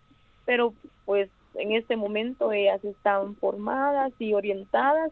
pero 0.45 0.75
pues 1.07 1.31
en 1.55 1.73
este 1.73 1.97
momento 1.97 2.53
ellas 2.53 2.85
están 2.85 3.35
formadas 3.37 4.12
y 4.18 4.35
orientadas 4.35 5.11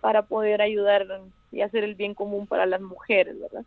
para 0.00 0.22
poder 0.22 0.62
ayudar 0.62 1.06
y 1.50 1.62
hacer 1.62 1.82
el 1.82 1.94
bien 1.94 2.14
común 2.14 2.46
para 2.46 2.66
las 2.66 2.80
mujeres, 2.80 3.40
¿verdad? 3.40 3.64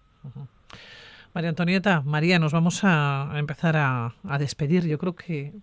María 1.33 1.49
Antonieta, 1.49 2.01
María, 2.01 2.39
nos 2.39 2.53
vamos 2.53 2.81
a 2.83 3.33
empezar 3.35 3.75
a, 3.75 4.15
a 4.23 4.37
despedir. 4.37 4.87
Yo 4.87 4.97
creo 4.97 5.15
que 5.15 5.53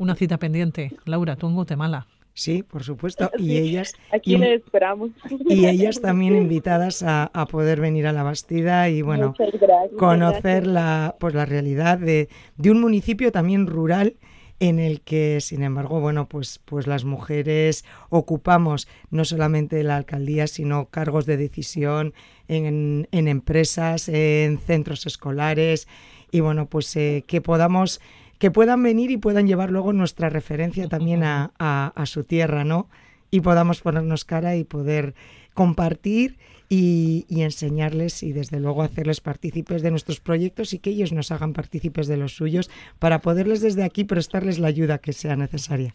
una 0.00 0.14
cita 0.14 0.38
pendiente. 0.38 0.92
Laura, 1.04 1.36
tú 1.36 1.46
en 1.46 1.54
Guatemala. 1.54 2.06
Sí, 2.32 2.62
por 2.62 2.82
supuesto. 2.82 3.30
Y 3.38 3.58
ellas. 3.58 3.92
Aquí 4.12 4.36
le 4.36 4.54
esperamos. 4.54 5.10
Y 5.46 5.66
ellas 5.66 6.00
también 6.00 6.36
invitadas 6.36 7.02
a, 7.02 7.30
a, 7.34 7.46
poder 7.46 7.80
venir 7.80 8.06
a 8.06 8.12
la 8.12 8.22
Bastida 8.22 8.88
y, 8.88 9.02
bueno, 9.02 9.34
gracias, 9.38 9.98
conocer 9.98 10.66
la, 10.66 11.16
pues, 11.20 11.34
la 11.34 11.44
realidad 11.44 11.98
de, 11.98 12.30
de, 12.56 12.70
un 12.70 12.80
municipio 12.80 13.30
también 13.30 13.66
rural 13.66 14.16
en 14.58 14.78
el 14.78 15.02
que, 15.02 15.38
sin 15.42 15.62
embargo, 15.62 16.00
bueno, 16.00 16.26
pues, 16.28 16.60
pues 16.64 16.86
las 16.86 17.04
mujeres 17.04 17.84
ocupamos 18.08 18.88
no 19.10 19.26
solamente 19.26 19.82
la 19.82 19.96
alcaldía, 19.96 20.46
sino 20.46 20.86
cargos 20.86 21.26
de 21.26 21.36
decisión 21.36 22.14
en, 22.48 23.06
en 23.10 23.28
empresas, 23.28 24.08
en 24.08 24.58
centros 24.58 25.04
escolares 25.04 25.88
y, 26.30 26.40
bueno, 26.40 26.66
pues 26.66 26.96
eh, 26.96 27.22
que 27.26 27.42
podamos 27.42 28.00
que 28.40 28.50
puedan 28.50 28.82
venir 28.82 29.10
y 29.10 29.18
puedan 29.18 29.46
llevar 29.46 29.70
luego 29.70 29.92
nuestra 29.92 30.30
referencia 30.30 30.88
también 30.88 31.22
a, 31.22 31.52
a, 31.58 31.92
a 31.94 32.06
su 32.06 32.24
tierra, 32.24 32.64
¿no? 32.64 32.88
Y 33.30 33.42
podamos 33.42 33.82
ponernos 33.82 34.24
cara 34.24 34.56
y 34.56 34.64
poder 34.64 35.14
compartir 35.52 36.38
y, 36.70 37.26
y, 37.28 37.42
enseñarles 37.42 38.22
y 38.22 38.32
desde 38.32 38.58
luego 38.58 38.82
hacerles 38.82 39.20
partícipes 39.20 39.82
de 39.82 39.90
nuestros 39.90 40.20
proyectos 40.20 40.72
y 40.72 40.78
que 40.78 40.90
ellos 40.90 41.12
nos 41.12 41.30
hagan 41.32 41.52
partícipes 41.52 42.06
de 42.06 42.16
los 42.16 42.34
suyos 42.34 42.70
para 42.98 43.20
poderles 43.20 43.60
desde 43.60 43.84
aquí 43.84 44.04
prestarles 44.04 44.58
la 44.58 44.68
ayuda 44.68 44.98
que 44.98 45.12
sea 45.12 45.36
necesaria. 45.36 45.92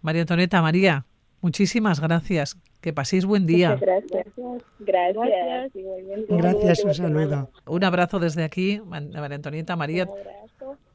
María 0.00 0.22
Antoneta, 0.22 0.62
María, 0.62 1.04
muchísimas 1.40 2.00
gracias. 2.00 2.56
Que 2.80 2.92
paséis 2.92 3.24
buen 3.24 3.46
día. 3.46 3.70
Muchas 3.70 3.80
gracias. 3.80 4.26
Gracias. 4.78 6.28
Gracias, 6.28 6.84
un 6.84 6.94
saludo. 6.94 7.50
Un 7.66 7.84
abrazo 7.84 8.20
desde 8.20 8.44
aquí, 8.44 8.80
María 8.86 9.34
Antonieta, 9.34 9.74
María. 9.74 10.08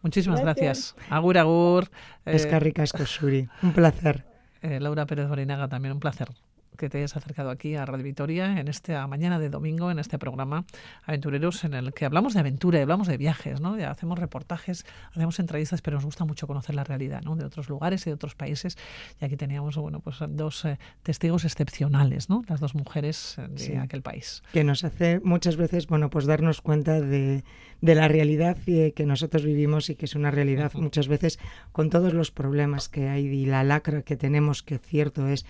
Muchísimas 0.02 0.42
gracias. 0.42 0.96
gracias. 0.96 1.12
Agur, 1.12 1.38
agur. 1.38 1.90
Escarrica 2.26 2.84
Escosuri. 2.84 3.50
Un 3.62 3.74
placer. 3.74 4.24
Eh, 4.62 4.80
Laura 4.80 5.06
Pérez 5.06 5.28
Borinaga, 5.28 5.68
también 5.68 5.94
un 5.94 6.00
placer 6.00 6.30
que 6.78 6.90
te 6.90 6.98
hayas 7.00 7.16
acercado 7.16 7.50
aquí 7.50 7.76
a 7.76 7.86
Radio 7.86 8.04
Vitoria 8.04 8.60
en 8.60 8.68
esta 8.68 9.06
mañana 9.08 9.40
de 9.40 9.50
domingo, 9.50 9.92
en 9.92 10.00
este 10.00 10.20
programa 10.20 10.66
Aventureros, 11.06 11.64
en 11.64 11.74
el 11.74 11.94
que 11.94 12.06
hablamos 12.06 12.34
de 12.34 12.40
aventura 12.40 12.80
y 12.80 12.82
hablamos 12.82 13.08
de 13.08 13.18
viajes, 13.18 13.62
¿no? 13.62 13.78
Ya 13.78 13.92
hacemos 13.92 14.20
reportajes, 14.20 14.86
hacemos 15.12 15.40
entrevistas, 15.40 15.82
pero 15.82 15.98
nos 15.98 16.06
gusta 16.06 16.26
mucho 16.26 16.48
conocer 16.48 16.76
la 16.76 16.84
realidad, 16.84 17.22
¿no? 17.24 17.36
De 17.36 17.46
otros 17.46 17.70
lugares 17.70 18.06
y 18.08 18.10
de 18.10 18.14
otros 18.16 18.36
países. 18.36 18.78
Y 19.22 19.26
aquí 19.26 19.38
teníamos, 19.38 19.78
bueno, 19.78 20.00
pues 20.00 20.18
dos 20.30 20.66
eh, 20.66 20.78
testigos 21.04 21.46
excepcionales, 21.46 22.30
¿no? 22.30 22.44
Las 22.48 22.60
dos 22.60 22.76
mujeres 22.76 23.38
de 23.50 23.58
sí. 23.58 23.76
aquel 23.76 24.02
país. 24.02 24.44
Que 24.52 24.64
nos 24.64 24.84
hace 24.84 25.20
muchas 25.24 25.56
veces, 25.56 25.88
bueno, 25.88 26.10
pues 26.10 26.26
darnos 26.26 26.62
cuenta 26.62 27.00
de, 27.02 27.44
de 27.82 27.96
la 27.96 28.08
realidad 28.08 28.58
que 28.58 29.06
nosotros 29.06 29.44
vivimos 29.44 29.90
y 29.90 29.96
que 29.96 30.06
es 30.06 30.16
una 30.16 30.32
realidad 30.32 30.72
uh 30.74 30.78
-huh. 30.78 30.84
muchas 30.84 31.08
veces 31.08 31.40
con 31.72 31.90
todos 31.90 32.14
los 32.14 32.32
problemas 32.32 32.90
que 32.90 33.10
hay 33.10 33.26
y 33.28 33.46
la 33.46 33.64
lacra 33.64 34.02
que 34.02 34.16
tenemos, 34.16 34.64
que 34.64 34.78
cierto 34.78 35.28
es 35.28 35.46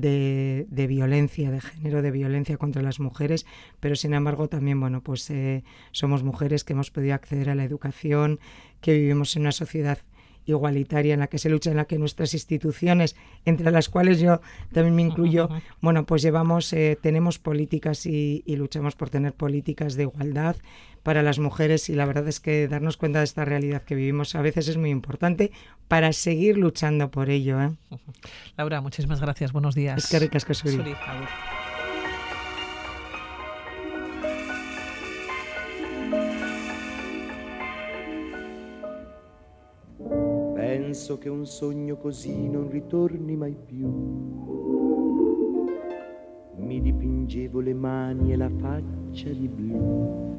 de, 0.00 0.66
de, 0.70 0.86
violencia 0.86 1.50
de 1.50 1.60
género, 1.60 2.02
de 2.02 2.10
violencia 2.10 2.56
contra 2.56 2.82
las 2.82 3.00
mujeres, 3.00 3.46
pero 3.80 3.96
sin 3.96 4.14
embargo 4.14 4.48
también, 4.48 4.80
bueno, 4.80 5.02
pues 5.02 5.28
eh, 5.30 5.64
somos 5.92 6.22
mujeres 6.22 6.64
que 6.64 6.72
hemos 6.72 6.90
podido 6.90 7.14
acceder 7.14 7.50
a 7.50 7.54
la 7.54 7.64
educación, 7.64 8.40
que 8.80 8.94
vivimos 8.94 9.36
en 9.36 9.42
una 9.42 9.52
sociedad 9.52 9.98
igualitaria 10.46 11.14
en 11.14 11.20
la 11.20 11.26
que 11.26 11.38
se 11.38 11.50
lucha, 11.50 11.70
en 11.70 11.76
la 11.76 11.84
que 11.84 11.98
nuestras 11.98 12.34
instituciones, 12.34 13.16
entre 13.44 13.70
las 13.70 13.88
cuales 13.88 14.20
yo 14.20 14.40
también 14.72 14.94
me 14.94 15.02
incluyo, 15.02 15.48
bueno, 15.80 16.06
pues 16.06 16.22
llevamos, 16.22 16.72
eh, 16.72 16.98
tenemos 17.00 17.38
políticas 17.38 18.06
y, 18.06 18.42
y, 18.46 18.56
luchamos 18.56 18.94
por 18.94 19.10
tener 19.10 19.34
políticas 19.34 19.96
de 19.96 20.04
igualdad 20.04 20.56
para 21.02 21.22
las 21.22 21.38
mujeres 21.38 21.88
y 21.88 21.94
la 21.94 22.04
verdad 22.04 22.26
es 22.26 22.40
que 22.40 22.66
darnos 22.66 22.96
cuenta 22.96 23.20
de 23.20 23.26
esta 23.26 23.44
realidad 23.44 23.82
que 23.82 23.94
vivimos 23.94 24.34
a 24.34 24.42
veces 24.42 24.66
es 24.66 24.76
muy 24.76 24.90
importante 24.90 25.52
para 25.86 26.12
seguir 26.12 26.58
luchando 26.58 27.10
por 27.10 27.30
ello. 27.30 27.60
¿eh? 27.62 27.70
Laura, 28.56 28.80
muchísimas 28.80 29.20
gracias. 29.20 29.52
Buenos 29.52 29.74
días. 29.74 30.04
Es 30.04 30.10
que 30.10 30.18
ricas 30.18 30.44
que 30.44 30.54
Penso 40.86 41.18
che 41.18 41.28
un 41.28 41.44
sogno 41.46 41.96
così 41.96 42.48
non 42.48 42.70
ritorni 42.70 43.34
mai 43.34 43.56
più. 43.66 43.88
Mi 46.58 46.80
dipingevo 46.80 47.58
le 47.58 47.74
mani 47.74 48.32
e 48.32 48.36
la 48.36 48.48
faccia 48.48 49.30
di 49.30 49.48
blu. 49.48 50.38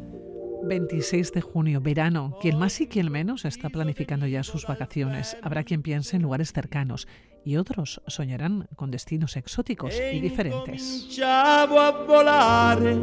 26 0.63 1.31
de 1.33 1.41
junio, 1.41 1.81
verano. 1.81 2.37
Quien 2.39 2.57
más 2.57 2.79
y 2.79 2.87
quien 2.87 3.11
menos 3.11 3.43
está 3.43 3.67
planificando 3.69 4.25
ya 4.25 4.41
sus 4.41 4.65
vacaciones. 4.65 5.35
Habrá 5.41 5.65
quien 5.65 5.81
piense 5.81 6.15
en 6.15 6.21
lugares 6.21 6.53
cercanos 6.53 7.09
y 7.43 7.57
otros 7.57 8.01
soñarán 8.07 8.69
con 8.77 8.89
destinos 8.89 9.35
exóticos 9.35 9.99
y 10.13 10.21
diferentes. 10.21 11.19
a 11.21 11.65
volare 12.07 12.95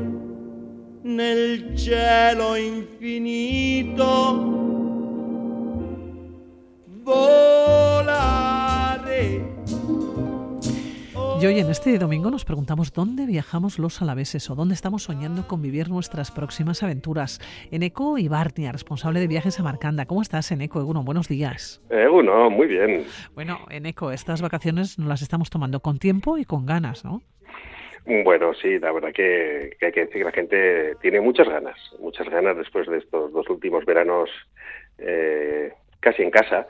nel 1.03 1.77
cielo 1.77 2.57
infinito. 2.57 4.05
Volare. 7.05 8.25
Y 11.39 11.47
hoy 11.47 11.59
en 11.59 11.69
este 11.69 11.99
domingo 11.99 12.31
nos 12.31 12.47
preguntamos 12.47 12.95
dónde 12.95 13.27
viajamos 13.27 13.79
los 13.79 14.01
alaveses 14.01 14.49
o 14.49 14.55
dónde 14.55 14.73
estamos 14.73 15.03
soñando 15.03 15.47
con 15.47 15.61
vivir 15.61 15.91
nuestras 15.91 16.31
próximas 16.31 16.83
aventuras. 16.83 17.41
Eneco 17.71 18.17
Ibarnia, 18.17 18.73
responsable 18.73 19.21
de 19.21 19.27
viajes 19.27 19.61
a 19.61 19.63
Marcanda. 19.63 20.07
¿Cómo 20.07 20.23
estás, 20.23 20.51
Eneco? 20.51 20.81
Eguno, 20.81 21.05
buenos 21.05 21.29
días. 21.29 21.83
Eguno, 21.91 22.49
muy 22.49 22.69
bien. 22.69 23.05
Bueno, 23.35 23.59
Eneco, 23.69 24.11
estas 24.11 24.41
vacaciones 24.41 24.99
nos 24.99 25.09
las 25.09 25.21
estamos 25.21 25.51
tomando 25.51 25.81
con 25.81 25.99
tiempo 25.99 26.39
y 26.39 26.47
con 26.47 26.65
ganas, 26.65 27.05
¿no? 27.05 27.21
Bueno, 28.07 28.55
sí, 28.55 28.79
la 28.79 28.93
verdad 28.93 29.13
que, 29.13 29.77
que 29.79 29.87
hay 29.87 29.93
que 29.93 30.07
decir 30.07 30.19
que 30.21 30.25
la 30.25 30.33
gente 30.33 30.95
tiene 31.03 31.21
muchas 31.21 31.49
ganas, 31.49 31.77
muchas 32.01 32.31
ganas 32.31 32.57
después 32.57 32.87
de 32.89 32.97
estos 32.99 33.31
dos 33.33 33.51
últimos 33.51 33.85
veranos 33.85 34.31
eh, 34.97 35.73
casi 36.01 36.23
en 36.23 36.31
casa. 36.31 36.67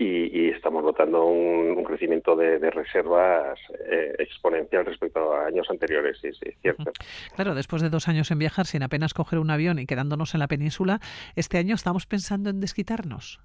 Y, 0.00 0.44
y, 0.44 0.48
estamos 0.50 0.84
notando 0.84 1.24
un, 1.24 1.76
un 1.76 1.82
crecimiento 1.82 2.36
de, 2.36 2.60
de 2.60 2.70
reservas 2.70 3.58
eh, 3.90 4.14
exponencial 4.20 4.86
respecto 4.86 5.34
a 5.34 5.46
años 5.46 5.68
anteriores, 5.68 6.18
sí, 6.20 6.30
sí, 6.32 6.52
cierto. 6.62 6.92
Claro, 7.34 7.56
después 7.56 7.82
de 7.82 7.90
dos 7.90 8.06
años 8.06 8.30
en 8.30 8.38
viajar 8.38 8.66
sin 8.66 8.84
apenas 8.84 9.12
coger 9.12 9.40
un 9.40 9.50
avión 9.50 9.80
y 9.80 9.86
quedándonos 9.86 10.34
en 10.34 10.40
la 10.40 10.46
península, 10.46 11.00
¿este 11.34 11.58
año 11.58 11.74
estamos 11.74 12.06
pensando 12.06 12.48
en 12.48 12.60
desquitarnos? 12.60 13.40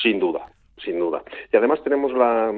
Sin 0.00 0.20
duda, 0.20 0.46
sin 0.84 0.98
duda. 1.00 1.24
Y 1.52 1.56
además 1.56 1.82
tenemos 1.82 2.12
la, 2.12 2.52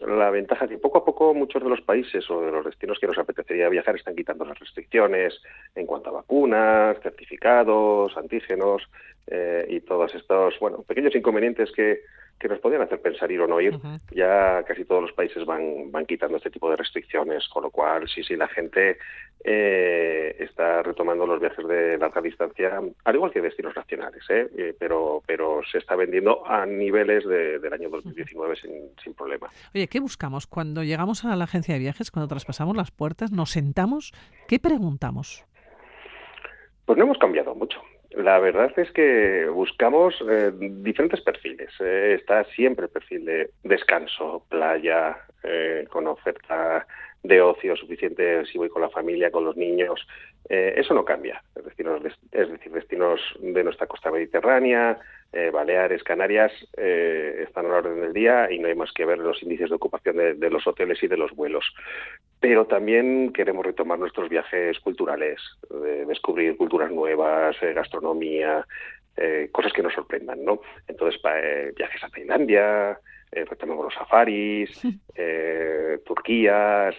la 0.00 0.30
ventaja 0.30 0.68
que 0.68 0.78
poco 0.78 0.98
a 0.98 1.04
poco 1.04 1.34
muchos 1.34 1.62
de 1.62 1.68
los 1.68 1.80
países 1.80 2.28
o 2.30 2.40
de 2.40 2.52
los 2.52 2.64
destinos 2.64 2.98
que 3.00 3.06
nos 3.06 3.18
apetecería 3.18 3.68
viajar 3.68 3.96
están 3.96 4.14
quitando 4.14 4.44
las 4.44 4.58
restricciones 4.58 5.40
en 5.74 5.86
cuanto 5.86 6.10
a 6.10 6.12
vacunas, 6.12 7.00
certificados, 7.02 8.16
antígenos 8.16 8.82
eh, 9.26 9.66
y 9.68 9.80
todos 9.80 10.14
estos, 10.14 10.58
bueno, 10.60 10.82
pequeños 10.82 11.14
inconvenientes 11.14 11.70
que 11.72 12.02
que 12.38 12.48
nos 12.48 12.58
podían 12.58 12.82
hacer 12.82 13.00
pensar 13.00 13.30
ir 13.30 13.40
o 13.40 13.46
no 13.46 13.60
ir. 13.60 13.78
Ya 14.10 14.62
casi 14.64 14.84
todos 14.84 15.02
los 15.02 15.12
países 15.12 15.44
van, 15.44 15.90
van 15.90 16.06
quitando 16.06 16.36
este 16.36 16.50
tipo 16.50 16.68
de 16.70 16.76
restricciones, 16.76 17.48
con 17.48 17.62
lo 17.62 17.70
cual 17.70 18.08
sí, 18.08 18.22
sí, 18.22 18.36
la 18.36 18.48
gente 18.48 18.98
eh, 19.42 20.36
está 20.38 20.82
retomando 20.82 21.26
los 21.26 21.40
viajes 21.40 21.66
de 21.66 21.96
larga 21.96 22.20
distancia, 22.20 22.80
al 23.04 23.14
igual 23.14 23.32
que 23.32 23.40
destinos 23.40 23.74
nacionales, 23.74 24.22
¿eh? 24.28 24.48
eh 24.56 24.76
pero, 24.78 25.22
pero 25.26 25.62
se 25.70 25.78
está 25.78 25.96
vendiendo 25.96 26.46
a 26.46 26.66
niveles 26.66 27.24
del 27.26 27.72
año 27.72 27.88
2019 27.88 28.56
sin, 28.56 28.72
sin 29.02 29.14
problema. 29.14 29.48
Oye, 29.74 29.88
¿qué 29.88 30.00
buscamos? 30.00 30.46
Cuando 30.46 30.82
llegamos 30.82 31.24
a 31.24 31.36
la 31.36 31.44
agencia 31.44 31.74
de 31.74 31.80
viajes, 31.80 32.10
cuando 32.10 32.28
traspasamos 32.28 32.76
las 32.76 32.90
puertas, 32.90 33.32
nos 33.32 33.50
sentamos, 33.50 34.12
¿qué 34.48 34.58
preguntamos? 34.58 35.44
Pues 36.84 36.98
no 36.98 37.04
hemos 37.04 37.18
cambiado 37.18 37.54
mucho. 37.54 37.80
La 38.16 38.38
verdad 38.38 38.72
es 38.76 38.90
que 38.92 39.46
buscamos 39.48 40.14
eh, 40.28 40.52
diferentes 40.56 41.20
perfiles. 41.20 41.70
Eh, 41.80 42.16
está 42.20 42.44
siempre 42.44 42.86
el 42.86 42.90
perfil 42.90 43.24
de 43.24 43.50
descanso, 43.64 44.44
playa, 44.48 45.16
eh, 45.42 45.86
con 45.90 46.06
oferta 46.06 46.86
de 47.22 47.40
ocio 47.40 47.74
suficiente 47.74 48.44
si 48.46 48.58
voy 48.58 48.68
con 48.68 48.82
la 48.82 48.90
familia, 48.90 49.30
con 49.30 49.44
los 49.44 49.56
niños. 49.56 50.06
eso 50.48 50.92
no 50.94 51.04
cambia. 51.04 51.42
Es 51.56 51.64
decir, 51.64 51.86
es 52.32 52.50
decir, 52.50 52.72
destinos 52.72 53.20
de 53.40 53.64
nuestra 53.64 53.86
costa 53.86 54.10
mediterránea, 54.10 55.00
eh, 55.36 55.50
Baleares, 55.50 56.04
Canarias 56.04 56.52
eh, 56.76 57.42
están 57.48 57.66
a 57.66 57.70
la 57.70 57.74
orden 57.78 58.00
del 58.00 58.12
día 58.12 58.52
y 58.52 58.60
no 58.60 58.68
hay 58.68 58.76
más 58.76 58.92
que 58.92 59.04
ver 59.04 59.18
los 59.18 59.42
índices 59.42 59.68
de 59.68 59.74
ocupación 59.74 60.16
de, 60.16 60.50
los 60.50 60.64
hoteles 60.64 61.02
y 61.02 61.08
de 61.08 61.16
los 61.16 61.32
vuelos. 61.32 61.64
Pero 62.44 62.66
también 62.66 63.32
queremos 63.32 63.64
retomar 63.64 63.98
nuestros 63.98 64.28
viajes 64.28 64.78
culturales, 64.80 65.40
descubrir 66.06 66.58
culturas 66.58 66.90
nuevas, 66.90 67.56
eh, 67.62 67.72
gastronomía, 67.72 68.66
cosas 69.50 69.72
que 69.72 69.82
nos 69.82 69.94
sorprendan, 69.94 70.44
¿no? 70.44 70.60
Entonces, 70.86 71.18
viajes 71.74 72.04
a 72.04 72.10
Tailandia, 72.10 73.00
retomamos 73.32 73.86
los 73.86 73.94
safaris, 73.94 74.78
Turquía, 76.04 76.90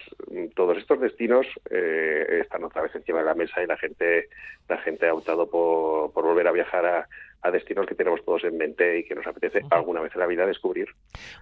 todos 0.56 0.78
estos 0.78 1.00
destinos 1.00 1.46
están 1.70 2.64
otra 2.64 2.82
vez 2.82 2.96
encima 2.96 3.20
de 3.20 3.26
la 3.26 3.34
mesa 3.34 3.62
y 3.62 3.66
la 3.66 3.76
gente, 3.76 4.28
la 4.68 4.78
gente 4.78 5.06
ha 5.06 5.14
optado 5.14 5.48
por, 5.48 6.12
por 6.12 6.24
volver 6.24 6.48
a 6.48 6.52
viajar 6.52 6.86
a 6.86 7.08
a 7.42 7.50
destinos 7.50 7.86
que 7.86 7.94
tenemos 7.94 8.24
todos 8.24 8.44
en 8.44 8.56
mente 8.56 8.98
y 8.98 9.04
que 9.04 9.14
nos 9.14 9.26
apetece 9.26 9.62
alguna 9.70 10.00
vez 10.00 10.12
en 10.14 10.20
la 10.20 10.26
vida 10.26 10.46
descubrir. 10.46 10.88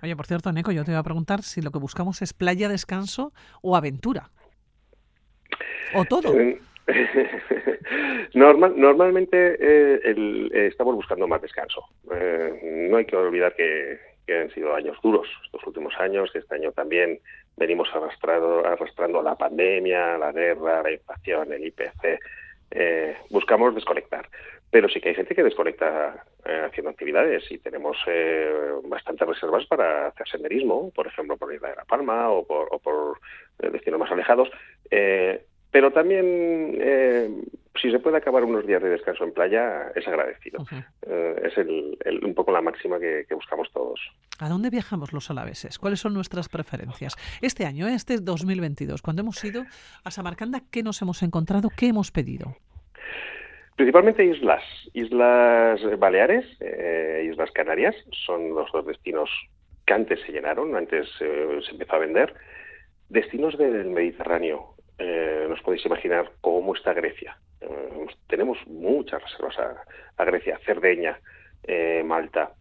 Oye, 0.03 0.16
por 0.16 0.26
cierto, 0.26 0.53
Neco, 0.53 0.72
yo 0.72 0.84
te 0.84 0.90
iba 0.90 1.01
a 1.01 1.05
preguntar 1.05 1.42
si 1.42 1.62
lo 1.62 1.70
que 1.70 1.78
buscamos 1.78 2.22
es 2.22 2.32
playa, 2.32 2.68
descanso 2.68 3.32
o 3.62 3.76
aventura. 3.76 4.30
¿O 5.95 6.05
todo? 6.05 6.38
Eh, 6.38 6.61
Normal, 8.34 8.74
normalmente 8.76 9.55
eh, 9.55 10.01
eh, 10.05 10.66
estamos 10.66 10.95
buscando 10.95 11.26
más 11.26 11.40
descanso. 11.40 11.82
no 12.05 12.97
hay 12.97 13.05
que 13.05 13.16
olvidar 13.16 13.55
que, 13.55 13.99
han 14.28 14.51
sido 14.53 14.74
años 14.74 14.97
duros 15.03 15.28
estos 15.45 15.66
últimos 15.66 15.95
años, 15.99 16.30
que 16.32 16.38
este 16.38 16.55
año 16.55 16.72
también 16.72 17.20
venimos 17.57 17.88
arrastrado, 17.95 18.66
arrastrando 18.66 19.22
la 19.22 19.36
pandemia, 19.36 20.18
la 20.18 20.32
guerra, 20.32 20.82
la 20.82 20.92
inflación, 20.92 21.53
el 21.53 21.66
IPC. 21.66 22.20
buscamos 23.30 23.74
desconectar. 23.74 24.28
Pero 24.75 24.89
sí 24.89 25.01
que 25.01 25.11
hay 25.11 25.14
gente 25.14 25.37
que 25.37 25.45
desconecta 25.45 26.25
eh, 26.45 26.62
haciendo 26.66 26.91
actividades 26.91 27.45
y 27.49 27.59
tenemos 27.59 27.97
eh, 28.09 28.72
bastantes 28.89 29.29
reservas 29.29 29.64
para 29.66 30.09
hacer 30.09 30.27
senderismo, 30.29 30.91
por 30.91 31.07
ejemplo, 31.07 31.37
por 31.37 31.55
Isla 31.55 31.68
de 31.68 31.77
la 31.77 31.85
Palma 31.85 32.29
o 32.31 32.45
por, 32.45 33.20
eh, 33.61 33.70
destinos 33.70 34.01
más 34.01 34.11
alejados. 34.11 34.51
pero 35.70 35.93
también, 35.93 37.47
si 37.81 37.93
se 37.93 38.01
puede 38.01 38.16
acabar 38.16 38.43
unos 38.43 38.66
días 38.66 38.83
de 38.83 38.89
descanso 38.89 39.22
en 39.22 39.33
playa, 39.33 39.93
es 39.95 40.09
agradecido. 40.09 40.64
es 41.07 41.57
un 42.25 42.35
poco 42.35 42.51
la 42.51 42.61
máxima 42.61 42.99
que, 42.99 43.27
que, 43.29 43.35
buscamos 43.37 43.70
todos. 43.72 44.01
¿A 44.41 44.49
dónde 44.49 44.70
viajamos 44.70 45.12
los 45.12 45.31
alaveses? 45.31 45.79
¿Cuáles 45.79 46.01
son 46.01 46.14
nuestras 46.14 46.49
preferencias? 46.49 47.14
Este 47.43 47.64
año, 47.64 47.87
este 47.87 48.18
2022, 48.18 49.03
cuando 49.03 49.22
hemos 49.22 49.45
ido 49.45 49.66
a 50.03 50.11
Samarcanda, 50.11 50.62
¿qué 50.72 50.83
nos 50.83 51.01
hemos 51.01 51.22
encontrado? 51.22 51.68
¿Qué 51.77 51.87
hemos 51.87 52.11
pedido? 52.11 52.57
Principalmente 53.77 54.25
islas, 54.25 54.62
Islas 54.93 55.81
Baleares, 55.99 56.47
eh, 56.61 57.29
Islas 57.31 57.51
Canarias, 57.51 57.97
son 58.25 58.55
los 58.55 58.70
dos 58.70 58.87
destinos 58.87 59.29
que 59.85 59.95
antes 59.95 60.20
se 60.20 60.33
llenaron, 60.33 60.77
antes 60.77 61.09
eh, 61.20 61.59
se 61.64 61.72
empezó 61.72 61.97
a 61.97 61.99
vender. 61.99 62.35
Destinos 63.09 63.59
del 63.59 63.87
Mediterráneo, 63.87 64.75
eh, 64.99 65.47
nos 65.49 65.61
podéis 65.62 65.85
imaginar 65.87 66.31
cómo 66.41 66.75
está 66.75 66.93
Grecia. 66.95 67.37
tenemos 68.29 68.59
muchas 68.66 69.22
reservas 69.22 69.57
a 70.16 70.25
Grecia, 70.25 70.59
Cerdeña, 70.64 71.18
Malta, 72.05 72.53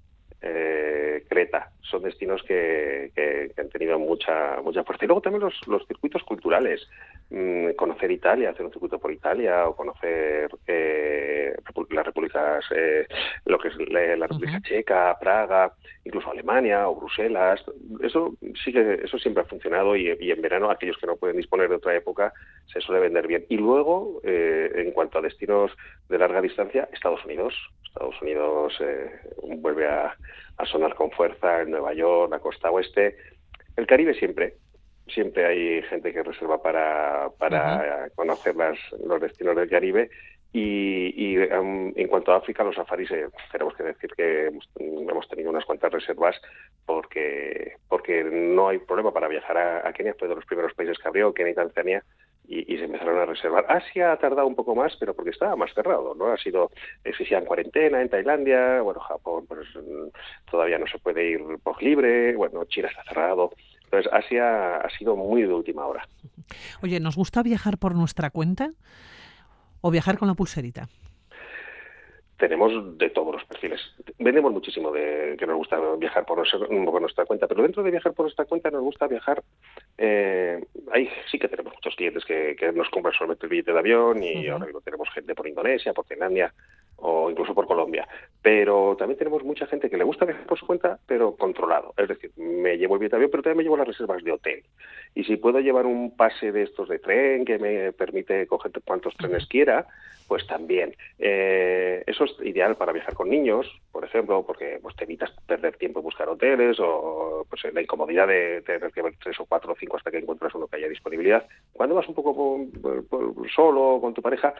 eh, 0.44 1.24
Creta. 1.30 1.72
Son 1.82 2.04
destinos 2.04 2.44
que, 2.44 3.12
han 3.58 3.70
tenido 3.70 3.98
mucha 3.98 4.62
mucha 4.62 4.84
fuerza. 4.84 5.06
Y 5.06 5.08
luego 5.08 5.22
también 5.22 5.44
los, 5.44 5.88
circuitos 5.88 6.24
culturales. 6.24 6.88
Mm, 7.30 7.72
conocer 7.72 8.12
Italia, 8.12 8.52
hacer 8.52 8.66
un 8.66 8.72
circuito 8.72 9.00
por 9.00 9.12
Italia 9.12 9.68
o 9.68 9.76
conocer 9.76 10.50
eh, 10.68 11.56
las 11.90 12.06
repúblicas, 12.06 12.66
eh, 12.76 13.08
lo 13.46 13.58
que 13.58 13.70
es 13.70 13.78
la, 13.90 14.28
República 14.28 14.62
Checa, 14.62 15.18
Praga, 15.20 15.74
incluso 16.04 16.30
Alemania 16.30 16.88
o 16.90 16.96
Bruselas. 16.96 17.64
Eso 18.02 18.36
sí 18.64 18.72
que 18.72 19.00
eso 19.04 19.18
siempre 19.18 19.44
ha 19.44 19.48
funcionado 19.48 19.96
y, 19.96 20.10
en 20.10 20.42
verano 20.42 20.70
aquellos 20.70 20.98
que 20.98 21.08
no 21.08 21.16
pueden 21.16 21.38
disponer 21.38 21.70
de 21.70 21.76
otra 21.76 21.96
época 21.96 22.34
se 22.72 22.82
suele 22.82 23.02
vender 23.02 23.26
bien. 23.28 23.46
Y 23.50 23.58
luego, 23.58 24.22
eh, 24.24 24.72
en 24.76 24.92
cuanto 24.92 25.18
a 25.18 25.22
destinos 25.22 25.72
de 26.10 26.18
larga 26.18 26.42
distancia, 26.42 26.90
Estados 26.92 27.24
Unidos. 27.26 27.56
Estados 27.86 28.20
Unidos 28.24 28.74
vuelve 29.60 29.88
a, 29.88 30.18
a 30.58 30.66
sonar 30.66 30.96
con 30.96 31.12
fuerza 31.12 31.62
en 31.62 31.72
Nueva 31.72 31.94
York, 31.94 32.32
la 32.32 32.40
costa 32.40 32.72
oeste. 32.72 33.18
El 33.76 33.88
Caribe 33.88 34.14
siempre, 34.14 34.56
siempre 35.08 35.46
hay 35.46 35.82
gente 35.84 36.14
que 36.14 36.24
reserva 36.24 36.62
para, 36.62 37.30
para 37.38 38.10
conocer 38.16 38.56
las, 38.56 38.78
los 39.06 39.20
destinos 39.22 39.56
del 39.56 39.70
Caribe. 39.70 40.10
Y, 40.56 41.36
um, 41.38 41.92
en 41.96 42.08
cuanto 42.08 42.32
a 42.32 42.38
África, 42.38 42.64
los 42.64 42.76
safaris, 42.76 43.10
eh, 43.10 43.28
tenemos 43.52 43.74
que 43.74 43.84
decir 43.84 44.12
que 44.16 44.48
hemos, 44.48 45.28
tenido 45.28 45.50
unas 45.50 45.66
cuantas 45.66 45.92
reservas 45.92 46.40
porque 46.86 47.74
porque 47.90 48.24
no 48.24 48.70
hay 48.70 48.78
problema 48.78 49.12
para 49.12 49.28
viajar 49.28 49.58
a, 49.58 49.88
a 49.88 49.94
Kenia, 49.94 50.14
fue 50.14 50.28
de 50.28 50.36
los 50.36 50.46
primeros 50.46 50.74
países 50.76 51.00
que 51.00 51.08
abrió, 51.08 51.34
Kenia 51.34 51.54
y 51.54 51.56
Tanzania, 51.56 52.04
y, 52.48 52.78
se 52.78 52.86
empezaron 52.86 53.20
a 53.20 53.26
reservar. 53.26 53.66
Asia 53.70 54.12
ha 54.12 54.18
tardado 54.18 54.48
un 54.48 54.56
poco 54.56 54.76
más, 54.76 54.96
pero 55.00 55.14
porque 55.14 55.32
estaba 55.32 55.56
más 55.56 55.74
cerrado, 55.74 56.14
¿no? 56.16 56.28
Ha 56.32 56.38
sido, 56.38 56.72
existía 57.04 57.38
en 57.38 57.46
cuarentena 57.46 58.02
en 58.02 58.10
Tailandia, 58.10 58.82
bueno, 58.82 59.00
Japón 59.00 59.46
pues 59.48 59.68
todavía 60.50 60.78
no 60.78 60.88
se 60.88 61.00
puede 61.00 61.32
ir 61.32 61.42
por 61.64 61.82
libre, 61.82 62.36
bueno, 62.36 62.66
China 62.66 62.90
está 62.90 63.04
cerrado. 63.04 63.52
Entonces, 63.86 64.12
Asia 64.12 64.78
ha 64.78 64.90
sido 64.98 65.16
muy 65.16 65.44
de 65.44 65.54
última 65.54 65.86
hora. 65.86 66.08
Oye, 66.82 67.00
¿nos 67.00 67.16
gusta 67.16 67.44
viajar 67.44 67.78
por 67.78 67.96
nuestra 67.96 68.30
cuenta 68.32 68.72
o 69.82 69.92
viajar 69.92 70.18
con 70.18 70.28
la 70.28 70.34
pulserita? 70.34 70.88
Tenemos 72.44 72.98
de 72.98 73.10
todos 73.10 73.34
los 73.34 73.46
perfiles. 73.46 73.80
Vendemos 74.20 74.52
muchísimo 74.52 74.92
de 74.92 75.38
que 75.40 75.48
nos 75.48 75.56
gusta 75.56 75.80
viajar 75.96 76.26
por, 76.26 76.40
nuestra 77.00 77.26
cuenta, 77.26 77.48
pero 77.48 77.64
dentro 77.64 77.84
de 77.84 77.92
viajar 77.92 78.12
por 78.12 78.26
nuestra 78.26 78.44
cuenta 78.44 78.70
nos 78.70 78.82
gusta 78.82 79.08
viajar. 79.08 79.42
Eh, 79.98 80.62
ahí 80.92 81.08
sí 81.32 81.40
que 81.40 81.48
tenemos 81.48 81.74
muchos 81.74 81.96
clientes 81.96 82.26
que, 82.26 82.58
nos 82.76 82.90
compran 82.90 83.14
solamente 83.14 83.46
el 83.46 83.50
billete 83.50 83.72
de 83.72 83.80
avión 83.80 84.22
y 84.22 84.50
ahora 84.50 84.66
mismo 84.66 84.82
tenemos 84.82 85.10
gente 85.12 85.34
por 85.34 85.48
Indonesia, 85.48 85.94
por 85.94 86.06
Finlandia 86.06 86.54
o 86.98 87.32
incluso 87.32 87.56
por 87.56 87.66
Colombia. 87.66 88.06
Pero 88.42 88.98
también 89.00 89.18
tenemos 89.18 89.42
mucha 89.46 89.66
gente 89.66 89.90
que 89.90 89.96
le 89.96 90.04
gusta 90.04 90.26
viajar 90.26 90.46
por 90.46 90.60
su 90.60 90.68
cuenta, 90.68 91.00
pero 91.08 91.38
controlado. 91.38 91.94
Es 91.96 92.10
decir, 92.10 92.32
me 92.36 92.78
llevo 92.78 92.96
el 92.96 93.00
billete 93.00 93.16
de 93.16 93.20
avión, 93.20 93.32
pero 93.32 93.44
también 93.44 93.60
me 93.60 93.64
llevo 93.64 93.78
las 93.78 93.88
reservas 93.88 94.22
de 94.22 94.34
hotel. 94.34 94.64
Y 95.16 95.24
si 95.24 95.38
puedo 95.38 95.62
llevar 95.62 95.86
un 95.86 96.14
pase 96.18 96.52
de 96.52 96.64
estos 96.64 96.90
de 96.90 97.00
tren 97.00 97.46
que 97.46 97.58
me 97.58 97.94
permite 97.94 98.46
coger 98.48 98.74
cuantos 98.84 99.16
trenes 99.16 99.48
quiera, 99.48 99.88
pues 100.28 100.46
también. 100.48 100.96
Eh, 101.20 102.04
eso 102.08 102.26
es 102.26 102.36
ideal 102.44 102.76
para 102.76 102.92
viajar 102.92 103.14
con 103.14 103.30
niños, 103.30 103.68
por 103.92 104.04
ejemplo, 104.04 104.46
porque 104.46 104.80
pues, 104.82 104.96
te 104.96 105.04
evitas 105.04 105.32
perder 105.48 105.78
tiempo 105.78 106.00
en 106.00 106.06
buscar 106.06 106.30
hoteles 106.30 106.78
o 106.80 107.46
pues, 107.50 107.62
la 107.74 107.82
incomodidad 107.82 108.28
de 108.28 108.62
tener 108.62 108.92
que 108.92 109.02
ver 109.02 109.14
tres 109.22 109.40
o 109.40 109.46
cuatro 109.46 109.74
o 109.74 109.76
cinco 109.80 109.98
hasta 109.98 110.12
que 110.12 110.18
encuentres 110.18 110.54
uno 110.56 110.68
que 110.68 110.78
haya 110.78 110.88
disponibilidad. 110.88 111.46
Cuando 111.72 111.96
vas 111.96 112.08
un 112.08 112.16
poco 112.16 112.66
solo 113.54 114.00
con 114.02 114.14
tu 114.14 114.22
pareja, 114.22 114.54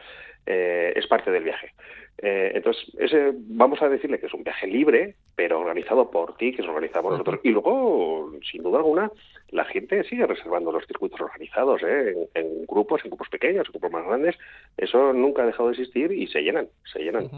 eh, 0.46 0.92
es 0.94 1.06
parte 1.06 1.30
del 1.30 1.44
viaje. 1.44 1.72
Eh, 2.18 2.52
entonces, 2.54 2.84
ese, 2.98 3.32
vamos 3.34 3.82
a 3.82 3.88
decirle 3.88 4.18
que 4.18 4.26
es 4.26 4.34
un 4.34 4.44
viaje 4.44 4.66
libre, 4.66 5.16
pero 5.34 5.60
organizado 5.60 6.10
por 6.10 6.36
ti, 6.36 6.54
que 6.54 6.62
es 6.62 6.68
organizado 6.68 7.02
por 7.02 7.12
nosotros. 7.12 7.40
Y 7.42 7.50
luego, 7.50 8.32
sin 8.50 8.62
duda 8.62 8.78
alguna, 8.78 9.10
la 9.50 9.64
gente 9.64 10.04
sigue 10.04 10.26
reservando 10.26 10.72
los 10.72 10.86
circuitos 10.86 11.20
organizados, 11.20 11.82
¿eh? 11.82 12.28
en, 12.34 12.66
grupos, 12.66 13.04
en 13.04 13.10
grupos 13.10 13.28
pequeños, 13.28 13.66
en 13.66 13.72
grupos 13.72 13.92
más 13.92 14.06
grandes. 14.06 14.36
Eso 14.76 15.12
nunca 15.12 15.44
de 15.62 15.70
existir 15.70 16.10
y 16.12 16.26
se 16.26 16.40
llenan, 16.40 16.68
se 16.92 16.98
llenan. 17.00 17.28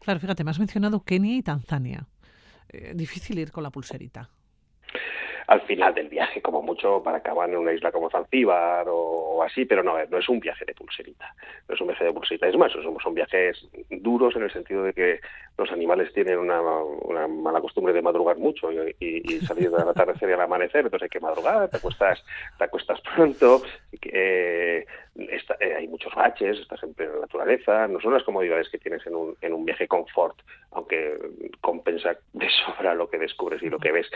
Claro, 0.00 0.20
fíjate, 0.20 0.42
me 0.42 0.50
has 0.50 0.58
mencionado 0.58 1.04
Kenia 1.04 1.36
y 1.36 1.42
Tanzania. 1.42 2.06
Eh, 2.68 2.92
difícil 2.94 3.38
ir 3.38 3.52
con 3.52 3.62
la 3.62 3.70
pulserita. 3.70 4.30
Al 5.46 5.60
final 5.62 5.94
del 5.94 6.08
viaje, 6.08 6.42
como 6.42 6.62
mucho 6.62 7.02
para 7.02 7.18
acabar 7.18 7.48
en 7.48 7.56
una 7.56 7.72
isla 7.72 7.92
como 7.92 8.10
Zanzíbar 8.10 8.86
o 8.88 9.42
así, 9.42 9.64
pero 9.64 9.82
no, 9.82 9.94
no 10.06 10.18
es 10.18 10.28
un 10.28 10.40
viaje 10.40 10.64
de 10.64 10.74
pulserita, 10.74 11.34
no 11.68 11.74
es 11.74 11.80
un 11.80 11.86
viaje 11.86 12.04
de 12.04 12.12
pulserita, 12.12 12.48
es 12.48 12.56
más, 12.56 12.72
son, 12.72 13.14
viajes 13.14 13.66
duros 13.90 14.34
en 14.36 14.42
el 14.42 14.52
sentido 14.52 14.82
de 14.82 14.92
que 14.92 15.20
los 15.56 15.70
animales 15.70 16.12
tienen 16.12 16.38
una, 16.38 16.60
mala 17.28 17.60
costumbre 17.60 17.92
de 17.92 18.02
madrugar 18.02 18.36
mucho 18.38 18.70
y, 18.72 19.40
salir 19.46 19.70
de 19.70 19.84
la 19.84 19.90
atardecer 19.90 20.28
y 20.28 20.32
al 20.32 20.40
amanecer, 20.40 20.84
entonces 20.84 21.04
hay 21.04 21.08
que 21.08 21.20
madrugar, 21.20 21.68
te 21.68 21.76
acuestas, 21.76 22.24
te 22.58 22.64
acuestas 22.64 23.00
pronto, 23.14 23.62
eh, 24.02 24.84
eh, 25.16 25.74
hay 25.74 25.88
muchos 25.88 26.14
baches, 26.14 26.58
estás 26.58 26.82
en 26.82 26.94
plena 26.94 27.12
naturaleza, 27.20 27.86
no 27.88 28.00
son 28.00 28.12
las 28.12 28.24
comodidades 28.24 28.68
que 28.68 28.78
tienes 28.78 29.06
en 29.06 29.14
un, 29.14 29.36
en 29.40 29.52
un 29.54 29.64
viaje 29.64 29.88
confort, 29.88 30.36
aunque 30.72 31.16
compensa 31.60 32.16
de 32.32 32.48
sobra 32.50 32.94
lo 32.94 33.08
que 33.08 33.18
descubres 33.18 33.62
y 33.62 33.70
lo 33.70 33.78
que 33.78 33.92
ves. 33.92 34.10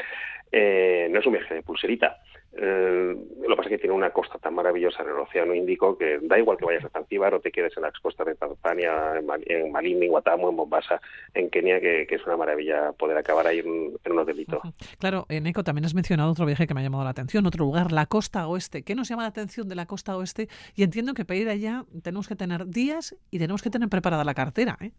Eh, 0.52 1.08
no 1.10 1.20
es 1.20 1.26
un 1.26 1.32
viaje 1.32 1.54
de 1.54 1.62
pulserita. 1.62 2.18
Eh, 2.52 3.14
lo 3.42 3.48
que 3.48 3.56
pasa 3.56 3.68
es 3.68 3.76
que 3.76 3.78
tiene 3.78 3.94
una 3.94 4.10
costa 4.10 4.36
tan 4.38 4.54
maravillosa 4.54 5.04
en 5.04 5.10
el 5.10 5.18
Océano 5.18 5.54
Índico 5.54 5.96
que 5.96 6.18
da 6.20 6.36
igual 6.36 6.58
que 6.58 6.64
vayas 6.64 6.84
a 6.84 6.88
Zanzíbar 6.88 7.32
o 7.32 7.40
te 7.40 7.52
quedes 7.52 7.76
en 7.76 7.84
las 7.84 7.96
costas 8.00 8.26
de 8.26 8.34
Tanzania, 8.34 9.18
en, 9.18 9.70
Malindi, 9.70 10.06
en 10.06 10.10
Guatamo, 10.10 10.50
en 10.50 10.56
Mombasa, 10.56 11.00
en 11.32 11.48
Kenia, 11.48 11.80
que, 11.80 12.08
es 12.10 12.26
una 12.26 12.36
maravilla 12.36 12.92
poder 12.92 13.16
acabar 13.16 13.46
ahí 13.46 13.60
en, 13.60 13.68
un 14.04 14.18
hotelito. 14.18 14.60
Claro, 14.98 15.26
en 15.28 15.46
Eco 15.46 15.62
también 15.62 15.84
has 15.84 15.94
mencionado 15.94 16.32
otro 16.32 16.44
viaje 16.44 16.66
que 16.66 16.74
me 16.74 16.80
ha 16.80 16.82
llamado 16.82 17.04
la 17.04 17.10
atención, 17.10 17.46
otro 17.46 17.64
lugar, 17.64 17.92
la 17.92 18.06
costa 18.06 18.48
oeste. 18.48 18.82
¿Qué 18.82 18.96
nos 18.96 19.08
llama 19.08 19.22
la 19.22 19.28
atención 19.28 19.68
de 19.68 19.76
la 19.76 19.86
costa 19.86 20.16
oeste? 20.16 20.48
Y 20.74 20.82
entiendo 20.82 21.14
que 21.14 21.24
para 21.24 21.38
ir 21.38 21.48
allá 21.48 21.84
tenemos 22.02 22.26
que 22.26 22.34
tener 22.34 22.66
días 22.66 23.16
y 23.30 23.38
tenemos 23.38 23.62
que 23.62 23.70
tener 23.70 23.88
preparada 23.88 24.24
la 24.24 24.34
cartera. 24.34 24.76
¿eh? 24.80 24.90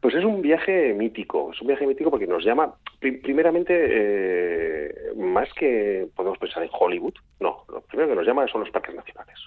Pues 0.00 0.14
es 0.14 0.24
un 0.24 0.40
viaje 0.40 0.94
mítico, 0.94 1.52
es 1.52 1.60
un 1.60 1.68
viaje 1.68 1.86
mítico 1.86 2.10
porque 2.10 2.26
nos 2.26 2.42
llama, 2.42 2.74
primeramente, 3.00 3.74
eh, 3.78 4.94
más 5.16 5.52
que 5.52 6.06
podemos 6.16 6.38
pensar 6.38 6.62
en 6.62 6.70
Hollywood, 6.72 7.14
no, 7.38 7.64
lo 7.68 7.82
primero 7.82 8.08
que 8.08 8.16
nos 8.16 8.26
llama 8.26 8.48
son 8.48 8.62
los 8.62 8.70
parques 8.70 8.94
nacionales. 8.94 9.38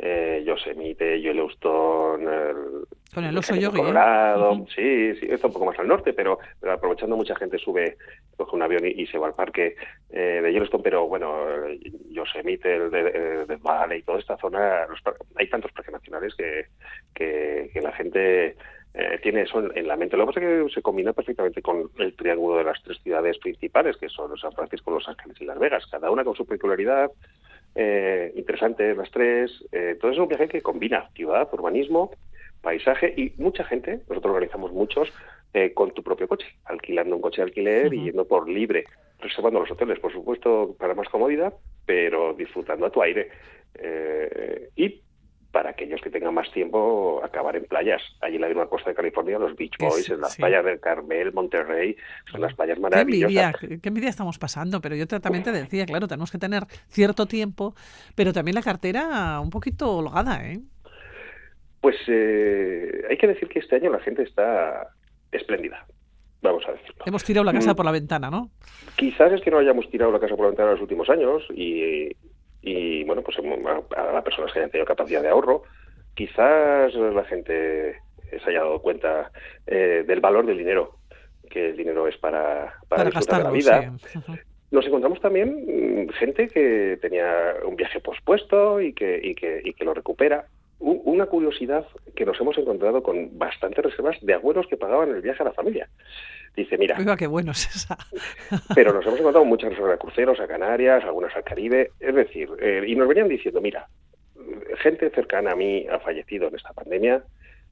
Eh, 0.00 0.44
Yosemite, 0.46 1.20
Yellowstone, 1.20 2.22
el, 2.22 2.86
con 3.12 3.24
el 3.24 3.36
oso 3.36 3.56
yogi, 3.56 3.78
¿eh? 3.78 3.80
Colorado, 3.80 4.64
sí, 4.72 5.16
sí, 5.16 5.26
está 5.28 5.48
un 5.48 5.52
poco 5.52 5.66
más 5.66 5.78
al 5.80 5.88
norte, 5.88 6.12
pero, 6.12 6.38
aprovechando 6.70 7.16
mucha 7.16 7.34
gente 7.34 7.58
sube, 7.58 7.96
coge 8.36 8.54
un 8.54 8.62
avión 8.62 8.86
y, 8.86 9.04
se 9.08 9.18
va 9.18 9.26
al 9.26 9.34
parque 9.34 9.74
eh, 10.10 10.40
de 10.40 10.52
Yellowstone, 10.52 10.84
pero 10.84 11.08
bueno, 11.08 11.34
Yosemite, 12.10 12.76
el 12.76 12.90
de, 12.92 13.46
de, 13.46 13.56
Valley 13.56 13.98
y 13.98 14.02
toda 14.02 14.20
esta 14.20 14.36
zona, 14.36 14.86
hay 15.34 15.50
tantos 15.50 15.72
parques 15.72 15.92
nacionales 15.92 16.32
que, 16.36 16.66
que, 17.12 17.68
que 17.72 17.80
la 17.80 17.90
gente 17.90 18.54
eh, 18.98 19.20
tiene 19.22 19.42
eso 19.42 19.62
en, 19.74 19.86
la 19.86 19.96
mente. 19.96 20.16
Lo 20.16 20.24
que 20.24 20.32
pasa 20.34 20.40
es 20.40 20.66
que 20.66 20.74
se 20.74 20.82
combina 20.82 21.12
perfectamente 21.12 21.62
con 21.62 21.88
el 21.98 22.14
triángulo 22.14 22.58
de 22.58 22.64
las 22.64 22.82
tres 22.82 22.98
ciudades 23.02 23.38
principales, 23.38 23.96
que 23.96 24.08
son 24.08 24.36
San 24.36 24.52
Francisco, 24.52 24.90
Los 24.90 25.08
Ángeles 25.08 25.40
y 25.40 25.44
Las 25.44 25.58
Vegas, 25.58 25.86
cada 25.88 26.10
una 26.10 26.24
con 26.24 26.34
su 26.34 26.44
peculiaridad 26.44 27.10
eh, 27.76 28.32
interesante, 28.34 28.94
las 28.96 29.10
tres. 29.12 29.52
Eh, 29.70 29.96
todo 30.00 30.10
es 30.10 30.18
un 30.18 30.26
viaje 30.26 30.48
que 30.48 30.62
combina 30.62 31.08
ciudad, 31.14 31.48
urbanismo, 31.52 32.10
paisaje 32.60 33.14
y 33.16 33.32
mucha 33.40 33.62
gente, 33.62 34.00
nosotros 34.08 34.32
organizamos 34.32 34.72
muchos, 34.72 35.12
eh, 35.54 35.72
con 35.72 35.92
tu 35.92 36.02
propio 36.02 36.26
coche, 36.26 36.46
alquilando 36.64 37.14
un 37.14 37.22
coche 37.22 37.36
de 37.36 37.44
alquiler 37.44 37.94
y 37.94 38.06
yendo 38.06 38.26
por 38.26 38.48
libre, 38.48 38.84
reservando 39.20 39.60
los 39.60 39.70
hoteles, 39.70 40.00
por 40.00 40.12
supuesto, 40.12 40.74
para 40.76 40.94
más 40.94 41.08
comodidad, 41.08 41.54
pero 41.86 42.34
disfrutando 42.34 42.86
a 42.86 42.90
tu 42.90 43.00
aire. 43.00 43.30
Eh, 43.74 44.70
y 44.76 45.00
para 45.52 45.70
aquellos 45.70 46.00
que 46.00 46.10
tengan 46.10 46.34
más 46.34 46.50
tiempo 46.52 47.20
acabar 47.24 47.56
en 47.56 47.64
playas. 47.64 48.02
Allí 48.20 48.36
en 48.36 48.42
la 48.42 48.48
misma 48.48 48.66
costa 48.66 48.90
de 48.90 48.96
California, 48.96 49.38
los 49.38 49.56
Beach 49.56 49.76
Boys, 49.78 50.08
en 50.10 50.20
las 50.20 50.36
playas 50.36 50.64
del 50.64 50.78
Carmel, 50.80 51.32
Monterrey, 51.32 51.96
son 52.30 52.40
las 52.42 52.54
playas 52.54 52.78
maravillosas. 52.78 53.56
Qué 53.58 53.66
envidia, 53.66 53.80
qué 53.80 53.88
envidia 53.88 54.10
estamos 54.10 54.38
pasando, 54.38 54.80
pero 54.80 54.94
yo 54.94 55.06
también 55.06 55.44
te 55.44 55.52
decía, 55.52 55.86
claro, 55.86 56.06
tenemos 56.06 56.30
que 56.30 56.38
tener 56.38 56.64
cierto 56.88 57.26
tiempo, 57.26 57.74
pero 58.14 58.32
también 58.32 58.54
la 58.54 58.62
cartera 58.62 59.40
un 59.40 59.50
poquito 59.50 59.96
holgada, 59.96 60.46
¿eh? 60.46 60.60
Pues 61.80 61.96
eh, 62.08 63.04
hay 63.08 63.16
que 63.16 63.28
decir 63.28 63.48
que 63.48 63.60
este 63.60 63.76
año 63.76 63.90
la 63.90 64.00
gente 64.00 64.22
está 64.22 64.88
espléndida. 65.30 65.86
Vamos 66.42 66.64
a 66.68 66.72
decirlo. 66.72 67.04
Hemos 67.06 67.24
tirado 67.24 67.44
la 67.44 67.52
casa 67.52 67.72
mm. 67.72 67.76
por 67.76 67.84
la 67.84 67.92
ventana, 67.92 68.30
¿no? 68.30 68.50
Quizás 68.96 69.32
es 69.32 69.40
que 69.40 69.50
no 69.50 69.58
hayamos 69.58 69.88
tirado 69.90 70.12
la 70.12 70.20
casa 70.20 70.36
por 70.36 70.44
la 70.44 70.50
ventana 70.50 70.70
en 70.70 70.74
los 70.74 70.82
últimos 70.82 71.08
años 71.08 71.42
y, 71.54 72.10
y 72.62 73.04
bueno, 73.04 73.22
pues 73.22 73.36
a 73.38 74.12
las 74.12 74.24
personas 74.24 74.52
que 74.52 74.58
hayan 74.58 74.70
tenido 74.70 74.86
capacidad 74.86 75.22
de 75.22 75.28
ahorro, 75.28 75.62
quizás 76.14 76.92
la 76.94 77.24
gente 77.24 78.00
se 78.30 78.50
haya 78.50 78.60
dado 78.60 78.80
cuenta 78.82 79.30
eh, 79.66 80.04
del 80.06 80.20
valor 80.20 80.46
del 80.46 80.58
dinero, 80.58 80.96
que 81.48 81.70
el 81.70 81.76
dinero 81.76 82.08
es 82.08 82.16
para, 82.18 82.74
para, 82.88 83.04
disfrutar 83.04 83.42
la 83.42 83.50
vida. 83.50 83.92
Nos 84.70 84.86
encontramos 84.86 85.20
también 85.20 86.04
mm, 86.04 86.08
gente 86.10 86.48
que 86.48 86.98
tenía 87.00 87.54
un 87.64 87.76
viaje 87.76 88.00
pospuesto 88.00 88.80
y 88.80 88.92
que, 88.92 89.18
y 89.22 89.34
que, 89.34 89.62
y 89.64 89.72
que 89.72 89.84
lo 89.84 89.94
recupera. 89.94 90.46
Una 90.80 91.26
curiosidad 91.26 91.86
que 92.14 92.24
nos 92.24 92.40
hemos 92.40 92.56
encontrado 92.56 93.02
con 93.02 93.36
bastantes 93.36 93.84
reservas 93.84 94.16
de 94.20 94.34
abuelos 94.34 94.66
que 94.68 94.76
pagaban 94.76 95.10
el 95.10 95.20
viaje 95.22 95.42
a 95.42 95.46
la 95.46 95.52
familia. 95.52 95.88
Dice, 96.54 96.78
mira. 96.78 96.96
qué 97.16 97.26
bueno 97.26 97.52
es 97.52 97.66
esa. 97.74 97.96
pero 98.74 98.92
nos 98.92 99.04
hemos 99.06 99.18
encontrado 99.18 99.44
muchas 99.44 99.70
reservas 99.70 99.92
de 99.92 99.98
cruceros 99.98 100.40
a 100.40 100.46
Canarias, 100.46 101.04
algunas 101.04 101.34
al 101.34 101.44
Caribe. 101.44 101.92
Es 101.98 102.14
decir, 102.14 102.48
eh, 102.60 102.84
y 102.86 102.94
nos 102.94 103.08
venían 103.08 103.28
diciendo, 103.28 103.60
mira, 103.60 103.88
gente 104.78 105.10
cercana 105.10 105.52
a 105.52 105.56
mí 105.56 105.86
ha 105.90 105.98
fallecido 105.98 106.48
en 106.48 106.56
esta 106.56 106.72
pandemia. 106.72 107.22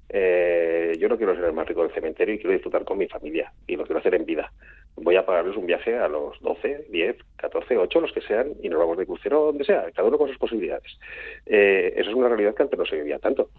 Eh, 0.08 0.96
yo 1.00 1.08
no 1.08 1.16
quiero 1.16 1.34
ser 1.34 1.44
el 1.44 1.52
más 1.52 1.66
rico 1.66 1.82
del 1.82 1.92
cementerio 1.92 2.34
y 2.34 2.38
quiero 2.38 2.52
disfrutar 2.52 2.84
con 2.84 2.98
mi 2.98 3.08
familia 3.08 3.52
y 3.66 3.76
lo 3.76 3.84
quiero 3.84 3.98
hacer 3.98 4.14
en 4.14 4.24
vida. 4.24 4.52
Voy 4.96 5.16
a 5.16 5.26
pagarles 5.26 5.56
un 5.56 5.66
viaje 5.66 5.96
a 5.96 6.08
los 6.08 6.40
12, 6.40 6.86
10, 6.90 7.16
14, 7.36 7.76
8, 7.76 8.00
los 8.00 8.12
que 8.12 8.22
sean, 8.22 8.54
y 8.62 8.68
nos 8.68 8.78
vamos 8.78 8.96
de 8.96 9.06
crucero 9.06 9.46
donde 9.46 9.64
sea, 9.64 9.90
cada 9.92 10.08
uno 10.08 10.18
con 10.18 10.28
sus 10.28 10.38
posibilidades. 10.38 10.98
Eh, 11.44 11.92
eso 11.96 12.10
es 12.10 12.16
una 12.16 12.28
realidad 12.28 12.54
que 12.54 12.62
antes 12.62 12.78
no 12.78 12.86
se 12.86 12.96
vivía 12.96 13.18
tanto. 13.18 13.50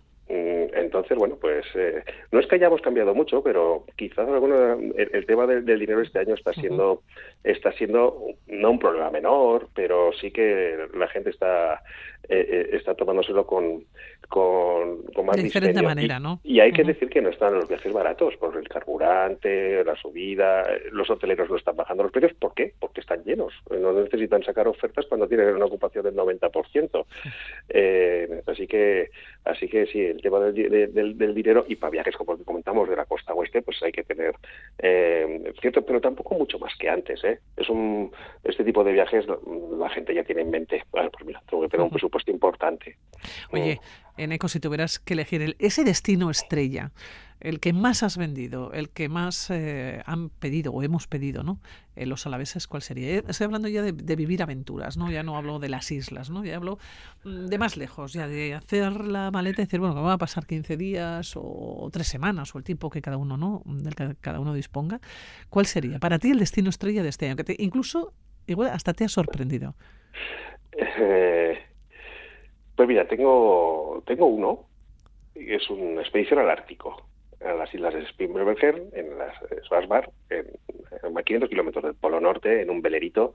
Entonces, 0.77 1.17
bueno, 1.17 1.37
pues 1.39 1.65
eh, 1.75 2.03
no 2.31 2.39
es 2.39 2.47
que 2.47 2.55
hayamos 2.55 2.81
cambiado 2.81 3.13
mucho, 3.15 3.41
pero 3.41 3.85
quizás 3.95 4.27
el, 4.27 5.25
tema 5.25 5.47
del, 5.47 5.65
dinero 5.65 6.01
este 6.01 6.19
año 6.19 6.35
está 6.35 6.53
siendo, 6.53 7.01
está 7.43 7.71
siendo 7.73 8.27
no 8.47 8.71
un 8.71 8.79
problema 8.79 9.09
menor, 9.09 9.69
pero 9.73 10.11
sí 10.13 10.31
que 10.31 10.87
la 10.93 11.07
gente 11.07 11.31
está, 11.31 11.81
eh, 12.29 12.47
eh 12.49 12.69
está 12.73 12.93
tomándoselo 12.95 13.45
con, 13.45 13.85
con, 14.29 15.25
más 15.25 15.37
de 15.37 15.43
diferente 15.43 15.81
manera, 15.81 16.19
¿no? 16.19 16.39
Y, 16.43 16.59
hay 16.59 16.71
que 16.71 16.83
decir 16.83 17.09
que 17.09 17.21
no 17.21 17.29
están 17.29 17.53
los 17.53 17.67
viajes 17.67 17.93
baratos, 17.93 18.35
por 18.37 18.55
el 18.57 18.67
carburante, 18.67 19.83
la 19.83 19.95
subida, 19.95 20.63
los 20.91 21.09
hoteleros 21.09 21.49
no 21.49 21.55
están 21.55 21.75
bajando 21.75 22.03
los 22.03 22.11
precios. 22.11 22.33
¿Por 22.33 22.53
qué? 22.53 22.73
Porque 22.79 23.01
están 23.01 23.23
llenos. 23.23 23.53
No 23.69 23.93
necesitan 23.93 24.43
sacar 24.43 24.67
ofertas 24.67 25.05
cuando 25.07 25.27
tienen 25.27 25.55
una 25.55 25.65
ocupación 25.65 26.03
del 26.03 26.15
90%. 26.15 27.05
Eh, 27.69 28.41
así 28.45 28.67
que, 28.67 29.09
así 29.45 29.67
que 29.67 29.85
sí, 29.87 30.01
el 30.01 30.21
tema 30.21 30.39
del, 30.39 30.66
del, 30.69 31.35
dinero 31.35 31.65
y 31.67 31.75
para 31.75 31.91
viajes 31.91 32.15
como 32.15 32.37
comentamos 32.37 32.89
de 32.89 32.95
la 32.95 33.05
costa 33.05 33.33
oeste, 33.33 33.61
pues 33.61 33.81
hay 33.83 33.91
que 33.91 34.03
tener 34.03 34.35
eh, 34.79 35.53
cierto, 35.61 35.85
pero 35.85 36.01
tampoco 36.01 36.35
mucho 36.35 36.59
más 36.59 36.73
que 36.77 36.89
antes. 36.89 37.23
¿eh? 37.23 37.39
Es 37.55 37.69
un 37.69 38.11
este 38.43 38.63
tipo 38.63 38.83
de 38.83 38.93
viajes 38.93 39.25
la 39.27 39.89
gente 39.89 40.13
ya 40.13 40.23
tiene 40.23 40.41
en 40.41 40.49
mente. 40.49 40.83
Bueno, 40.91 41.09
pues 41.11 41.25
mira, 41.25 41.41
tengo 41.49 41.63
que 41.63 41.69
tener 41.69 41.83
un 41.83 41.89
presupuesto 41.89 42.31
importante. 42.31 42.97
Oye, 43.51 43.79
en 44.17 44.31
Eco, 44.31 44.47
si 44.47 44.59
tuvieras 44.59 44.99
que 44.99 45.13
elegir 45.13 45.41
el, 45.41 45.55
ese 45.59 45.83
destino 45.83 46.29
estrella, 46.29 46.91
el 47.39 47.59
que 47.59 47.73
más 47.73 48.03
has 48.03 48.17
vendido, 48.17 48.71
el 48.73 48.89
que 48.89 49.09
más 49.09 49.49
eh, 49.51 50.01
han 50.05 50.29
pedido 50.29 50.71
o 50.73 50.81
hemos 50.81 51.07
pedido, 51.07 51.43
¿no? 51.43 51.59
Eh, 51.95 52.05
los 52.05 52.25
alaveses, 52.25 52.67
¿cuál 52.67 52.81
sería? 52.81 53.17
Eh, 53.17 53.23
estoy 53.27 53.45
hablando 53.45 53.67
ya 53.67 53.83
de, 53.83 54.15
vivir 54.15 54.41
aventuras, 54.41 54.97
¿no? 54.97 55.11
Ya 55.11 55.21
no 55.23 55.37
hablo 55.37 55.59
de 55.59 55.69
las 55.69 55.91
islas, 55.91 56.31
¿no? 56.31 56.43
Ya 56.43 56.55
hablo 56.55 56.79
mm, 57.23 57.45
de 57.45 57.57
más 57.57 57.77
lejos, 57.77 58.13
ya 58.13 58.27
de 58.27 58.55
hacer 58.55 59.01
la 59.05 59.29
maleta 59.31 59.61
y 59.61 59.65
decir, 59.65 59.79
bueno, 59.79 59.93
que 59.93 60.01
va 60.01 60.13
a 60.13 60.17
pasar 60.17 60.47
15 60.47 60.77
días 60.77 61.33
o 61.35 61.89
tres 61.91 62.07
semanas 62.07 62.55
o 62.55 62.57
el 62.57 62.63
tiempo 62.63 62.89
que 62.89 63.01
cada 63.01 63.17
uno, 63.17 63.37
¿no? 63.37 63.61
Del 63.65 63.93
que 63.93 64.15
cada 64.19 64.39
uno 64.39 64.53
disponga. 64.53 64.99
¿Cuál 65.49 65.67
sería 65.67 65.99
para 65.99 66.17
ti 66.17 66.31
el 66.31 66.39
destino 66.39 66.69
estrella 66.69 67.03
de 67.03 67.09
este 67.09 67.27
año? 67.27 67.35
Que 67.35 67.43
te, 67.43 67.55
incluso, 67.59 68.13
igual, 68.47 68.71
hasta 68.71 68.93
te 68.93 69.05
ha 69.05 69.09
sorprendido. 69.09 69.75
pues 72.75 72.87
mira, 72.87 73.07
tengo, 73.07 74.03
tengo 74.07 74.25
uno, 74.25 74.65
es 75.35 75.69
una 75.69 76.01
expedición 76.01 76.39
al 76.39 76.49
Ártico 76.49 77.07
a 77.45 77.53
las 77.53 77.73
islas 77.73 77.93
de 77.93 78.05
Spitsbergen, 78.07 78.89
en 78.93 79.17
las 79.17 79.35
Svalbard, 79.67 80.09
en, 80.29 80.47
a 81.17 81.23
500 81.23 81.49
kilómetros 81.49 81.83
del 81.83 81.95
Polo 81.95 82.19
Norte, 82.19 82.61
en 82.61 82.69
un 82.69 82.81
velerito 82.81 83.33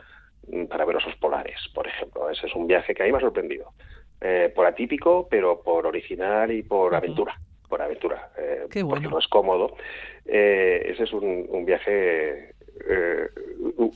mm, 0.48 0.64
para 0.64 0.84
ver 0.84 0.96
osos 0.96 1.14
polares, 1.16 1.58
por 1.74 1.86
ejemplo. 1.86 2.30
Ese 2.30 2.46
es 2.46 2.54
un 2.54 2.66
viaje 2.66 2.94
que 2.94 3.02
a 3.02 3.06
mí 3.06 3.12
me 3.12 3.18
ha 3.18 3.20
sorprendido. 3.20 3.72
Eh, 4.20 4.52
por 4.54 4.66
atípico, 4.66 5.26
pero 5.28 5.62
por 5.62 5.86
original 5.86 6.52
y 6.52 6.62
por 6.62 6.94
aventura. 6.94 7.36
Por 7.68 7.82
aventura. 7.82 8.30
Eh, 8.38 8.66
Porque 8.88 9.08
no 9.08 9.18
es 9.18 9.26
cómodo. 9.26 9.76
Eh, 10.26 10.82
ese 10.90 11.04
es 11.04 11.12
un, 11.12 11.64
viaje 11.64 12.54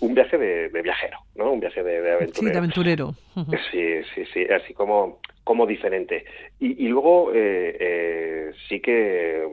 un 0.01 0.15
viaje 0.15 0.39
de, 0.39 0.83
viajero, 0.83 1.19
¿no? 1.37 1.53
Un 1.53 1.61
viaje 1.61 1.83
de, 1.83 2.13
aventurero. 2.13 2.35
Sí, 2.35 2.51
de 2.51 2.59
aventurero. 2.59 3.15
Sí, 3.71 4.03
sí, 4.15 4.25
sí, 4.33 4.47
así 4.47 4.75
como 4.75 5.21
como 5.47 5.65
diferente. 5.65 6.25
Y, 6.59 6.89
luego 6.89 7.31
eh, 7.33 7.77
eh, 7.79 8.51
sí 8.69 8.81
que 8.81 9.47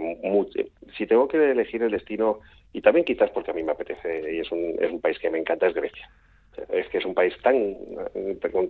si 0.98 1.06
tengo 1.06 1.28
que 1.28 1.52
elegir 1.52 1.84
el 1.84 1.91
destino, 1.91 2.39
y 2.74 2.82
también 2.82 3.06
quizás 3.06 3.30
porque 3.30 3.52
a 3.52 3.54
mí 3.54 3.62
me 3.62 3.74
apetece 3.74 4.34
y 4.34 4.39
es 4.39 4.52
un, 4.52 4.76
es 4.82 4.91
un 4.91 5.00
país 5.00 5.20
que 5.20 5.30
me 5.30 5.38
encanta, 5.38 5.68
es 5.68 5.76
Grecia. 5.76 6.10
Es 6.70 6.88
que 6.89 6.98
es 6.98 7.06
un 7.06 7.14
país 7.14 7.36
tan, 7.44 7.78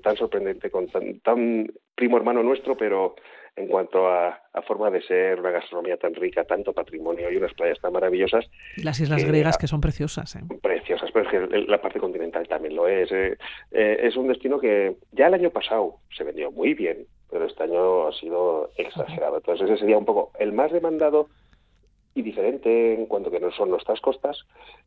tan 0.01 0.17
sorprendente, 0.17 0.69
con 0.69 0.87
tan, 0.87 1.19
tan 1.21 1.71
primo 1.95 2.17
hermano 2.17 2.43
nuestro, 2.43 2.75
pero 2.75 3.15
en 3.55 3.67
cuanto 3.67 4.07
a, 4.07 4.39
forma 4.67 4.89
de 4.89 5.01
ser, 5.01 5.39
una 5.39 5.51
gastronomía 5.51 5.97
tan 5.97 6.15
rica, 6.15 6.45
tanto 6.45 6.73
patrimonio 6.73 7.29
y 7.29 7.37
unas 7.37 7.53
playas 7.53 7.79
tan 7.79 7.91
maravillosas. 7.91 8.45
Las 8.77 8.99
islas 8.99 9.23
griegas 9.25 9.57
que 9.57 9.67
son 9.67 9.81
preciosas. 9.81 10.35
¿eh? 10.35 10.41
Preciosas, 10.61 11.11
pero 11.11 11.25
es 11.25 11.31
que 11.31 11.59
la 11.67 11.81
parte 11.81 11.99
continental 11.99 12.47
también 12.47 12.75
lo 12.75 12.87
es. 12.87 13.11
¿eh? 13.11 13.37
Eh, 13.71 13.99
es 14.03 14.15
un 14.15 14.27
destino 14.27 14.59
que 14.59 14.95
ya 15.11 15.27
el 15.27 15.33
año 15.33 15.49
pasado 15.49 15.97
se 16.15 16.23
vendió 16.23 16.51
muy 16.51 16.73
bien, 16.73 17.05
pero 17.29 17.45
este 17.45 17.63
año 17.63 18.07
ha 18.07 18.13
sido 18.13 18.69
exagerado. 18.77 19.37
Entonces 19.37 19.69
ese 19.69 19.79
sería 19.79 19.97
un 19.97 20.05
poco 20.05 20.31
el 20.39 20.53
más 20.53 20.71
demandado 20.71 21.27
y 22.15 22.21
diferente 22.21 22.93
en 22.93 23.05
cuanto 23.07 23.31
que 23.31 23.39
no 23.39 23.51
son 23.51 23.69
nuestras 23.69 23.99
costas 24.01 24.37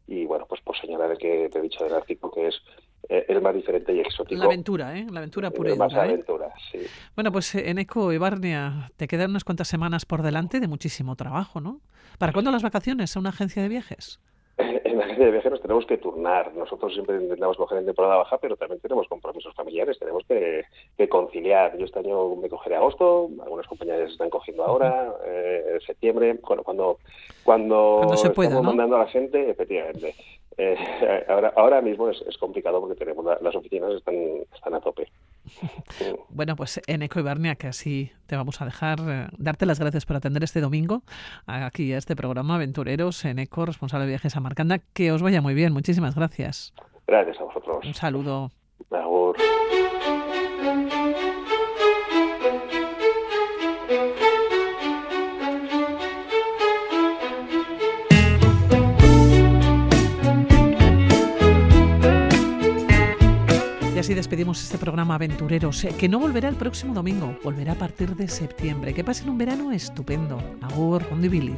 y 0.06 0.26
bueno 0.26 0.46
pues 0.48 0.60
por 0.60 0.76
señalar 0.78 1.16
que 1.18 1.48
te 1.50 1.58
he 1.58 1.62
dicho 1.62 1.84
del 1.84 1.94
artículo 1.94 2.32
que 2.32 2.48
es 2.48 2.62
eh, 3.08 3.24
el 3.28 3.40
más 3.40 3.54
diferente 3.54 3.94
y 3.94 4.00
exótico. 4.00 4.38
La 4.38 4.46
aventura, 4.46 4.98
¿eh? 4.98 5.06
La 5.10 5.20
aventura 5.20 5.50
pura 5.50 5.76
Más 5.76 5.92
¿eh? 5.92 6.00
aventura, 6.00 6.52
sí. 6.72 6.80
Bueno, 7.14 7.30
pues 7.30 7.54
eh, 7.54 7.70
en 7.70 7.78
Eco 7.78 8.12
y 8.12 8.18
Barnia 8.18 8.90
te 8.96 9.06
quedan 9.06 9.30
unas 9.30 9.44
cuantas 9.44 9.68
semanas 9.68 10.04
por 10.06 10.22
delante 10.22 10.58
de 10.58 10.66
muchísimo 10.66 11.14
trabajo, 11.14 11.60
¿no? 11.60 11.80
¿Para 12.18 12.32
cuándo 12.32 12.50
las 12.50 12.62
vacaciones 12.62 13.16
a 13.16 13.20
una 13.20 13.28
agencia 13.28 13.62
de 13.62 13.68
viajes? 13.68 14.18
En 14.86 14.98
la 14.98 15.04
agencia 15.04 15.26
de 15.26 15.32
viajes 15.32 15.50
nos 15.50 15.60
tenemos 15.60 15.84
que 15.86 15.98
turnar. 15.98 16.54
Nosotros 16.54 16.92
siempre 16.92 17.16
intentamos 17.16 17.56
coger 17.56 17.78
en 17.78 17.86
temporada 17.86 18.16
baja, 18.16 18.38
pero 18.38 18.56
también 18.56 18.80
tenemos 18.80 19.08
compromisos 19.08 19.52
familiares, 19.54 19.98
tenemos 19.98 20.24
que, 20.26 20.64
conciliar. 21.08 21.76
Yo 21.76 21.86
este 21.86 21.98
año 21.98 22.36
me 22.36 22.48
cogeré 22.48 22.76
agosto, 22.76 23.28
algunas 23.42 23.66
compañías 23.66 24.10
están 24.10 24.30
cogiendo 24.30 24.64
ahora, 24.64 25.12
eh, 25.26 25.78
septiembre, 25.84 26.38
bueno, 26.46 26.62
cuando, 26.62 26.98
cuando, 27.42 28.16
se 28.16 28.30
pueda, 28.30 28.50
estamos 28.50 28.66
mandando 28.66 28.96
a 28.96 29.00
la 29.00 29.06
gente, 29.06 29.50
efectivamente. 29.50 30.14
Eh, 30.56 30.76
ahora, 31.28 31.52
ahora 31.56 31.80
mismo 31.80 32.08
es, 32.08 32.22
complicado 32.38 32.80
porque 32.80 32.96
tenemos 32.96 33.24
las 33.40 33.54
oficinas 33.54 33.92
están, 33.92 34.14
están 34.54 34.74
a 34.74 34.80
tope. 34.80 35.08
Bueno, 36.28 36.56
pues 36.56 36.80
en 36.86 37.02
Eco 37.02 37.22
Barnia, 37.22 37.54
que 37.54 37.66
así 37.68 38.12
te 38.26 38.36
vamos 38.36 38.60
a 38.60 38.64
dejar, 38.64 38.98
eh, 39.06 39.26
darte 39.38 39.66
las 39.66 39.80
gracias 39.80 40.04
por 40.04 40.16
atender 40.16 40.44
este 40.44 40.60
domingo 40.60 41.02
aquí 41.46 41.92
a 41.92 41.98
este 41.98 42.14
programa 42.14 42.56
Aventureros 42.56 43.24
en 43.24 43.38
Eco, 43.38 43.64
responsable 43.64 44.04
de 44.04 44.10
viajes 44.10 44.36
a 44.36 44.40
Marcanda. 44.40 44.78
Que 44.92 45.12
os 45.12 45.22
vaya 45.22 45.40
muy 45.40 45.54
bien, 45.54 45.72
muchísimas 45.72 46.14
gracias. 46.14 46.74
Gracias 47.06 47.40
a 47.40 47.44
vosotros. 47.44 47.84
Un 47.84 47.94
saludo. 47.94 48.52
Y 63.96 63.98
así 63.98 64.12
despedimos 64.12 64.62
este 64.62 64.76
programa 64.76 65.14
Aventureros, 65.14 65.82
eh, 65.84 65.94
que 65.96 66.06
no 66.06 66.18
volverá 66.18 66.50
el 66.50 66.54
próximo 66.54 66.92
domingo, 66.92 67.34
volverá 67.42 67.72
a 67.72 67.76
partir 67.76 68.14
de 68.14 68.28
septiembre. 68.28 68.92
Que 68.92 69.02
pasen 69.02 69.30
un 69.30 69.38
verano 69.38 69.72
estupendo. 69.72 70.38
Agur, 70.60 71.02
Rondi 71.08 71.28
Billy. 71.28 71.56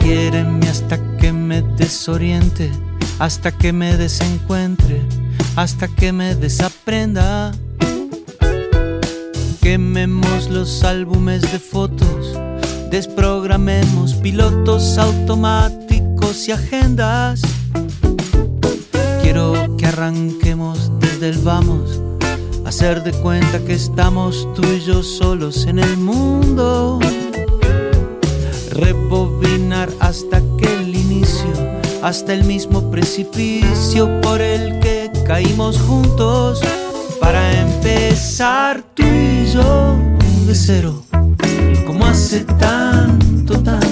Quiéreme 0.00 0.68
hasta 0.68 0.98
que 1.16 1.32
me 1.32 1.62
desoriente, 1.62 2.70
hasta 3.18 3.52
que 3.52 3.72
me 3.72 3.96
desencuentre, 3.96 5.00
hasta 5.56 5.88
que 5.88 6.12
me 6.12 6.34
desaprenda. 6.34 7.52
Quememos 9.62 10.50
los 10.50 10.84
álbumes 10.84 11.40
de 11.40 11.58
fotos, 11.58 12.38
desprogramemos 12.90 14.12
pilotos 14.16 14.98
automáticos 14.98 16.48
y 16.48 16.52
agendas 16.52 17.40
Quiero 19.30 19.57
arranquemos 19.98 20.92
desde 21.00 21.30
el 21.30 21.38
vamos, 21.38 22.00
hacer 22.64 23.02
de 23.02 23.10
cuenta 23.10 23.58
que 23.64 23.74
estamos 23.74 24.46
tú 24.54 24.62
y 24.64 24.80
yo 24.80 25.02
solos 25.02 25.66
en 25.66 25.80
el 25.80 25.96
mundo. 25.96 27.00
Rebobinar 28.70 29.88
hasta 29.98 30.40
que 30.56 30.72
el 30.72 30.94
inicio, 30.94 31.50
hasta 32.00 32.32
el 32.32 32.44
mismo 32.44 32.92
precipicio 32.92 34.20
por 34.20 34.40
el 34.40 34.78
que 34.78 35.10
caímos 35.26 35.80
juntos. 35.80 36.60
Para 37.20 37.60
empezar 37.60 38.84
tú 38.94 39.02
y 39.02 39.50
yo 39.52 39.96
de 40.46 40.54
cero, 40.54 41.02
como 41.84 42.06
hace 42.06 42.44
tanto, 42.44 43.58
tanto. 43.60 43.87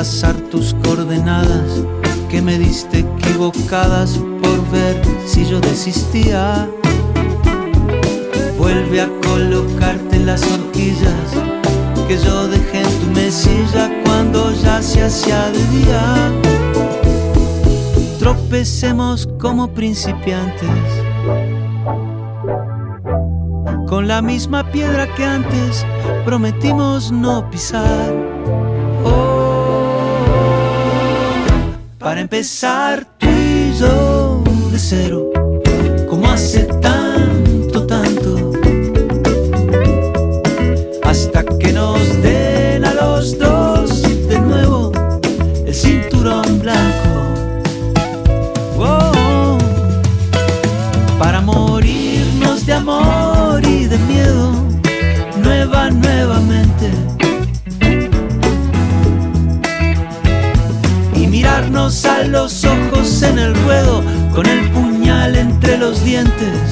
Pasar 0.00 0.34
tus 0.50 0.72
coordenadas 0.82 1.82
que 2.30 2.40
me 2.40 2.58
diste 2.58 3.00
equivocadas 3.00 4.18
por 4.40 4.70
ver 4.70 4.98
si 5.26 5.44
yo 5.44 5.60
desistía. 5.60 6.66
Vuelve 8.56 9.02
a 9.02 9.10
colocarte 9.22 10.18
las 10.20 10.42
horquillas 10.50 11.28
que 12.08 12.16
yo 12.16 12.48
dejé 12.48 12.80
en 12.80 13.00
tu 13.00 13.06
mesilla 13.20 13.90
cuando 14.06 14.50
ya 14.52 14.80
se 14.80 15.02
hacía 15.02 15.50
de 15.50 15.62
día. 15.66 16.32
Tropecemos 18.18 19.28
como 19.38 19.68
principiantes 19.68 20.80
con 23.86 24.08
la 24.08 24.22
misma 24.22 24.64
piedra 24.72 25.14
que 25.14 25.26
antes 25.26 25.84
prometimos 26.24 27.12
no 27.12 27.50
pisar. 27.50 28.69
Para 32.00 32.22
empezar 32.22 33.06
tú 33.18 33.28
y 33.28 33.78
de 34.72 34.78
cero, 34.78 35.30
como 36.08 36.30
hace 36.30 36.66
los 66.00 66.04
dientes 66.04 66.69